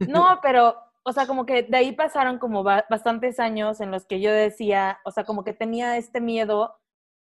No, 0.00 0.38
pero, 0.42 0.74
o 1.02 1.12
sea, 1.12 1.26
como 1.26 1.44
que 1.46 1.62
de 1.64 1.76
ahí 1.76 1.92
pasaron 1.92 2.38
como 2.38 2.62
ba- 2.62 2.86
bastantes 2.88 3.38
años 3.40 3.80
en 3.80 3.90
los 3.90 4.06
que 4.06 4.20
yo 4.20 4.32
decía, 4.32 4.98
o 5.04 5.10
sea, 5.10 5.24
como 5.24 5.44
que 5.44 5.52
tenía 5.52 5.96
este 5.96 6.20
miedo, 6.20 6.74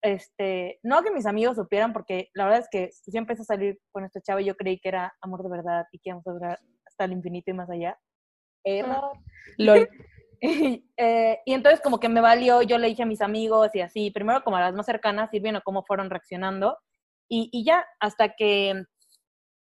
este, 0.04 0.80
no 0.84 1.02
que 1.02 1.12
mis 1.12 1.26
amigos 1.26 1.56
supieran, 1.56 1.94
porque 1.94 2.30
la 2.34 2.44
verdad 2.44 2.60
es 2.60 2.68
que 2.70 2.90
yo 3.08 3.18
empecé 3.18 3.42
a 3.42 3.46
salir 3.46 3.80
con 3.92 4.04
esta 4.04 4.22
chava 4.22 4.42
y 4.42 4.46
yo 4.46 4.56
creí 4.56 4.78
que 4.78 4.90
era 4.90 5.14
amor 5.22 5.42
de 5.44 5.50
verdad 5.50 5.86
y 5.92 6.00
que 6.00 6.10
íbamos 6.10 6.28
a 6.28 6.32
durar 6.32 6.60
hasta 6.86 7.06
el 7.06 7.14
infinito 7.14 7.52
y 7.52 7.54
más 7.54 7.70
allá. 7.70 7.98
Error. 8.64 9.18
Lol. 9.58 9.90
Y, 10.46 10.86
eh, 10.98 11.40
y 11.46 11.54
entonces 11.54 11.80
como 11.80 12.02
que 12.02 12.10
me 12.10 12.20
valió, 12.20 12.62
yo 12.64 12.78
le 12.78 12.90
dije 12.90 13.04
a 13.04 13.06
mis 13.06 13.22
amigos 13.22 13.70
y 13.76 13.80
así, 13.80 14.12
primero 14.12 14.44
como 14.44 14.58
a 14.58 14.60
las 14.60 14.74
más 14.74 14.86
cercanas, 14.86 15.34
ir 15.34 15.42
viendo 15.42 15.62
cómo 15.64 15.86
fueron 15.86 16.10
reaccionando. 16.10 16.78
Y, 17.30 17.48
y 17.54 17.64
ya, 17.64 17.86
hasta 18.02 18.36
que 18.36 18.84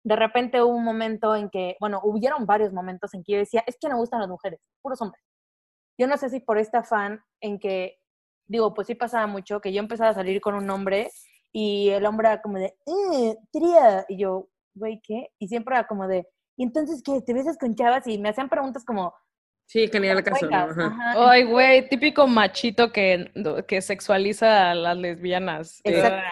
de 0.03 0.15
repente 0.17 0.61
hubo 0.61 0.75
un 0.75 0.84
momento 0.84 1.38
en 1.38 1.49
que, 1.49 1.78
bueno, 1.80 2.01
hubieron 2.03 2.45
varios 2.45 2.73
momentos 2.73 3.13
en 3.13 3.23
que 3.23 3.32
yo 3.32 3.38
decía, 3.38 3.63
es 3.65 3.78
que 3.80 3.88
no 3.88 3.95
me 3.95 4.01
gustan 4.01 4.19
las 4.19 4.28
mujeres, 4.28 4.59
puros 4.82 5.01
hombres. 5.01 5.23
Yo 5.97 6.05
no 6.05 6.17
sé 6.17 6.30
si 6.30 6.41
por 6.41 6.57
este 6.57 6.75
afán 6.75 7.21
en 7.39 7.59
que 7.59 7.97
digo, 8.48 8.74
pues 8.74 8.88
sí 8.88 8.95
pasaba 8.95 9.28
mucho, 9.28 9.60
que 9.62 9.72
yo 9.74 9.80
empezaba 9.80 10.12
a 10.12 10.16
salir 10.16 10.41
con 10.41 10.56
un 10.56 10.70
hombre 10.70 11.10
y 11.52 11.89
el 11.89 12.06
hombre 12.06 12.28
era 12.30 12.41
como 12.41 12.58
de, 12.58 12.76
"Eh, 12.86 13.36
tría, 13.52 14.06
y 14.10 14.18
yo, 14.18 14.48
güey, 14.74 15.02
¿qué? 15.04 15.30
Y 15.39 15.48
siempre 15.48 15.76
era 15.76 15.88
como 15.88 16.08
de, 16.08 16.28
¿y 16.56 16.64
entonces 16.64 17.02
qué? 17.04 17.22
¿Te 17.22 17.34
besas 17.34 17.58
con 17.58 17.76
chavas? 17.76 18.08
Y 18.08 18.18
me 18.18 18.30
hacían 18.30 18.50
preguntas 18.50 18.84
como, 18.86 19.14
Sí, 19.70 19.89
que 19.89 20.00
ni 20.00 20.08
al 20.08 20.24
caso, 20.24 20.45
¿no? 20.50 20.58
"Huecas", 20.66 20.78
Ajá. 20.78 20.88
ajá. 21.12 21.30
Ay, 21.32 21.43
güey, 21.43 21.89
típico 21.89 22.26
machito 22.28 22.91
que, 22.93 23.32
que 23.68 23.82
sexualiza 23.82 24.72
a 24.72 24.76
las 24.76 24.95
lesbianas. 24.98 25.82
Exacto. 25.84 26.24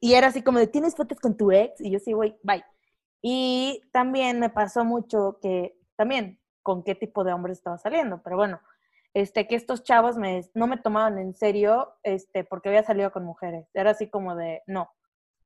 Y 0.00 0.14
era 0.14 0.26
así 0.26 0.42
como 0.42 0.58
de, 0.58 0.66
¿tienes 0.66 0.94
fotos 0.96 1.18
con 1.20 1.36
tu 1.36 1.50
ex? 1.52 1.80
Y 1.80 1.90
yo 1.90 1.98
sí, 1.98 2.12
güey, 2.12 2.36
bye. 2.42 2.62
Y 3.22 3.80
también 3.92 4.40
me 4.40 4.50
pasó 4.50 4.84
mucho 4.84 5.38
que, 5.40 5.78
también, 5.96 6.40
con 6.62 6.82
qué 6.82 6.94
tipo 6.94 7.24
de 7.24 7.32
hombres 7.32 7.58
estaba 7.58 7.78
saliendo, 7.78 8.20
pero 8.22 8.36
bueno, 8.36 8.60
este, 9.14 9.46
que 9.46 9.56
estos 9.56 9.82
chavos 9.82 10.16
me, 10.16 10.42
no 10.54 10.66
me 10.66 10.78
tomaban 10.78 11.18
en 11.18 11.34
serio, 11.34 11.94
este, 12.02 12.44
porque 12.44 12.68
había 12.68 12.82
salido 12.82 13.12
con 13.12 13.24
mujeres. 13.24 13.68
Era 13.74 13.90
así 13.90 14.08
como 14.08 14.34
de, 14.36 14.62
no. 14.66 14.90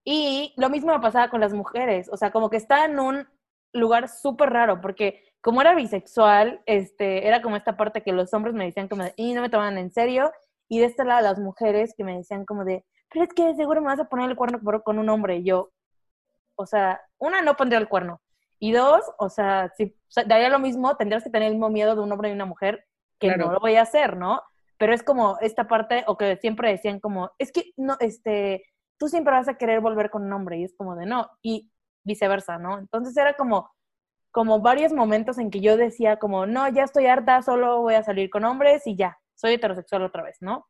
Y 0.05 0.55
lo 0.57 0.71
mismo 0.71 0.93
me 0.93 1.01
pasaba 1.01 1.31
con 1.31 1.41
las 1.41 1.53
mujeres, 1.53 2.09
o 2.13 2.17
sea, 2.17 2.31
como 2.31 2.51
que 2.51 2.57
estaba 2.57 2.85
en 2.85 2.99
un 3.01 3.29
lugar 3.73 4.09
súper 4.09 4.51
raro, 4.51 4.81
porque 4.81 5.23
como 5.41 5.61
era 5.61 5.75
bisexual, 5.75 6.63
este, 6.67 7.27
era 7.27 7.43
como 7.43 7.57
esta 7.57 7.77
parte 7.77 8.03
que 8.03 8.13
los 8.13 8.33
hombres 8.33 8.55
me 8.55 8.65
decían 8.65 8.89
como 8.89 9.05
de, 9.05 9.13
y 9.17 9.35
no 9.35 9.43
me 9.43 9.51
tomaban 9.51 9.79
en 9.79 9.91
serio, 9.91 10.33
y 10.69 10.79
de 10.81 10.87
este 10.87 11.05
lado 11.05 11.23
las 11.23 11.39
mujeres 11.39 11.95
que 11.97 12.05
me 12.05 12.17
decían 12.17 12.45
como 12.45 12.65
de, 12.65 12.85
pero 13.11 13.25
es 13.25 13.33
que 13.33 13.55
seguro 13.55 13.81
me 13.81 13.89
vas 13.89 14.01
a 14.01 14.09
poner 14.09 14.31
el 14.31 14.37
cuerno 14.37 14.61
con 14.83 14.99
un 14.99 15.09
hombre. 15.09 15.37
Y 15.37 15.45
yo, 15.45 15.71
o 16.57 16.67
sea, 16.67 17.01
una, 17.19 17.43
no 17.43 17.57
pondría 17.57 17.79
el 17.79 17.89
cuerno. 17.89 18.21
Y 18.59 18.73
dos, 18.73 19.03
o 19.19 19.29
sea, 19.29 19.73
si 19.77 19.95
daría 20.27 20.49
lo 20.49 20.59
mismo, 20.59 20.97
tendrías 20.97 21.23
que 21.23 21.31
tener 21.31 21.49
el 21.49 21.55
mismo 21.55 21.71
miedo 21.71 21.95
de 21.95 22.03
un 22.03 22.13
hombre 22.13 22.31
y 22.31 22.33
una 22.33 22.47
mujer, 22.47 22.87
que 23.19 23.29
Claro. 23.29 23.47
no 23.47 23.53
lo 23.53 23.61
voy 23.61 23.77
a 23.77 23.83
hacer, 23.83 24.17
¿no? 24.17 24.43
Pero 24.79 24.93
es 24.95 25.03
como 25.03 25.39
esta 25.41 25.67
parte, 25.69 26.05
o 26.07 26.17
que 26.17 26.37
siempre 26.37 26.71
decían 26.71 27.01
como, 27.01 27.31
es 27.39 27.53
que, 27.53 27.73
no, 27.77 27.97
este, 28.01 28.65
tú 28.99 29.09
siempre 29.09 29.33
vas 29.33 29.49
a 29.49 29.55
querer 29.57 29.81
volver 29.81 30.11
con 30.11 30.25
un 30.25 30.33
hombre, 30.33 30.59
y 30.59 30.65
es 30.65 30.75
como 30.77 30.97
de 30.97 31.07
no, 31.07 31.31
y 31.43 31.71
viceversa, 32.05 32.59
¿no? 32.59 32.79
Entonces 32.79 33.17
era 33.17 33.35
como, 33.35 33.71
como 34.31 34.61
varios 34.61 34.93
momentos 34.93 35.39
en 35.39 35.51
que 35.51 35.61
yo 35.61 35.77
decía 35.77 36.19
como, 36.19 36.47
no, 36.47 36.69
ya 36.69 36.85
estoy 36.85 37.07
harta, 37.07 37.43
solo 37.43 37.81
voy 37.83 37.95
a 37.95 38.03
salir 38.03 38.31
con 38.31 38.45
hombres 38.45 38.87
y 38.87 38.97
ya, 38.97 39.19
soy 39.35 39.55
heterosexual 39.55 40.03
otra 40.03 40.23
vez, 40.23 40.37
¿no? 40.41 40.67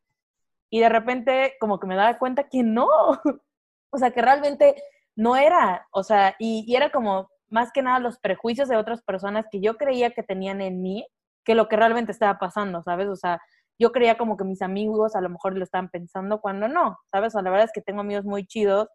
Y 0.69 0.79
de 0.79 0.89
repente 0.89 1.55
como 1.59 1.79
que 1.79 1.87
me 1.87 1.95
daba 1.95 2.17
cuenta 2.17 2.47
que 2.49 2.63
no, 2.63 2.87
o 3.91 3.97
sea, 3.97 4.11
que 4.11 4.21
realmente 4.21 4.81
no 5.15 5.35
era, 5.35 5.87
o 5.91 6.03
sea, 6.03 6.35
y, 6.39 6.63
y 6.67 6.75
era 6.75 6.91
como 6.91 7.29
más 7.49 7.71
que 7.71 7.81
nada 7.81 7.99
los 7.99 8.19
prejuicios 8.19 8.69
de 8.69 8.77
otras 8.77 9.01
personas 9.03 9.45
que 9.51 9.61
yo 9.61 9.77
creía 9.77 10.11
que 10.11 10.23
tenían 10.23 10.61
en 10.61 10.81
mí, 10.81 11.05
que 11.47 11.55
lo 11.55 11.69
que 11.69 11.77
realmente 11.77 12.11
estaba 12.11 12.37
pasando, 12.37 12.83
¿sabes? 12.83 13.07
O 13.07 13.15
sea, 13.15 13.41
yo 13.79 13.93
creía 13.93 14.17
como 14.17 14.35
que 14.35 14.43
mis 14.43 14.61
amigos 14.61 15.15
a 15.15 15.21
lo 15.21 15.29
mejor 15.29 15.57
lo 15.57 15.63
estaban 15.63 15.89
pensando 15.89 16.41
cuando 16.41 16.67
no, 16.67 16.99
¿sabes? 17.09 17.29
O 17.29 17.31
sea, 17.37 17.41
la 17.41 17.49
verdad 17.51 17.65
es 17.67 17.71
que 17.73 17.79
tengo 17.81 18.01
amigos 18.01 18.25
muy 18.25 18.45
chidos, 18.45 18.89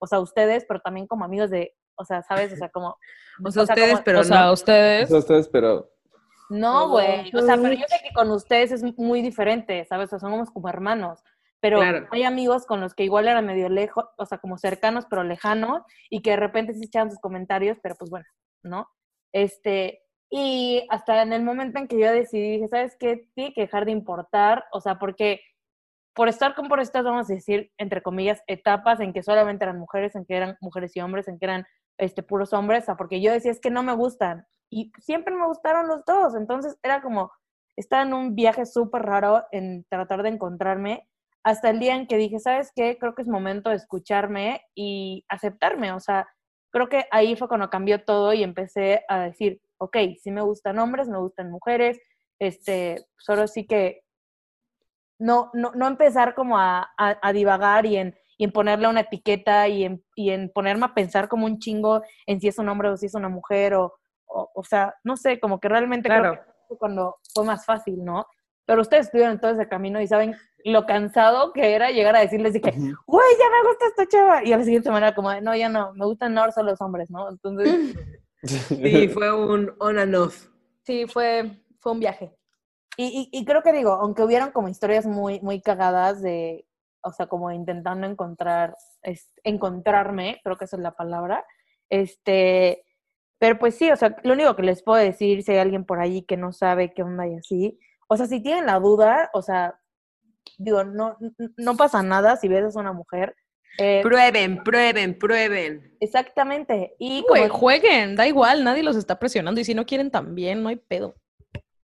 o 0.00 0.06
sea, 0.06 0.18
ustedes, 0.18 0.64
pero 0.66 0.80
también 0.80 1.06
como 1.06 1.26
amigos 1.26 1.50
de, 1.50 1.74
o 1.96 2.04
sea, 2.06 2.22
¿sabes? 2.22 2.50
O 2.54 2.56
sea, 2.56 2.70
como... 2.70 2.96
O 3.44 3.50
sea, 3.50 3.62
o 3.62 3.66
sea, 3.66 3.74
ustedes, 3.74 3.92
como- 3.92 4.04
pero 4.04 4.20
o 4.20 4.24
sea, 4.24 4.44
no. 4.46 4.52
ustedes. 4.54 5.08
Eso 5.10 5.18
ustedes, 5.18 5.48
pero 5.48 5.90
No, 6.48 6.88
güey. 6.88 7.30
O 7.34 7.42
sea, 7.42 7.56
pero 7.58 7.74
yo 7.74 7.84
sé 7.88 7.96
que 8.02 8.14
con 8.14 8.30
ustedes 8.30 8.72
es 8.72 8.82
muy 8.98 9.20
diferente, 9.20 9.84
¿sabes? 9.84 10.06
O 10.06 10.18
sea, 10.18 10.18
somos 10.30 10.50
como 10.50 10.68
hermanos. 10.70 11.22
Pero 11.60 11.78
Claro. 11.80 12.06
hay 12.10 12.22
amigos 12.22 12.64
con 12.64 12.80
los 12.80 12.94
que 12.94 13.04
igual 13.04 13.28
eran 13.28 13.44
medio 13.44 13.68
lejos, 13.68 14.06
o 14.16 14.24
sea, 14.24 14.38
como 14.38 14.56
cercanos, 14.56 15.04
pero 15.10 15.24
lejanos, 15.24 15.82
y 16.08 16.22
que 16.22 16.30
de 16.30 16.36
repente 16.36 16.72
sí 16.72 16.84
echaban 16.86 17.10
sus 17.10 17.20
comentarios, 17.20 17.76
pero 17.82 17.96
pues 17.96 18.08
bueno, 18.10 18.24
¿no? 18.62 18.88
Este, 19.32 20.00
y 20.30 20.86
hasta 20.90 21.22
en 21.22 21.32
el 21.32 21.42
momento 21.42 21.78
en 21.78 21.88
que 21.88 21.98
yo 21.98 22.12
decidí, 22.12 22.52
dije, 22.52 22.68
¿sabes 22.68 22.96
qué? 22.98 23.28
Tiene 23.34 23.54
que 23.54 23.62
dejar 23.62 23.84
de 23.84 23.92
importar, 23.92 24.64
o 24.72 24.80
sea, 24.80 24.98
porque 24.98 25.40
por 26.14 26.28
estar 26.28 26.54
con 26.54 26.68
por 26.68 26.80
estas, 26.80 27.04
vamos 27.04 27.30
a 27.30 27.34
decir, 27.34 27.70
entre 27.78 28.02
comillas, 28.02 28.42
etapas 28.46 29.00
en 29.00 29.12
que 29.12 29.22
solamente 29.22 29.64
eran 29.64 29.78
mujeres, 29.78 30.14
en 30.16 30.24
que 30.24 30.36
eran 30.36 30.56
mujeres 30.60 30.96
y 30.96 31.00
hombres, 31.00 31.28
en 31.28 31.38
que 31.38 31.46
eran 31.46 31.66
este, 31.96 32.22
puros 32.22 32.52
hombres, 32.52 32.82
o 32.82 32.86
sea, 32.86 32.96
porque 32.96 33.20
yo 33.20 33.32
decía, 33.32 33.52
es 33.52 33.60
que 33.60 33.70
no 33.70 33.82
me 33.82 33.94
gustan. 33.94 34.46
Y 34.70 34.92
siempre 34.98 35.34
me 35.34 35.46
gustaron 35.46 35.86
los 35.88 36.04
dos. 36.04 36.34
Entonces 36.34 36.76
era 36.82 37.00
como, 37.02 37.30
estaba 37.76 38.02
en 38.02 38.14
un 38.14 38.34
viaje 38.34 38.66
súper 38.66 39.02
raro 39.02 39.44
en 39.52 39.84
tratar 39.88 40.22
de 40.22 40.30
encontrarme, 40.30 41.08
hasta 41.44 41.70
el 41.70 41.78
día 41.78 41.94
en 41.94 42.06
que 42.06 42.16
dije, 42.16 42.40
¿sabes 42.40 42.72
qué? 42.74 42.98
Creo 42.98 43.14
que 43.14 43.22
es 43.22 43.28
momento 43.28 43.70
de 43.70 43.76
escucharme 43.76 44.62
y 44.74 45.24
aceptarme. 45.28 45.92
O 45.92 46.00
sea, 46.00 46.28
creo 46.70 46.88
que 46.88 47.06
ahí 47.10 47.36
fue 47.36 47.48
cuando 47.48 47.70
cambió 47.70 48.04
todo 48.04 48.32
y 48.32 48.42
empecé 48.42 49.04
a 49.08 49.20
decir, 49.20 49.60
ok, 49.78 49.96
sí 50.22 50.30
me 50.30 50.42
gustan 50.42 50.78
hombres, 50.78 51.08
me 51.08 51.18
gustan 51.18 51.50
mujeres, 51.50 51.98
este, 52.38 53.06
solo 53.16 53.46
sí 53.48 53.66
que 53.66 54.02
no, 55.18 55.50
no, 55.52 55.72
no 55.74 55.86
empezar 55.88 56.34
como 56.34 56.58
a, 56.58 56.90
a- 56.96 57.18
a 57.22 57.32
divagar 57.32 57.86
y 57.86 57.96
en, 57.96 58.16
y 58.36 58.44
en 58.44 58.52
ponerle 58.52 58.86
una 58.88 59.00
etiqueta 59.00 59.66
y 59.68 59.84
en, 59.84 60.04
y 60.14 60.30
en 60.30 60.50
ponerme 60.50 60.86
a 60.86 60.94
pensar 60.94 61.28
como 61.28 61.46
un 61.46 61.58
chingo 61.58 62.02
en 62.26 62.40
si 62.40 62.48
es 62.48 62.58
un 62.58 62.68
hombre 62.68 62.88
o 62.90 62.96
si 62.96 63.06
es 63.06 63.14
una 63.14 63.28
mujer 63.28 63.74
o, 63.74 63.94
o, 64.26 64.50
o 64.54 64.62
sea, 64.64 64.94
no 65.04 65.16
sé, 65.16 65.40
como 65.40 65.58
que 65.58 65.68
realmente 65.68 66.08
creo 66.08 66.20
Claro. 66.22 66.34
que 66.44 66.50
fue 66.68 66.78
cuando 66.78 67.16
fue 67.34 67.44
más 67.44 67.64
fácil, 67.64 68.04
¿no? 68.04 68.26
Pero 68.64 68.82
ustedes 68.82 69.06
estuvieron 69.06 69.40
todo 69.40 69.50
ese 69.52 69.66
camino 69.66 70.00
y 70.00 70.06
saben 70.06 70.36
lo 70.68 70.86
cansado 70.86 71.52
que 71.52 71.74
era 71.74 71.90
llegar 71.90 72.16
a 72.16 72.20
decirles 72.20 72.52
de 72.52 72.60
que, 72.60 72.70
güey, 72.70 73.26
ya 73.38 73.50
me 73.50 73.68
gusta 73.68 73.86
esta 73.86 74.06
chava. 74.06 74.44
Y 74.44 74.52
a 74.52 74.58
la 74.58 74.64
siguiente 74.64 74.88
semana 74.88 75.14
como, 75.14 75.32
no, 75.40 75.54
ya 75.56 75.68
no, 75.68 75.92
me 75.94 76.04
gustan 76.06 76.36
ahora 76.38 76.52
solo 76.52 76.70
los 76.70 76.80
hombres, 76.80 77.10
¿no? 77.10 77.28
Entonces, 77.28 77.94
Sí, 78.42 79.08
fue 79.08 79.32
un 79.32 79.72
on 79.78 79.98
and 79.98 80.14
off. 80.14 80.48
Sí, 80.84 81.06
fue, 81.06 81.50
fue 81.80 81.92
un 81.92 82.00
viaje. 82.00 82.34
Y, 82.96 83.28
y, 83.32 83.38
y 83.38 83.44
creo 83.44 83.62
que 83.62 83.72
digo, 83.72 83.92
aunque 83.92 84.22
hubieron 84.22 84.50
como 84.52 84.68
historias 84.68 85.06
muy, 85.06 85.40
muy 85.40 85.60
cagadas 85.60 86.22
de, 86.22 86.66
o 87.02 87.12
sea, 87.12 87.26
como 87.26 87.50
intentando 87.52 88.06
encontrar, 88.06 88.76
es, 89.02 89.30
encontrarme, 89.44 90.40
creo 90.42 90.56
que 90.56 90.64
esa 90.64 90.76
es 90.76 90.82
la 90.82 90.96
palabra, 90.96 91.44
este, 91.90 92.84
pero 93.38 93.58
pues 93.58 93.76
sí, 93.76 93.90
o 93.90 93.96
sea, 93.96 94.16
lo 94.24 94.32
único 94.32 94.56
que 94.56 94.62
les 94.62 94.82
puedo 94.82 94.98
decir, 94.98 95.42
si 95.42 95.52
hay 95.52 95.58
alguien 95.58 95.84
por 95.84 96.00
ahí 96.00 96.22
que 96.22 96.36
no 96.36 96.52
sabe 96.52 96.92
qué 96.92 97.02
onda 97.02 97.26
y 97.26 97.36
así, 97.36 97.78
o 98.08 98.16
sea, 98.16 98.26
si 98.26 98.42
tienen 98.42 98.66
la 98.66 98.80
duda, 98.80 99.30
o 99.32 99.42
sea, 99.42 99.78
digo, 100.58 100.84
no, 100.84 101.16
no 101.56 101.76
pasa 101.76 102.02
nada 102.02 102.36
si 102.36 102.48
ves 102.48 102.76
a 102.76 102.80
una 102.80 102.92
mujer. 102.92 103.34
eh, 103.78 104.00
Prueben, 104.02 104.62
prueben, 104.64 105.18
prueben. 105.18 105.96
exactamente. 106.00 106.94
Y 106.98 107.24
jueguen, 107.48 108.16
da 108.16 108.26
igual, 108.26 108.64
nadie 108.64 108.82
los 108.82 108.96
está 108.96 109.18
presionando 109.18 109.60
y 109.60 109.64
si 109.64 109.74
no 109.74 109.86
quieren 109.86 110.10
también, 110.10 110.62
no 110.62 110.68
hay 110.68 110.76
pedo. 110.76 111.14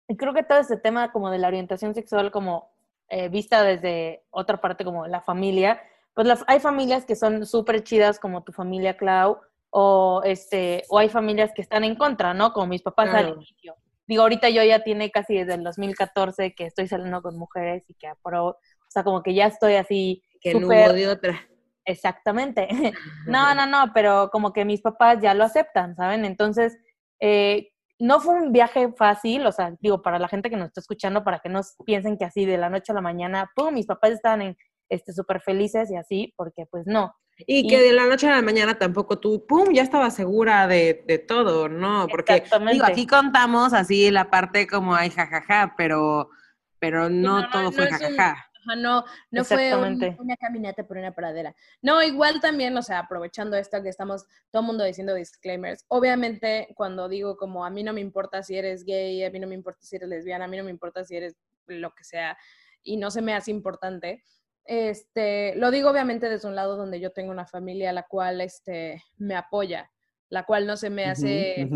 Y 0.08 0.16
creo 0.16 0.34
que 0.34 0.42
todo 0.42 0.58
este 0.58 0.76
tema 0.76 1.10
como 1.12 1.30
de 1.30 1.38
la 1.38 1.48
orientación 1.48 1.94
sexual 1.94 2.30
como 2.30 2.70
eh, 3.08 3.28
vista 3.28 3.62
desde 3.62 4.24
otra 4.30 4.60
parte 4.60 4.84
como 4.84 5.06
la 5.06 5.20
familia, 5.20 5.80
pues 6.14 6.26
las- 6.26 6.44
hay 6.46 6.60
familias 6.60 7.04
que 7.04 7.14
son 7.16 7.44
súper 7.46 7.82
chidas 7.84 8.18
como 8.18 8.42
tu 8.42 8.52
familia 8.52 8.96
Clau 8.96 9.38
o 9.70 10.22
este 10.24 10.82
o 10.88 10.98
hay 10.98 11.08
familias 11.08 11.52
que 11.54 11.62
están 11.62 11.84
en 11.84 11.94
contra, 11.94 12.32
¿no? 12.34 12.52
Como 12.52 12.66
mis 12.68 12.82
papás 12.82 13.08
al 13.14 13.28
inicio. 13.34 13.74
Digo, 14.06 14.22
ahorita 14.22 14.48
yo 14.50 14.62
ya 14.64 14.82
tiene 14.82 15.10
casi 15.10 15.34
desde 15.34 15.54
el 15.54 15.64
2014 15.64 16.54
que 16.54 16.66
estoy 16.66 16.88
saliendo 16.88 17.22
con 17.22 17.38
mujeres 17.38 17.84
y 17.88 17.94
que 17.94 18.08
apro, 18.08 18.46
o 18.48 18.56
sea, 18.88 19.04
como 19.04 19.22
que 19.22 19.34
ya 19.34 19.46
estoy 19.46 19.74
así 19.74 20.22
Que 20.40 20.54
no 20.54 20.60
súper 20.62 20.90
hubo 20.90 20.94
de 20.94 21.08
otra. 21.08 21.40
Exactamente. 21.84 22.68
No, 23.26 23.54
no, 23.54 23.66
no, 23.66 23.92
pero 23.94 24.30
como 24.30 24.52
que 24.52 24.64
mis 24.64 24.80
papás 24.80 25.18
ya 25.20 25.34
lo 25.34 25.44
aceptan, 25.44 25.96
¿saben? 25.96 26.24
Entonces, 26.24 26.76
eh, 27.20 27.70
no 27.98 28.20
fue 28.20 28.34
un 28.34 28.52
viaje 28.52 28.92
fácil, 28.92 29.46
o 29.46 29.52
sea, 29.52 29.76
digo, 29.80 30.02
para 30.02 30.18
la 30.18 30.28
gente 30.28 30.50
que 30.50 30.56
nos 30.56 30.68
está 30.68 30.80
escuchando, 30.80 31.22
para 31.22 31.38
que 31.38 31.48
no 31.48 31.60
piensen 31.86 32.18
que 32.18 32.24
así 32.24 32.44
de 32.44 32.58
la 32.58 32.68
noche 32.68 32.90
a 32.92 32.96
la 32.96 33.00
mañana, 33.00 33.50
pum, 33.54 33.72
mis 33.72 33.86
papás 33.86 34.10
estaban 34.10 34.42
en, 34.42 34.56
este, 34.88 35.12
súper 35.12 35.40
felices 35.40 35.90
y 35.90 35.96
así, 35.96 36.34
porque 36.36 36.66
pues 36.66 36.86
no. 36.86 37.14
Y 37.38 37.66
que 37.66 37.80
de 37.80 37.92
la 37.92 38.06
noche 38.06 38.28
a 38.28 38.36
la 38.36 38.42
mañana 38.42 38.78
tampoco 38.78 39.18
tú, 39.18 39.46
pum, 39.46 39.72
ya 39.72 39.82
estaba 39.82 40.10
segura 40.10 40.66
de, 40.68 41.04
de 41.06 41.18
todo, 41.18 41.68
¿no? 41.68 42.06
Porque, 42.08 42.44
digo, 42.72 42.84
aquí 42.84 43.06
contamos 43.06 43.72
así 43.72 44.10
la 44.10 44.30
parte 44.30 44.66
como, 44.66 44.94
ay, 44.94 45.10
jajaja, 45.10 45.74
pero, 45.76 46.30
pero 46.78 47.08
no, 47.08 47.40
no, 47.40 47.50
todo 47.50 47.62
no 47.64 47.72
fue 47.72 47.86
es 47.86 47.92
un- 47.92 47.98
jajaja. 47.98 48.48
Ajá, 48.64 48.76
no, 48.76 49.04
no 49.32 49.44
fue 49.44 49.74
un- 49.74 49.98
una 50.20 50.36
caminata 50.36 50.86
por 50.86 50.96
una 50.96 51.12
pradera. 51.12 51.52
No, 51.80 52.00
igual 52.00 52.40
también, 52.40 52.76
o 52.76 52.82
sea, 52.82 53.00
aprovechando 53.00 53.56
esto 53.56 53.82
que 53.82 53.88
estamos 53.88 54.24
todo 54.52 54.62
el 54.62 54.66
mundo 54.66 54.84
diciendo 54.84 55.14
disclaimers, 55.14 55.84
obviamente 55.88 56.68
cuando 56.76 57.08
digo 57.08 57.36
como 57.36 57.64
a 57.64 57.70
mí 57.70 57.82
no 57.82 57.92
me 57.92 58.00
importa 58.00 58.44
si 58.44 58.56
eres 58.56 58.84
gay, 58.84 59.24
a 59.24 59.30
mí 59.30 59.40
no 59.40 59.48
me 59.48 59.56
importa 59.56 59.80
si 59.82 59.96
eres 59.96 60.08
lesbiana, 60.08 60.44
a 60.44 60.48
mí 60.48 60.56
no 60.58 60.62
me 60.64 60.70
importa 60.70 61.02
si 61.04 61.16
eres 61.16 61.34
lo 61.66 61.92
que 61.92 62.04
sea 62.04 62.38
y 62.84 62.98
no 62.98 63.10
se 63.10 63.20
me 63.20 63.34
hace 63.34 63.50
importante, 63.50 64.22
este, 64.64 65.54
lo 65.56 65.70
digo 65.70 65.90
obviamente 65.90 66.28
desde 66.28 66.48
un 66.48 66.54
lado 66.54 66.76
donde 66.76 67.00
yo 67.00 67.10
tengo 67.10 67.30
una 67.30 67.46
familia 67.46 67.92
la 67.92 68.04
cual 68.04 68.40
este, 68.40 69.02
me 69.16 69.34
apoya, 69.34 69.90
la 70.28 70.44
cual 70.44 70.66
no 70.66 70.76
se 70.76 70.90
me 70.90 71.04
hace 71.04 71.68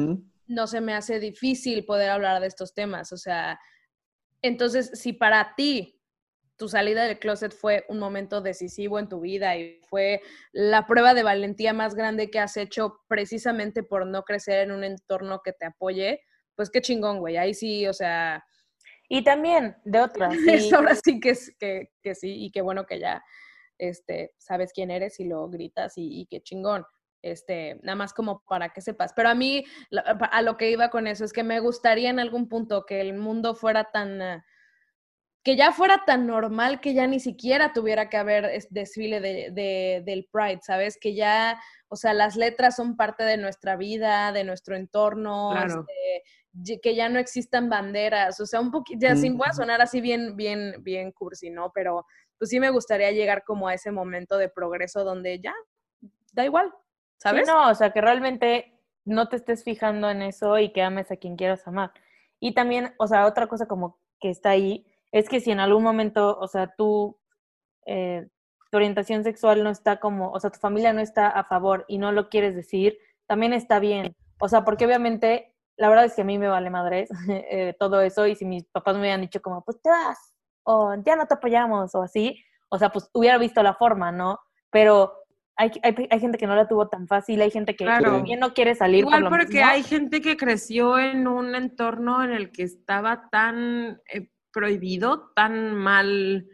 no 0.49 0.67
se 0.67 0.81
me 0.81 0.95
hace 0.95 1.19
difícil 1.19 1.85
poder 1.85 2.11
hablar 2.11 2.41
de 2.41 2.47
estos 2.47 2.73
temas. 2.73 3.13
O 3.13 3.17
sea, 3.17 3.59
entonces, 4.43 4.91
si 4.95 5.13
para 5.13 5.55
ti 5.57 6.01
tu 6.57 6.69
salida 6.69 7.05
del 7.05 7.19
closet 7.19 7.53
fue 7.53 7.85
un 7.89 7.99
momento 7.99 8.41
decisivo 8.41 8.99
en 8.99 9.09
tu 9.09 9.21
vida 9.21 9.57
y 9.57 9.81
fue 9.89 10.23
la 10.53 10.87
prueba 10.87 11.13
de 11.13 11.23
valentía 11.23 11.75
más 11.75 11.95
grande 11.95 12.31
que 12.31 12.39
has 12.39 12.57
hecho 12.57 13.01
precisamente 13.09 13.83
por 13.83 14.07
no 14.07 14.23
crecer 14.23 14.61
en 14.61 14.73
un 14.73 14.83
entorno 14.83 15.43
que 15.45 15.53
te 15.53 15.67
apoye, 15.67 16.21
pues 16.55 16.71
qué 16.71 16.81
chingón, 16.81 17.19
güey. 17.19 17.37
Ahí 17.37 17.53
sí, 17.53 17.87
o 17.87 17.93
sea, 17.93 18.43
Y 19.09 19.23
también 19.23 19.77
de 19.85 20.01
otras. 20.01 20.35
Sí. 20.69 20.75
Ahora 20.75 20.95
sí 20.95 21.21
que, 21.21 21.31
es, 21.31 21.55
que, 21.59 21.91
que, 22.03 22.15
sí, 22.15 22.45
y 22.45 22.51
qué 22.51 22.63
bueno 22.63 22.87
que 22.87 22.99
ya 22.99 23.23
este, 23.79 24.33
sabes 24.39 24.73
quién 24.73 24.91
eres 24.91 25.21
y 25.21 25.25
lo 25.25 25.49
gritas 25.49 25.97
y, 25.99 26.21
y 26.21 26.27
qué 26.27 26.43
chingón. 26.43 26.85
Este, 27.23 27.81
nada 27.83 27.97
más 27.97 28.13
como 28.13 28.43
para 28.49 28.69
que 28.71 28.81
sepas. 28.81 29.13
Pero 29.15 29.29
a 29.29 29.35
mí, 29.35 29.65
a 30.31 30.43
lo 30.43 30.57
que 30.57 30.71
iba 30.71 30.91
con 30.91 31.07
eso, 31.07 31.25
es 31.25 31.33
que 31.33 31.43
me 31.43 31.59
gustaría 31.61 32.11
en 32.11 32.21
algún 32.21 32.49
punto 32.49 32.85
que 32.87 33.01
el 33.01 33.15
mundo 33.15 33.55
fuera 33.57 33.91
tan, 33.91 34.21
uh, 34.21 34.43
que 35.43 35.57
ya 35.57 35.73
fuera 35.73 36.05
tan 36.07 36.27
normal 36.27 36.81
que 36.81 36.95
ya 36.95 37.07
ni 37.07 37.21
siquiera 37.21 37.73
tuviera 37.73 38.09
que 38.09 38.17
haber 38.17 38.51
desfile 38.71 39.21
de, 39.21 39.51
de, 39.53 40.03
del 40.05 40.29
Pride, 40.31 40.61
¿sabes? 40.63 40.99
Que 41.01 41.15
ya, 41.15 41.61
o 41.89 41.97
sea, 41.97 42.15
las 42.15 42.37
letras 42.37 42.77
son 42.77 42.97
parte 42.97 43.25
de 43.25 43.37
nuestra 43.39 43.77
vida, 43.77 44.33
de 44.33 44.45
nuestro 44.45 44.77
entorno, 44.77 45.51
Claro. 45.53 45.81
este, 45.81 46.23
que 46.83 46.95
ya 46.95 47.09
no 47.09 47.19
existan 47.19 47.69
banderas, 47.69 48.41
o 48.41 48.47
sea, 48.47 48.61
un 48.61 48.71
poquito, 48.71 49.01
ya 49.07 49.17
sin 49.17 49.37
voy 49.37 49.49
a 49.49 49.53
sonar 49.53 49.81
así 49.81 50.01
bien, 50.01 50.37
bien, 50.37 50.77
bien 50.83 51.13
cursi, 51.13 51.51
¿no? 51.51 51.73
Pero 51.75 52.07
pues 52.39 52.51
sí 52.51 52.61
me 52.61 52.71
gustaría 52.71 53.11
llegar 53.13 53.45
como 53.45 53.69
a 53.69 53.75
ese 53.75 53.91
momento 53.91 54.37
de 54.37 54.49
progreso 54.49 55.05
donde 55.05 55.41
ya, 55.41 55.55
da 56.33 56.45
igual, 56.45 56.73
¿sabes? 57.19 57.47
Sí, 57.47 57.53
no, 57.53 57.71
o 57.71 57.75
sea, 57.75 57.91
que 57.91 58.01
realmente 58.01 58.81
no 59.05 59.29
te 59.29 59.37
estés 59.37 59.65
fijando 59.65 60.11
en 60.11 60.23
eso 60.23 60.59
y 60.59 60.73
que 60.73 60.83
ames 60.83 61.11
a 61.11 61.17
quien 61.17 61.37
quieras 61.37 61.67
amar. 61.67 61.93
Y 62.41 62.55
también, 62.55 62.95
o 62.99 63.07
sea, 63.07 63.27
otra 63.27 63.47
cosa 63.47 63.67
como 63.67 63.99
que 64.21 64.31
está 64.31 64.51
ahí 64.51 64.87
es 65.13 65.29
que 65.29 65.41
si 65.41 65.51
en 65.51 65.61
algún 65.61 65.83
momento, 65.83 66.39
o 66.39 66.49
sea, 66.49 66.75
tú, 66.77 67.19
eh, 67.87 68.29
tu 68.71 68.77
orientación 68.77 69.25
sexual 69.25 69.63
no 69.63 69.71
está 69.71 69.99
como, 69.99 70.31
o 70.31 70.41
sea, 70.41 70.51
tu 70.51 70.59
familia 70.59 70.93
no 70.93 71.01
está 71.01 71.29
a 71.29 71.45
favor 71.45 71.85
y 71.89 71.99
no 71.99 72.13
lo 72.13 72.29
quieres 72.29 72.55
decir, 72.55 72.99
también 73.27 73.53
está 73.53 73.79
bien. 73.79 74.15
O 74.39 74.49
sea, 74.49 74.65
porque 74.65 74.85
obviamente, 74.85 75.56
la 75.77 75.89
verdad 75.89 76.05
es 76.07 76.15
que 76.15 76.23
a 76.23 76.25
mí 76.25 76.39
me 76.39 76.49
vale 76.49 76.71
madres 76.71 77.09
eh, 77.29 77.75
todo 77.79 78.01
eso 78.01 78.27
y 78.27 78.35
si 78.35 78.45
mis 78.45 78.65
papás 78.65 78.95
me 78.95 79.01
hubieran 79.03 79.21
dicho 79.21 79.41
como, 79.41 79.63
pues 79.65 79.81
te 79.83 79.91
vas, 79.91 80.35
o 80.65 80.95
ya 81.05 81.17
no 81.17 81.27
te 81.27 81.35
apoyamos, 81.35 81.95
o 81.95 82.03
así, 82.03 82.43
o 82.69 82.79
sea, 82.79 82.91
pues 82.91 83.09
hubiera 83.13 83.39
visto 83.39 83.63
la 83.63 83.75
forma, 83.75 84.11
¿no? 84.11 84.39
Pero 84.71 85.13
hay, 85.57 85.71
hay, 85.83 86.09
hay, 86.11 86.21
gente 86.21 86.39
que 86.39 86.47
no 86.47 86.55
la 86.55 86.69
tuvo 86.69 86.89
tan 86.89 87.07
fácil, 87.07 87.41
hay 87.41 87.51
gente 87.51 87.77
que 87.77 87.85
Claro. 87.85 88.13
también 88.13 88.41
no 88.41 88.53
quiere 88.53 88.75
salir. 88.75 89.01
Igual 89.01 89.23
por 89.23 89.23
lo 89.23 89.31
porque 89.31 89.59
mismo. 89.59 89.71
hay 89.71 89.83
gente 89.83 90.21
que 90.21 90.37
creció 90.37 90.99
en 90.99 91.27
un 91.29 91.55
entorno 91.55 92.23
en 92.23 92.33
el 92.33 92.53
que 92.53 92.65
estaba 92.65 93.29
tan 93.31 94.01
eh, 94.13 94.29
prohibido, 94.53 95.31
tan 95.35 95.75
mal 95.75 96.47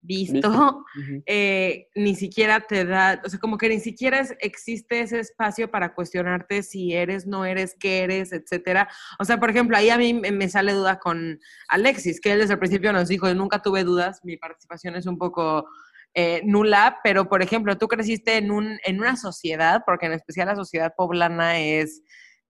visto, 0.00 0.84
eh, 1.26 1.88
ni 1.94 2.14
siquiera 2.14 2.60
te 2.60 2.84
da, 2.84 3.20
o 3.24 3.28
sea, 3.28 3.38
como 3.40 3.58
que 3.58 3.68
ni 3.68 3.80
siquiera 3.80 4.20
es- 4.20 4.34
existe 4.40 5.00
ese 5.00 5.18
espacio 5.20 5.70
para 5.70 5.94
cuestionarte 5.94 6.62
si 6.62 6.94
eres, 6.94 7.26
no 7.26 7.44
eres, 7.44 7.74
qué 7.78 8.00
eres, 8.04 8.32
etcétera. 8.32 8.88
O 9.18 9.24
sea, 9.24 9.38
por 9.38 9.50
ejemplo, 9.50 9.76
ahí 9.76 9.90
a 9.90 9.98
mí 9.98 10.14
me 10.14 10.48
sale 10.48 10.72
duda 10.72 10.98
con 10.98 11.38
Alexis, 11.68 12.20
que 12.20 12.32
él 12.32 12.38
desde 12.40 12.54
el 12.54 12.58
principio 12.58 12.92
nos 12.92 13.08
dijo, 13.08 13.26
yo 13.28 13.34
nunca 13.34 13.60
tuve 13.60 13.84
dudas, 13.84 14.20
mi 14.24 14.36
participación 14.36 14.94
es 14.96 15.06
un 15.06 15.18
poco 15.18 15.66
eh, 16.14 16.40
nula, 16.44 17.00
pero 17.04 17.28
por 17.28 17.42
ejemplo, 17.42 17.76
tú 17.76 17.86
creciste 17.86 18.38
en, 18.38 18.50
un, 18.50 18.78
en 18.84 18.98
una 18.98 19.14
sociedad, 19.16 19.82
porque 19.84 20.06
en 20.06 20.12
especial 20.12 20.46
la 20.48 20.56
sociedad 20.56 20.94
poblana 20.96 21.60
es 21.60 22.02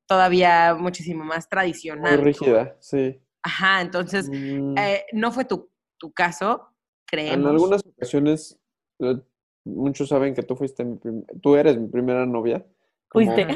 todavía 0.07 0.75
muchísimo 0.75 1.25
más 1.25 1.45
Muy 1.47 1.51
tradicional. 1.51 2.17
¿no? 2.19 2.25
rígida, 2.25 2.77
sí. 2.81 3.21
Ajá, 3.43 3.81
entonces, 3.81 4.29
Mm, 4.31 4.79
eh, 4.79 5.05
no 5.13 5.33
fue 5.33 5.45
tu, 5.45 5.71
tu 5.99 6.13
caso, 6.13 6.69
creemos. 7.11 7.39
en 7.39 7.47
algunas 7.47 7.85
ocasiones, 7.85 8.59
eh, 9.01 9.19
muchos 9.65 10.09
saben 10.09 10.35
que 10.35 10.43
tú 10.43 10.57
fuiste 10.57 10.85
mi 10.85 10.99
tú 11.43 11.57
eres 11.57 11.79
mi 11.79 11.89
primera 11.89 12.27
novia. 12.27 12.65
como 13.09 13.25
Fuiste. 13.33 13.49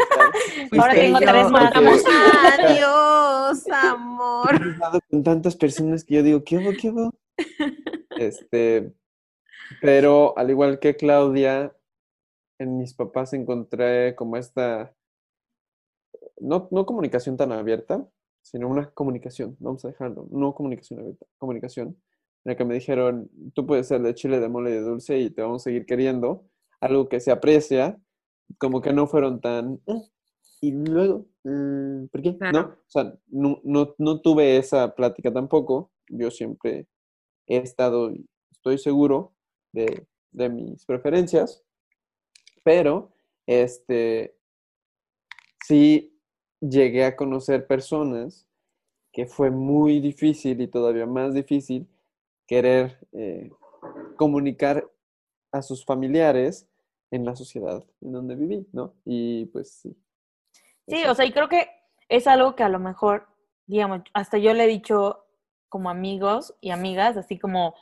Ahora 0.78 0.94
tengo 0.94 1.20
yo. 1.20 1.26
tres 1.26 1.50
más. 1.50 1.72
Adiós, 2.58 3.68
amor. 3.68 4.54
he 4.54 4.70
estado 4.70 5.00
con 5.10 5.22
tantas 5.22 5.56
personas 5.56 6.04
que 6.04 6.14
yo 6.16 6.22
digo, 6.22 6.44
¿qué 6.44 6.58
hubo, 6.58 6.72
qué 6.80 6.90
hubo? 6.90 7.12
Este, 8.16 8.92
pero 9.80 10.36
al 10.36 10.50
igual 10.50 10.78
que 10.78 10.96
Claudia, 10.96 11.74
en 12.58 12.78
mis 12.78 12.94
papás 12.94 13.32
encontré 13.32 14.14
como 14.14 14.36
esta, 14.36 14.94
no, 16.38 16.68
no 16.70 16.86
comunicación 16.86 17.36
tan 17.36 17.52
abierta, 17.52 18.06
sino 18.42 18.68
una 18.68 18.90
comunicación, 18.90 19.56
vamos 19.60 19.84
a 19.84 19.88
dejarlo, 19.88 20.26
no 20.30 20.54
comunicación 20.54 21.00
abierta, 21.00 21.26
comunicación, 21.38 21.96
en 22.44 22.56
que 22.56 22.64
me 22.64 22.74
dijeron, 22.74 23.30
tú 23.54 23.66
puedes 23.66 23.86
ser 23.88 24.02
de 24.02 24.14
chile, 24.14 24.40
de 24.40 24.48
mole 24.48 24.70
y 24.70 24.74
de 24.74 24.80
dulce 24.80 25.18
y 25.18 25.30
te 25.30 25.42
vamos 25.42 25.62
a 25.62 25.64
seguir 25.64 25.86
queriendo, 25.86 26.44
algo 26.80 27.08
que 27.08 27.20
se 27.20 27.30
aprecia, 27.30 27.98
como 28.58 28.80
que 28.80 28.92
no 28.92 29.06
fueron 29.06 29.40
tan, 29.40 29.80
"Eh, 29.86 30.02
y 30.60 30.72
luego, 30.72 31.26
mm, 31.44 32.06
¿por 32.06 32.22
qué? 32.22 32.36
Claro. 32.38 32.52
No, 32.60 32.68
o 32.74 32.76
sea, 32.90 33.14
no, 33.28 33.60
no, 33.64 33.94
no 33.98 34.20
tuve 34.20 34.56
esa 34.56 34.94
plática 34.94 35.32
tampoco, 35.32 35.90
yo 36.08 36.30
siempre 36.30 36.86
he 37.46 37.58
estado, 37.58 38.12
estoy 38.50 38.78
seguro 38.78 39.34
de, 39.72 40.06
de 40.32 40.48
mis 40.48 40.84
preferencias, 40.84 41.64
pero 42.64 43.12
este, 43.46 44.36
sí 45.66 46.16
llegué 46.60 47.04
a 47.04 47.16
conocer 47.16 47.66
personas 47.66 48.46
que 49.12 49.26
fue 49.26 49.50
muy 49.50 50.00
difícil 50.00 50.60
y 50.60 50.68
todavía 50.68 51.06
más 51.06 51.34
difícil 51.34 51.88
querer 52.46 53.06
eh, 53.12 53.50
comunicar 54.16 54.88
a 55.52 55.62
sus 55.62 55.84
familiares 55.84 56.68
en 57.10 57.24
la 57.24 57.36
sociedad 57.36 57.84
en 58.00 58.12
donde 58.12 58.36
viví, 58.36 58.66
¿no? 58.72 58.94
Y 59.04 59.46
pues 59.46 59.74
sí. 59.74 59.96
Sí, 60.88 61.04
o 61.04 61.14
sea, 61.14 61.24
y 61.24 61.32
creo 61.32 61.48
que 61.48 61.68
es 62.08 62.26
algo 62.26 62.56
que 62.56 62.62
a 62.62 62.68
lo 62.68 62.78
mejor, 62.78 63.28
digamos, 63.66 64.02
hasta 64.14 64.38
yo 64.38 64.52
le 64.54 64.64
he 64.64 64.68
dicho 64.68 65.24
como 65.68 65.90
amigos 65.90 66.54
y 66.60 66.70
amigas, 66.70 67.16
así 67.16 67.38
como, 67.38 67.74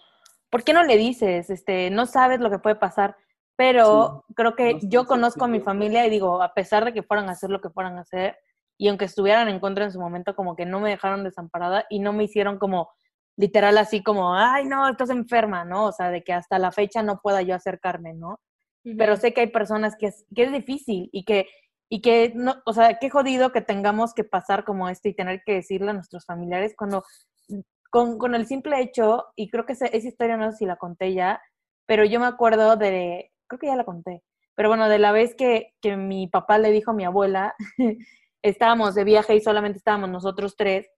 ¿por 0.51 0.65
qué 0.65 0.73
no 0.73 0.83
le 0.85 0.97
dices? 0.97 1.51
Este, 1.51 1.91
no 1.91 2.07
sabes 2.07 2.41
lo 2.41 2.51
que 2.51 2.59
puede 2.59 2.77
pasar. 2.77 3.17
Pero 3.57 4.25
creo 4.35 4.55
que 4.57 4.75
no 4.75 4.81
yo 4.83 5.07
conozco 5.07 5.45
a 5.45 5.49
mi 5.49 5.61
familia 5.61 6.07
y 6.07 6.11
digo, 6.11 6.43
a 6.43 6.55
pesar 6.55 6.85
de 6.85 6.95
que 6.95 7.03
fueran 7.03 7.29
a 7.29 7.33
hacer 7.33 7.51
lo 7.51 7.61
que 7.61 7.69
fueran 7.69 7.99
a 7.99 8.03
hacer, 8.03 8.39
y 8.79 8.89
aunque 8.89 9.05
estuvieran 9.05 9.49
en 9.49 9.61
contra 9.61 9.85
en 9.85 9.93
su 9.93 10.01
momento, 10.01 10.35
como 10.35 10.57
que 10.57 10.65
no 10.65 10.81
me 10.81 10.89
dejaron 10.89 11.25
desamparada 11.25 11.85
y 11.91 11.99
no 11.99 12.15
me 12.15 12.25
hicieron 12.25 12.59
como 12.59 12.89
literal 13.37 13.79
así 13.79 14.03
como, 14.03 14.35
ay, 14.35 14.67
no, 14.67 14.89
estás 14.89 15.11
enferma, 15.11 15.65
¿no? 15.65 15.87
O 15.87 15.93
sea, 15.93 16.11
de 16.11 16.23
que 16.23 16.33
hasta 16.33 16.59
la 16.59 16.73
fecha 16.73 17.03
no 17.03 17.21
pueda 17.21 17.43
yo 17.43 17.55
acercarme, 17.55 18.15
¿no? 18.15 18.39
pero 18.97 19.17
sé 19.17 19.35
que 19.35 19.43
hay 19.43 19.47
personas 19.49 19.97
que 19.97 20.07
es, 20.07 20.25
que 20.35 20.45
es 20.45 20.53
difícil 20.53 21.11
y 21.13 21.25
que, 21.25 21.47
y 21.91 22.01
que 22.01 22.33
no, 22.35 22.57
o 22.65 22.73
sea, 22.73 22.99
qué 22.99 23.11
jodido 23.11 23.53
que 23.53 23.61
tengamos 23.61 24.15
que 24.15 24.25
pasar 24.25 24.65
como 24.65 24.89
esto 24.89 25.09
y 25.09 25.15
tener 25.15 25.43
que 25.45 25.55
decirle 25.55 25.91
a 25.91 25.95
nuestros 25.95 26.25
familiares 26.25 26.75
cuando, 26.77 27.05
con, 27.91 28.19
con 28.19 28.35
el 28.35 28.47
simple 28.47 28.81
hecho, 28.81 29.27
y 29.37 29.51
creo 29.51 29.67
que 29.67 29.75
esa, 29.75 29.87
esa 29.87 30.09
historia 30.09 30.37
no 30.37 30.51
sé 30.51 30.59
si 30.59 30.67
la 30.67 30.77
conté 30.77 31.13
ya, 31.13 31.43
pero 31.87 32.05
yo 32.05 32.21
me 32.21 32.27
acuerdo 32.27 32.77
de, 32.77 33.31
creo 33.47 33.59
que 33.59 33.67
ya 33.67 33.77
la 33.77 33.85
conté, 33.85 34.23
pero 34.55 34.69
bueno, 34.69 34.89
de 34.89 34.99
la 34.99 35.13
vez 35.13 35.35
que, 35.35 35.75
que 35.83 35.97
mi 35.97 36.29
papá 36.29 36.59
le 36.59 36.71
dijo 36.71 36.93
a 36.93 36.95
mi 36.95 37.05
abuela, 37.05 37.55
estábamos 38.43 38.95
de 38.95 39.05
viaje 39.05 39.35
y 39.35 39.41
solamente 39.41 39.79
estábamos 39.79 40.11
nosotros 40.11 40.55
tres, 40.57 40.89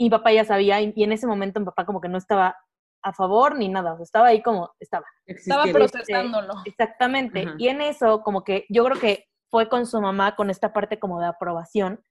y 0.00 0.04
mi 0.04 0.10
papá 0.10 0.32
ya 0.32 0.46
sabía, 0.46 0.80
y, 0.80 0.94
y 0.96 1.04
en 1.04 1.12
ese 1.12 1.26
momento 1.26 1.60
mi 1.60 1.66
papá 1.66 1.84
como 1.84 2.00
que 2.00 2.08
no 2.08 2.16
estaba 2.16 2.56
a 3.02 3.12
favor 3.12 3.58
ni 3.58 3.68
nada, 3.68 3.92
o 3.92 3.96
sea, 3.96 4.04
estaba 4.04 4.28
ahí 4.28 4.40
como 4.40 4.70
estaba. 4.80 5.04
Estaba 5.26 5.64
procesándolo. 5.64 6.54
Exactamente. 6.64 7.42
Ajá. 7.42 7.54
Y 7.58 7.68
en 7.68 7.82
eso, 7.82 8.22
como 8.22 8.42
que 8.42 8.64
yo 8.70 8.82
creo 8.86 8.98
que 8.98 9.26
fue 9.50 9.68
con 9.68 9.84
su 9.86 10.00
mamá, 10.00 10.36
con 10.36 10.48
esta 10.48 10.72
parte 10.72 10.98
como 10.98 11.20
de 11.20 11.26
aprobación, 11.26 12.02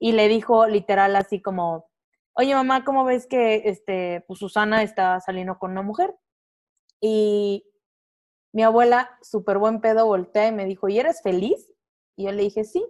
y 0.00 0.12
le 0.12 0.28
dijo 0.28 0.66
literal 0.66 1.16
así 1.16 1.42
como, 1.42 1.90
oye 2.32 2.54
mamá, 2.54 2.82
¿cómo 2.82 3.04
ves 3.04 3.26
que 3.26 3.64
este, 3.66 4.24
pues 4.26 4.38
Susana 4.38 4.82
está 4.82 5.20
saliendo 5.20 5.58
con 5.58 5.72
una 5.72 5.82
mujer? 5.82 6.14
Y 6.98 7.70
mi 8.54 8.62
abuela, 8.62 9.18
súper 9.20 9.58
buen 9.58 9.82
pedo, 9.82 10.06
voltea 10.06 10.48
y 10.48 10.52
me 10.52 10.64
dijo, 10.64 10.88
¿y 10.88 10.98
eres 10.98 11.20
feliz? 11.20 11.70
Y 12.16 12.24
yo 12.24 12.32
le 12.32 12.42
dije, 12.42 12.64
sí. 12.64 12.82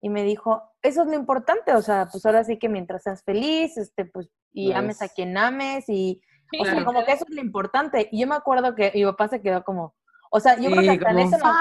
Y 0.00 0.08
me 0.08 0.22
dijo, 0.24 0.62
eso 0.82 1.02
es 1.02 1.08
lo 1.08 1.14
importante, 1.14 1.74
o 1.74 1.82
sea, 1.82 2.08
pues 2.10 2.24
ahora 2.24 2.42
sí 2.44 2.58
que 2.58 2.68
mientras 2.68 3.02
seas 3.02 3.22
feliz, 3.22 3.76
este, 3.76 4.04
pues, 4.06 4.28
y 4.52 4.72
ames 4.72 5.02
a 5.02 5.08
quien 5.08 5.36
ames, 5.36 5.84
y, 5.88 6.20
o 6.58 6.64
sea, 6.64 6.84
como 6.84 7.04
que 7.04 7.12
eso 7.12 7.24
es 7.28 7.34
lo 7.34 7.40
importante. 7.42 8.08
Y 8.10 8.20
yo 8.20 8.26
me 8.26 8.34
acuerdo 8.34 8.74
que 8.74 8.90
mi 8.94 9.04
papá 9.04 9.28
se 9.28 9.42
quedó 9.42 9.62
como, 9.62 9.94
o 10.30 10.40
sea, 10.40 10.56
yo 10.58 10.70
creo 10.70 10.82
que 10.82 10.90
hasta 10.90 11.10
en 11.10 11.16
como, 11.16 11.28
eso 11.28 11.38
no- 11.38 11.60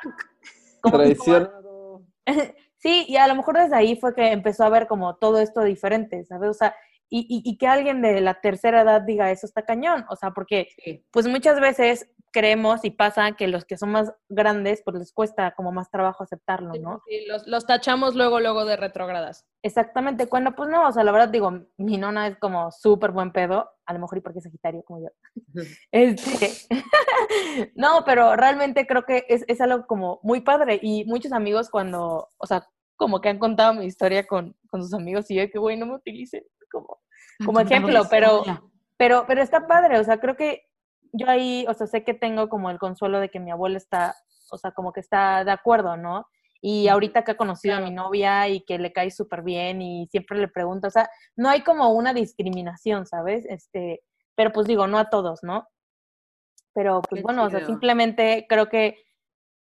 como 0.82 0.98
que- 0.98 1.04
Traicionado. 1.04 2.02
Sí, 2.82 3.04
y 3.10 3.18
a 3.18 3.28
lo 3.28 3.36
mejor 3.36 3.58
desde 3.58 3.76
ahí 3.76 3.98
fue 3.98 4.16
que 4.16 4.32
empezó 4.32 4.64
a 4.64 4.70
ver 4.70 4.88
como 4.88 5.18
todo 5.18 5.40
esto 5.42 5.64
diferente, 5.66 6.24
¿sabes? 6.24 6.50
O 6.50 6.54
sea, 6.54 6.74
y, 7.10 7.20
y, 7.28 7.42
y 7.44 7.58
que 7.58 7.68
alguien 7.68 8.02
de 8.02 8.22
la 8.22 8.40
tercera 8.40 8.84
edad 8.84 9.02
diga 9.02 9.32
eso 9.32 9.46
está 9.46 9.64
cañón, 9.66 10.06
o 10.10 10.16
sea, 10.16 10.32
porque 10.32 10.70
Sí. 10.86 11.04
pues 11.12 11.28
muchas 11.28 11.60
veces 11.60 12.10
creemos 12.32 12.86
y 12.86 12.91
pasa 12.91 13.32
que 13.34 13.47
los 13.47 13.65
que 13.65 13.77
son 13.77 13.91
más 13.91 14.13
grandes 14.27 14.82
pues 14.84 14.97
les 14.97 15.13
cuesta 15.13 15.53
como 15.55 15.71
más 15.71 15.89
trabajo 15.89 16.23
aceptarlo, 16.23 16.73
¿no? 16.75 17.01
Sí, 17.07 17.25
los, 17.27 17.47
los 17.47 17.65
tachamos 17.65 18.15
luego, 18.15 18.39
luego 18.39 18.65
de 18.65 18.77
retrógradas. 18.77 19.45
Exactamente, 19.63 20.27
cuando 20.27 20.55
pues 20.55 20.69
no, 20.69 20.88
o 20.88 20.91
sea, 20.91 21.03
la 21.03 21.11
verdad 21.11 21.30
digo, 21.30 21.51
mi 21.77 21.97
nona 21.97 22.27
es 22.27 22.38
como 22.38 22.71
súper 22.71 23.11
buen 23.11 23.32
pedo, 23.32 23.69
a 23.86 23.93
lo 23.93 23.99
mejor 23.99 24.17
y 24.17 24.21
porque 24.21 24.39
es 24.39 24.43
sagitario 24.43 24.84
como 24.84 25.01
yo. 25.01 25.09
Este, 25.91 26.51
no, 27.75 28.03
pero 28.05 28.36
realmente 28.36 28.86
creo 28.86 29.03
que 29.03 29.25
es, 29.27 29.43
es 29.47 29.59
algo 29.61 29.88
como 29.88 30.19
muy 30.23 30.41
padre 30.41 30.80
y 30.82 31.05
muchos 31.05 31.32
amigos 31.32 31.69
cuando, 31.69 32.30
o 32.38 32.47
sea, 32.47 32.67
como 32.95 33.21
que 33.21 33.30
han 33.30 33.39
contado 33.39 33.73
mi 33.73 33.86
historia 33.86 34.27
con, 34.27 34.55
con 34.69 34.84
sus 34.84 34.93
amigos 34.93 35.30
y 35.32 35.36
yo 35.36 35.49
que, 35.49 35.57
güey, 35.57 35.77
no 35.77 35.86
me 35.86 35.95
utilicen 35.95 36.43
como, 36.71 36.99
como 37.45 37.59
ejemplo, 37.59 38.03
pero, 38.09 38.43
Pero, 38.97 39.23
pero 39.25 39.41
está 39.41 39.65
padre, 39.65 39.97
o 39.97 40.03
sea, 40.03 40.19
creo 40.19 40.36
que 40.36 40.68
yo 41.14 41.30
ahí, 41.30 41.66
o 41.68 41.74
sea, 41.74 41.88
sé 41.88 42.03
que 42.03 42.14
tengo 42.14 42.49
como 42.49 42.70
el 42.70 42.80
consuelo 42.80 43.20
de 43.20 43.30
que 43.30 43.39
mi 43.39 43.51
abuelo 43.51 43.78
está, 43.78 44.16
o 44.51 44.57
sea, 44.57 44.72
como 44.72 44.93
que 44.93 44.99
está 44.99 45.43
de 45.43 45.51
acuerdo, 45.51 45.97
¿no? 45.97 46.28
Y 46.62 46.88
ahorita 46.89 47.24
que 47.24 47.32
ha 47.32 47.38
conocido 47.38 47.78
a 47.78 47.82
mi 47.82 47.91
novia 47.91 48.47
y 48.49 48.62
que 48.62 48.78
le 48.78 48.91
cae 48.91 49.12
súper 49.12 49.43
bien 49.43 49.82
y 49.82 50.07
siempre 50.07 50.38
le 50.38 50.47
pregunto, 50.47 50.88
o 50.88 50.91
sea, 50.91 51.10
no 51.36 51.49
hay 51.49 51.62
como 51.62 51.89
una 51.93 52.14
discriminación, 52.14 53.05
¿sabes? 53.05 53.45
Este, 53.45 54.01
pero 54.36 54.51
pues 54.51 54.68
digo, 54.68 54.88
no 54.88 54.97
a 54.97 55.10
todos, 55.10 55.39
¿no? 55.43 55.68
Pero 56.74 57.01
pues 57.01 57.20
Qué 57.20 57.24
bueno, 57.24 57.45
o 57.45 57.49
sea, 57.49 57.66
simplemente 57.66 58.45
creo 58.47 58.70
que 58.70 58.97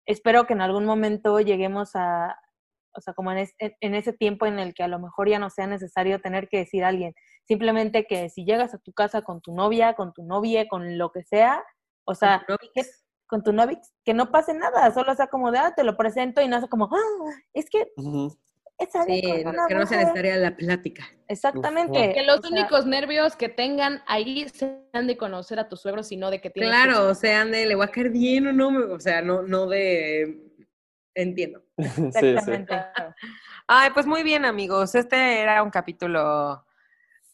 espero 0.06 0.48
que 0.48 0.54
en 0.54 0.62
algún 0.62 0.86
momento 0.86 1.40
lleguemos 1.42 1.92
a, 1.96 2.40
o 2.98 3.02
sea, 3.02 3.14
como 3.14 3.32
en, 3.32 3.38
es- 3.38 3.54
en- 3.60 3.76
en 3.80 3.96
ese 3.96 4.12
tiempo 4.14 4.46
en 4.46 4.60
el 4.60 4.74
que 4.74 4.84
a 4.84 4.88
lo 4.88 5.00
mejor 5.00 5.30
ya 5.30 5.40
no 5.40 5.50
sea 5.50 5.68
necesario 5.68 6.20
tener 6.20 6.50
que 6.50 6.58
decir 6.58 6.84
a 6.84 6.90
alguien, 6.90 7.14
simplemente 7.48 8.06
que 8.08 8.30
si 8.30 8.44
llegas 8.44 8.74
a 8.74 8.80
tu 8.80 8.92
casa 8.92 9.22
con 9.22 9.40
tu 9.42 9.54
novia, 9.54 9.94
con 9.94 10.14
tu 10.14 10.24
novia, 10.24 10.68
con 10.68 10.98
lo 10.98 11.12
que 11.12 11.24
sea, 11.24 11.64
o 12.06 12.16
sea, 12.16 12.46
que- 12.74 12.82
con 13.28 13.44
tu 13.44 13.54
novia, 13.54 13.80
que 14.06 14.14
no 14.14 14.32
pase 14.32 14.54
nada, 14.54 14.92
solo 14.94 15.14
sea 15.16 15.28
como 15.28 15.52
de, 15.52 15.60
ah, 15.60 15.74
te 15.76 15.84
lo 15.84 15.96
presento 15.98 16.42
y 16.42 16.48
no 16.48 16.60
sea 16.60 16.68
como, 16.70 16.86
ah, 16.92 17.32
es 17.54 17.70
que 17.70 17.92
Ujú. 17.98 18.36
esa 18.78 19.04
Sí, 19.04 19.22
no- 19.44 19.52
que 19.68 19.76
no 19.76 19.86
sea 19.86 19.98
necesaria 20.00 20.38
la 20.38 20.56
plática. 20.56 21.04
Exactamente. 21.28 22.14
Que 22.14 22.24
los 22.24 22.40
o 22.40 22.42
sea, 22.42 22.52
únicos 22.52 22.86
nervios 22.86 23.36
que 23.36 23.50
tengan 23.50 24.02
ahí 24.08 24.48
sean 24.50 25.08
de 25.08 25.18
conocer 25.18 25.60
a 25.60 25.68
tus 25.68 25.82
suegros 25.82 26.10
y 26.14 26.18
no 26.18 26.32
de 26.32 26.40
que 26.42 26.50
tienes 26.50 26.72
que- 26.72 26.84
Claro, 26.84 27.10
o 27.10 27.14
sea, 27.16 27.44
de 27.46 27.66
le 27.66 27.76
voy 27.76 27.86
a 27.86 27.90
caer 27.92 28.10
bien 28.12 28.48
o 28.48 28.54
no, 28.54 28.94
o 28.94 29.00
sea, 29.00 29.22
no, 29.22 29.42
no 29.44 29.68
de 29.68 30.47
entiendo. 31.22 31.62
Sí, 31.78 32.12
sí. 32.14 32.28
Exactamente. 32.28 32.76
Ay, 33.68 33.90
pues 33.94 34.06
muy 34.06 34.24
bien, 34.24 34.46
amigos. 34.46 34.96
Este 34.96 35.42
era 35.42 35.62
un 35.64 35.70
capítulo 35.70 36.66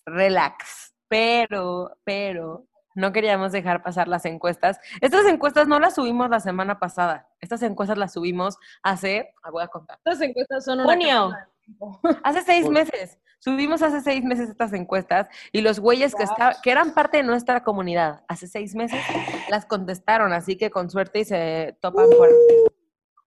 relax, 0.06 0.94
pero, 1.08 1.96
pero 2.04 2.66
no 2.96 3.12
queríamos 3.12 3.52
dejar 3.52 3.82
pasar 3.84 4.08
las 4.08 4.26
encuestas. 4.26 4.80
Estas 5.02 5.26
encuestas 5.26 5.68
no 5.68 5.80
las 5.80 5.96
subimos 5.96 6.30
la 6.30 6.40
semana 6.40 6.80
pasada. 6.80 7.28
Estas 7.42 7.62
encuestas 7.64 7.98
las 7.98 8.14
subimos 8.14 8.58
hace, 8.84 9.34
ah, 9.44 9.52
voy 9.52 9.64
a 9.64 9.68
contar, 9.68 9.98
Estas 10.04 10.22
encuestas 10.22 10.66
son 10.66 10.84
Junio. 10.84 11.32
hace 12.24 12.42
seis 12.42 12.68
meses. 12.70 13.20
Subimos 13.40 13.82
hace 13.82 14.00
seis 14.02 14.24
meses 14.24 14.50
estas 14.50 14.72
encuestas 14.74 15.28
y 15.52 15.62
los 15.62 15.80
güeyes 15.82 16.16
que, 16.16 16.24
esta- 16.24 16.56
que 16.64 16.72
eran 16.72 16.94
parte 16.94 17.18
de 17.18 17.24
nuestra 17.24 17.62
comunidad 17.64 18.24
hace 18.30 18.48
seis 18.48 18.74
meses 18.74 19.02
las 19.50 19.66
contestaron, 19.66 20.32
así 20.32 20.56
que 20.58 20.72
con 20.72 20.90
suerte 20.90 21.20
y 21.20 21.26
se 21.26 21.78
topan 21.82 22.06
por 22.18 22.30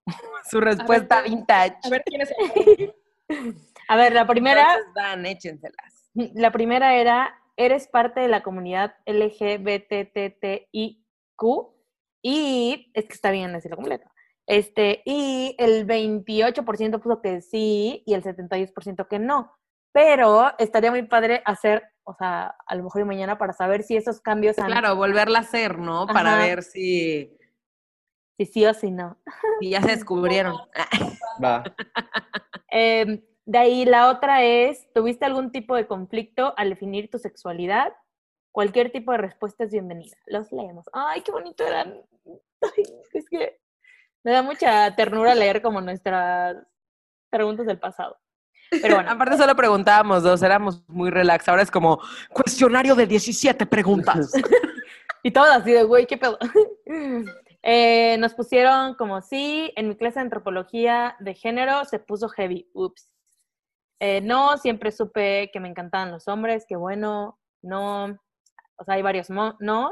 su 0.51 0.61
respuesta 0.61 1.21
pues, 1.21 1.31
vintage. 1.31 1.77
A 1.83 1.89
ver 1.91 2.03
quién 2.05 2.21
es 2.23 2.33
el 2.39 2.95
A 3.89 3.97
ver, 3.97 4.13
la 4.13 4.27
primera, 4.27 4.63
Entonces, 4.63 4.95
van, 4.95 5.27
échenselas. 5.27 6.11
la 6.15 6.53
primera 6.53 6.95
era, 6.95 7.35
eres 7.57 7.89
parte 7.89 8.21
de 8.21 8.29
la 8.29 8.43
comunidad 8.43 8.95
LGBTTIQ 9.07 10.67
y, 12.23 12.91
es 12.95 13.05
que 13.05 13.15
está 13.15 13.31
bien 13.31 13.53
decirlo 13.53 13.77
completo, 13.77 14.11
este, 14.47 15.03
y 15.05 15.55
el 15.59 15.87
28% 15.87 17.01
puso 17.01 17.21
que 17.21 17.41
sí 17.41 18.03
y 18.07 18.15
el 18.15 18.23
72% 18.23 19.07
que 19.09 19.19
no. 19.19 19.53
Pero 19.93 20.53
estaría 20.59 20.91
muy 20.91 21.05
padre 21.05 21.43
hacer, 21.45 21.83
o 22.05 22.15
sea, 22.15 22.55
a 22.67 22.75
lo 22.75 22.85
mejor 22.85 23.03
y 23.03 23.05
mañana 23.05 23.39
para 23.39 23.53
saber 23.53 23.83
si 23.83 23.97
esos 23.97 24.21
cambios 24.21 24.59
han, 24.59 24.67
Claro, 24.67 24.95
volverla 24.95 25.39
a 25.39 25.43
hacer, 25.43 25.79
¿no? 25.79 26.07
Para 26.07 26.35
Ajá. 26.35 26.47
ver 26.47 26.63
si, 26.63 27.37
si 28.37 28.47
sí 28.47 28.67
o 28.67 28.75
si 28.75 28.91
no. 28.91 29.19
si 29.61 29.71
ya 29.71 29.81
se 29.83 29.89
descubrieron. 29.97 30.57
Va. 31.43 31.65
Eh, 32.79 33.23
de 33.47 33.59
ahí 33.59 33.85
la 33.87 34.11
otra 34.11 34.43
es, 34.43 34.93
¿tuviste 34.93 35.25
algún 35.25 35.51
tipo 35.51 35.77
de 35.77 35.87
conflicto 35.87 36.53
al 36.59 36.69
definir 36.69 37.09
tu 37.11 37.19
sexualidad? 37.19 37.95
Cualquier 38.53 38.91
tipo 38.91 39.13
de 39.13 39.19
respuesta 39.19 39.65
es 39.65 39.71
bienvenida. 39.71 40.17
Los 40.27 40.53
leemos. 40.53 40.85
Ay, 40.93 41.23
qué 41.23 41.31
bonito 41.31 41.65
eran. 41.65 42.03
Ay, 42.61 42.85
es 43.15 43.29
que 43.31 43.59
me 44.25 44.33
da 44.33 44.43
mucha 44.43 44.95
ternura 44.97 45.35
leer 45.35 45.63
como 45.63 45.81
nuestras 45.81 46.57
preguntas 47.31 47.65
del 47.67 47.79
pasado. 47.79 48.19
Pero 48.71 48.97
bueno, 48.97 49.11
Aparte 49.11 49.37
solo 49.37 49.55
preguntábamos 49.55 50.25
dos, 50.25 50.43
éramos 50.43 50.83
muy 50.89 51.11
relax. 51.11 51.49
Ahora 51.49 51.63
es 51.63 51.71
como 51.71 52.01
cuestionario 52.33 52.95
de 52.97 53.07
17 53.07 53.65
preguntas. 53.67 54.33
y 55.23 55.31
todo 55.31 55.45
así 55.45 55.71
de, 55.71 55.85
güey, 55.85 56.07
qué 56.07 56.19
pedo. 56.19 56.37
Eh, 57.69 58.17
nos 58.19 58.33
pusieron 58.35 58.95
como 58.95 59.21
sí, 59.23 59.73
en 59.75 59.89
mi 59.89 59.97
clase 59.97 60.21
de 60.21 60.25
antropología 60.27 61.17
de 61.19 61.35
género 61.35 61.85
se 61.85 61.99
puso 61.99 62.29
heavy. 62.29 62.71
Ups. 62.75 63.11
Eh, 63.99 64.21
no, 64.21 64.57
siempre 64.57 64.93
supe 64.93 65.51
que 65.53 65.59
me 65.59 65.69
encantaban 65.69 66.13
los 66.13 66.29
hombres, 66.29 66.65
que 66.69 66.77
bueno, 66.77 67.41
no. 67.63 68.05
O 68.77 68.85
sea, 68.85 68.95
hay 68.95 69.03
varios 69.03 69.31
mo- 69.31 69.57
no. 69.59 69.91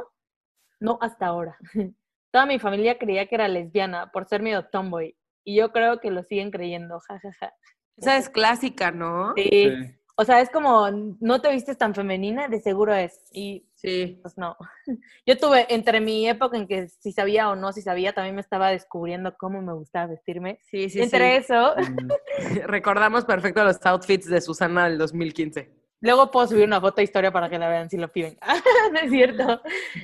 No 0.78 0.98
hasta 1.00 1.26
ahora. 1.26 1.58
Toda 2.32 2.46
mi 2.46 2.60
familia 2.60 2.96
creía 2.98 3.26
que 3.26 3.34
era 3.34 3.48
lesbiana 3.48 4.12
por 4.12 4.26
ser 4.26 4.40
medio 4.40 4.66
tomboy. 4.66 5.16
Y 5.44 5.56
yo 5.56 5.72
creo 5.72 5.98
que 6.00 6.10
lo 6.12 6.22
siguen 6.22 6.50
creyendo, 6.52 7.00
jajaja. 7.00 7.54
Esa 7.96 8.16
es 8.16 8.28
clásica, 8.28 8.92
¿no? 8.92 9.32
Sí. 9.36 9.48
Sí. 9.50 9.70
O 10.16 10.24
sea, 10.24 10.40
es 10.40 10.48
como, 10.50 10.88
no 10.92 11.40
te 11.40 11.50
vistes 11.50 11.76
tan 11.76 11.92
femenina, 11.92 12.46
de 12.46 12.60
seguro 12.60 12.94
es. 12.94 13.20
Y 13.32 13.66
Sí. 13.84 14.18
pues 14.22 14.38
no. 14.38 14.56
Yo 15.26 15.36
tuve 15.36 15.66
entre 15.68 16.00
mi 16.00 16.26
época 16.28 16.56
en 16.56 16.66
que 16.66 16.88
si 16.88 17.12
sabía 17.12 17.50
o 17.50 17.56
no, 17.56 17.72
si 17.72 17.82
sabía, 17.82 18.12
también 18.14 18.34
me 18.34 18.40
estaba 18.40 18.70
descubriendo 18.70 19.36
cómo 19.36 19.60
me 19.60 19.74
gustaba 19.74 20.06
vestirme. 20.06 20.58
Sí, 20.62 20.88
sí, 20.88 21.00
entre 21.02 21.42
sí. 21.42 21.44
eso, 21.44 21.74
Mm, 21.76 22.08
Recordamos 22.66 23.24
perfecto 23.24 23.62
los 23.62 23.84
outfits 23.84 24.26
de 24.28 24.40
Susana 24.40 24.88
del 24.88 24.96
2015. 24.98 25.70
luego 26.00 26.30
puedo 26.30 26.46
subir 26.46 26.64
una 26.66 26.80
foto 26.80 26.96
de 26.96 27.04
historia 27.04 27.30
para 27.32 27.48
que 27.50 27.58
la 27.58 27.68
vean 27.68 27.88
si 27.90 27.96
lo 27.98 28.10
piden. 28.10 28.38
no 28.92 28.98
es 29.00 29.10
cierto. 29.10 29.60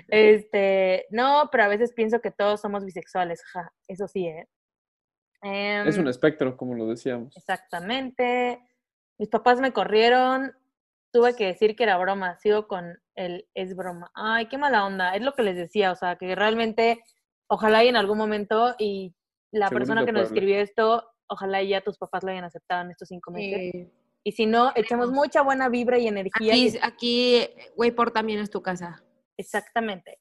Este, 0.08 1.06
no, 1.10 1.48
pero 1.50 1.64
a 1.64 1.68
veces 1.68 1.92
pienso 1.92 2.20
que 2.20 2.30
todos 2.30 2.60
somos 2.60 2.84
bisexuales. 2.84 3.42
Ja, 3.52 3.72
eso 3.88 4.06
sí, 4.08 4.26
¿eh? 4.26 4.46
Em, 5.42 5.86
Es 5.88 5.96
un 5.96 6.08
espectro, 6.08 6.56
como 6.56 6.74
lo 6.74 6.86
decíamos. 6.86 7.34
Exactamente. 7.36 8.60
Mis 9.18 9.28
papás 9.28 9.60
me 9.60 9.72
corrieron. 9.72 10.52
Tuve 11.12 11.34
que 11.34 11.46
decir 11.46 11.74
que 11.76 11.82
era 11.84 11.96
broma. 11.98 12.36
Sigo 12.38 12.68
con 12.68 12.98
el 13.14 13.48
es 13.54 13.74
broma. 13.74 14.10
Ay, 14.14 14.46
qué 14.46 14.58
mala 14.58 14.86
onda. 14.86 15.14
Es 15.14 15.22
lo 15.22 15.32
que 15.32 15.42
les 15.42 15.56
decía. 15.56 15.92
O 15.92 15.96
sea, 15.96 16.16
que 16.16 16.34
realmente, 16.34 17.02
ojalá 17.48 17.82
y 17.84 17.88
en 17.88 17.96
algún 17.96 18.18
momento, 18.18 18.74
y 18.78 19.14
la 19.50 19.68
persona 19.68 20.04
que 20.04 20.12
nos 20.12 20.24
escribió 20.24 20.58
esto, 20.60 21.10
ojalá 21.28 21.62
y 21.62 21.68
ya 21.70 21.80
tus 21.80 21.98
papás 21.98 22.22
lo 22.22 22.30
hayan 22.30 22.44
aceptado 22.44 22.82
en 22.82 22.90
estos 22.92 23.08
cinco 23.08 23.30
meses. 23.32 23.70
Sí. 23.72 23.90
Y 24.22 24.32
si 24.32 24.46
no, 24.46 24.72
echemos 24.74 25.10
mucha 25.10 25.42
buena 25.42 25.68
vibra 25.68 25.98
y 25.98 26.06
energía. 26.06 26.52
Aquí, 26.52 26.68
y- 26.68 26.78
aquí, 26.82 27.48
Wayport 27.76 28.12
también 28.14 28.38
es 28.40 28.50
tu 28.50 28.60
casa. 28.62 29.02
Exactamente. 29.36 30.18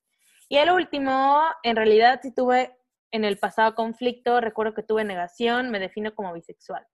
Y 0.48 0.58
el 0.58 0.72
último, 0.72 1.42
en 1.64 1.76
realidad, 1.76 2.20
si 2.24 2.34
tuve 2.34 2.76
en 3.12 3.26
el 3.26 3.38
pasado 3.38 3.76
conflicto, 3.76 4.40
recuerdo 4.40 4.74
que 4.74 4.84
tuve 4.84 5.04
negación, 5.04 5.70
me 5.70 5.80
defino 5.80 6.16
como 6.16 6.34
bisexual. 6.34 6.86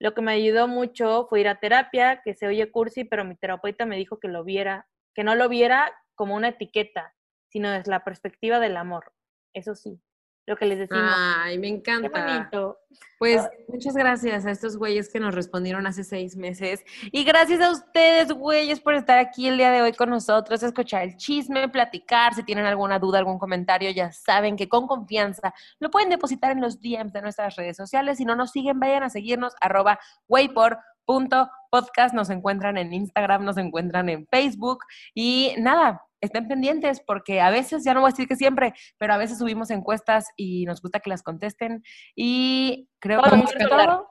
Lo 0.00 0.14
que 0.14 0.22
me 0.22 0.32
ayudó 0.32 0.68
mucho 0.68 1.26
fue 1.28 1.40
ir 1.40 1.48
a 1.48 1.58
terapia, 1.58 2.22
que 2.22 2.34
se 2.34 2.46
oye 2.46 2.70
cursi, 2.70 3.04
pero 3.04 3.24
mi 3.24 3.36
terapeuta 3.36 3.84
me 3.86 3.96
dijo 3.96 4.20
que 4.20 4.28
lo 4.28 4.44
viera, 4.44 4.88
que 5.14 5.24
no 5.24 5.34
lo 5.34 5.48
viera 5.48 5.92
como 6.14 6.36
una 6.36 6.48
etiqueta, 6.48 7.14
sino 7.48 7.70
desde 7.70 7.90
la 7.90 8.04
perspectiva 8.04 8.60
del 8.60 8.76
amor. 8.76 9.12
Eso 9.54 9.74
sí, 9.74 10.00
lo 10.48 10.56
que 10.56 10.64
les 10.64 10.78
decimos. 10.78 11.12
Ay, 11.14 11.58
me 11.58 11.68
Qué 11.68 11.74
encanta. 11.74 12.08
bonito. 12.08 12.78
Pues 13.18 13.42
muchas 13.68 13.94
gracias 13.94 14.46
a 14.46 14.50
estos 14.50 14.76
güeyes 14.76 15.12
que 15.12 15.20
nos 15.20 15.34
respondieron 15.34 15.86
hace 15.86 16.04
seis 16.04 16.36
meses. 16.36 16.84
Y 17.12 17.24
gracias 17.24 17.60
a 17.60 17.70
ustedes, 17.70 18.32
güeyes, 18.32 18.80
por 18.80 18.94
estar 18.94 19.18
aquí 19.18 19.48
el 19.48 19.58
día 19.58 19.70
de 19.72 19.82
hoy 19.82 19.92
con 19.92 20.08
nosotros, 20.08 20.62
escuchar 20.62 21.02
el 21.02 21.16
chisme, 21.16 21.68
platicar. 21.68 22.34
Si 22.34 22.44
tienen 22.44 22.64
alguna 22.64 22.98
duda, 22.98 23.18
algún 23.18 23.38
comentario, 23.38 23.90
ya 23.90 24.10
saben 24.12 24.56
que 24.56 24.68
con 24.68 24.86
confianza 24.86 25.52
lo 25.80 25.90
pueden 25.90 26.08
depositar 26.10 26.52
en 26.52 26.60
los 26.60 26.80
DMs 26.80 27.12
de 27.12 27.22
nuestras 27.22 27.56
redes 27.56 27.76
sociales. 27.76 28.18
Si 28.18 28.24
no 28.24 28.36
nos 28.36 28.52
siguen, 28.52 28.80
vayan 28.80 29.02
a 29.02 29.10
seguirnos, 29.10 29.52
arroba 29.60 29.98
waypor.podcast. 30.28 32.14
Nos 32.14 32.30
encuentran 32.30 32.78
en 32.78 32.92
Instagram, 32.92 33.44
nos 33.44 33.58
encuentran 33.58 34.08
en 34.08 34.26
Facebook. 34.28 34.84
Y 35.12 35.54
nada, 35.58 36.07
estén 36.20 36.48
pendientes 36.48 37.00
porque 37.00 37.40
a 37.40 37.50
veces, 37.50 37.84
ya 37.84 37.94
no 37.94 38.00
voy 38.00 38.08
a 38.08 38.12
decir 38.12 38.28
que 38.28 38.36
siempre, 38.36 38.74
pero 38.98 39.14
a 39.14 39.18
veces 39.18 39.38
subimos 39.38 39.70
encuestas 39.70 40.26
y 40.36 40.64
nos 40.64 40.82
gusta 40.82 41.00
que 41.00 41.10
las 41.10 41.22
contesten. 41.22 41.82
Y 42.14 42.88
creo 42.98 43.22
que 43.22 43.28
a 43.28 43.68
todo. 43.68 44.08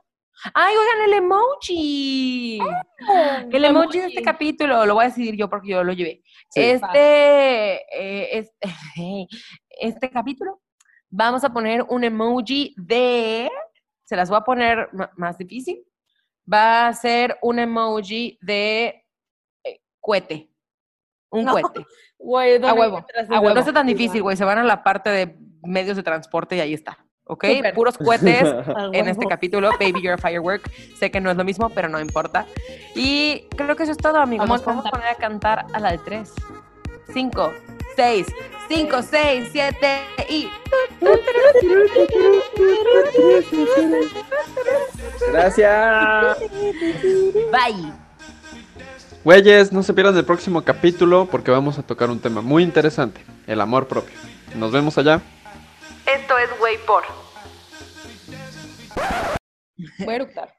¡Ay, 0.54 0.76
oigan, 0.76 1.06
el 1.06 1.14
emoji! 1.14 2.60
el 3.52 3.66
emoji 3.66 4.00
de 4.00 4.08
este 4.08 4.22
capítulo 4.22 4.86
lo 4.86 4.94
voy 4.94 5.06
a 5.06 5.08
decidir 5.08 5.36
yo 5.36 5.50
porque 5.50 5.70
yo 5.70 5.84
lo 5.84 5.94
llevé. 5.94 6.22
Sí. 6.50 6.62
Este, 6.62 7.76
eh, 7.98 8.30
este, 8.38 8.60
este 9.70 10.10
capítulo 10.12 10.62
vamos 11.10 11.44
a 11.44 11.52
poner 11.52 11.84
un 11.90 12.04
emoji 12.04 12.76
de, 12.78 13.50
se 14.04 14.16
las 14.16 14.30
voy 14.30 14.38
a 14.38 14.44
poner 14.44 14.90
más 15.16 15.38
difícil, 15.38 15.84
va 16.52 16.88
a 16.88 16.94
ser 16.94 17.38
un 17.42 17.60
emoji 17.60 18.38
de 18.42 19.06
eh, 19.64 19.82
cohete, 20.00 20.52
un 21.40 21.46
No. 21.46 21.52
cohete. 21.54 21.86
Güey, 22.20 22.56
A 22.56 22.60
¿dónde 22.60 22.82
huevo, 22.82 22.98
a 23.30 23.40
huevo. 23.40 23.54
No 23.54 23.60
está 23.60 23.72
tan 23.74 23.86
difícil, 23.86 24.24
güey. 24.24 24.36
Se 24.36 24.44
van 24.44 24.58
a 24.58 24.64
la 24.64 24.84
parte 24.84 25.12
de 25.12 25.38
medios 25.62 25.96
de 25.96 26.02
transporte 26.02 26.56
y 26.56 26.60
ahí 26.62 26.74
está. 26.74 26.98
¿Ok? 27.26 27.46
Puros 27.76 27.96
cohetes 27.98 28.44
en 28.94 29.08
este 29.08 29.28
capítulo. 29.28 29.70
Baby, 29.80 30.02
you're 30.02 30.14
a 30.14 30.18
firework. 30.18 30.68
Sé 30.98 31.12
que 31.12 31.22
no 31.22 31.30
es 31.30 31.38
lo 31.38 31.44
mismo, 31.44 31.70
pero 31.70 31.90
no 31.90 32.00
importa. 32.00 32.48
Y 32.96 33.46
creo 33.56 33.76
que 33.76 33.84
eso 33.84 33.92
es 33.92 33.98
todo, 34.00 34.18
amigos. 34.18 34.48
Vamos 34.48 34.66
Nos 34.66 34.86
a 34.88 34.90
poner 34.90 35.08
a 35.10 35.16
cantar 35.16 35.66
a 35.74 35.80
la 35.80 35.92
de 35.92 36.00
tres. 36.00 36.34
5, 37.14 37.54
6, 37.96 38.28
5, 38.68 39.02
6, 39.04 39.50
7 39.52 40.00
y... 40.30 40.50
Gracias. 45.32 46.38
Bye. 47.52 48.07
Güeyes, 49.28 49.74
no 49.74 49.84
se 49.84 49.94
pierdan 49.94 50.16
el 50.16 50.24
próximo 50.24 50.64
capítulo 50.64 51.28
porque 51.30 51.52
vamos 51.52 51.78
a 51.78 51.84
tocar 51.84 52.10
un 52.10 52.22
tema 52.22 52.40
muy 52.40 52.64
interesante, 52.64 53.20
el 53.46 53.60
amor 53.60 53.86
propio. 53.86 54.16
Nos 54.56 54.72
vemos 54.72 54.98
allá. 54.98 55.20
Esto 56.06 56.38
es 56.38 56.58
Güey 56.58 56.78
por. 56.86 57.04
Voy 60.00 60.14
a 60.14 60.16
eructar. 60.16 60.56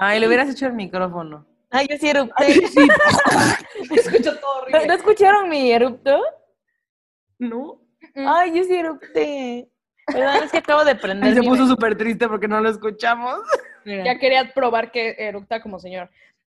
Ay, 0.00 0.18
le 0.18 0.26
hubieras 0.26 0.50
hecho 0.50 0.66
el 0.66 0.72
micrófono. 0.72 1.46
Ay, 1.70 1.86
yo 1.88 1.96
sí 1.96 2.08
erupté. 2.08 2.48
Escucho 3.94 4.36
todo 4.40 4.62
horrible. 4.62 4.86
¿No 4.88 4.94
escucharon 4.94 5.48
mi 5.48 5.70
erupto? 5.70 6.20
¿No? 7.38 7.80
Ay, 8.16 8.52
yo 8.52 8.64
sí 8.64 8.74
erupté. 8.74 9.70
Perdón, 10.08 10.42
es 10.42 10.50
que 10.50 10.58
acabo 10.58 10.84
de 10.84 10.96
prender. 10.96 11.34
Se 11.34 11.42
puso 11.44 11.68
súper 11.68 11.96
triste 11.96 12.26
porque 12.26 12.48
no 12.48 12.60
lo 12.60 12.68
escuchamos. 12.68 13.38
Mira. 13.84 14.04
Ya 14.04 14.18
quería 14.18 14.52
probar 14.52 14.90
que 14.90 15.14
eructa 15.18 15.62
como 15.62 15.78
señor. 15.78 16.10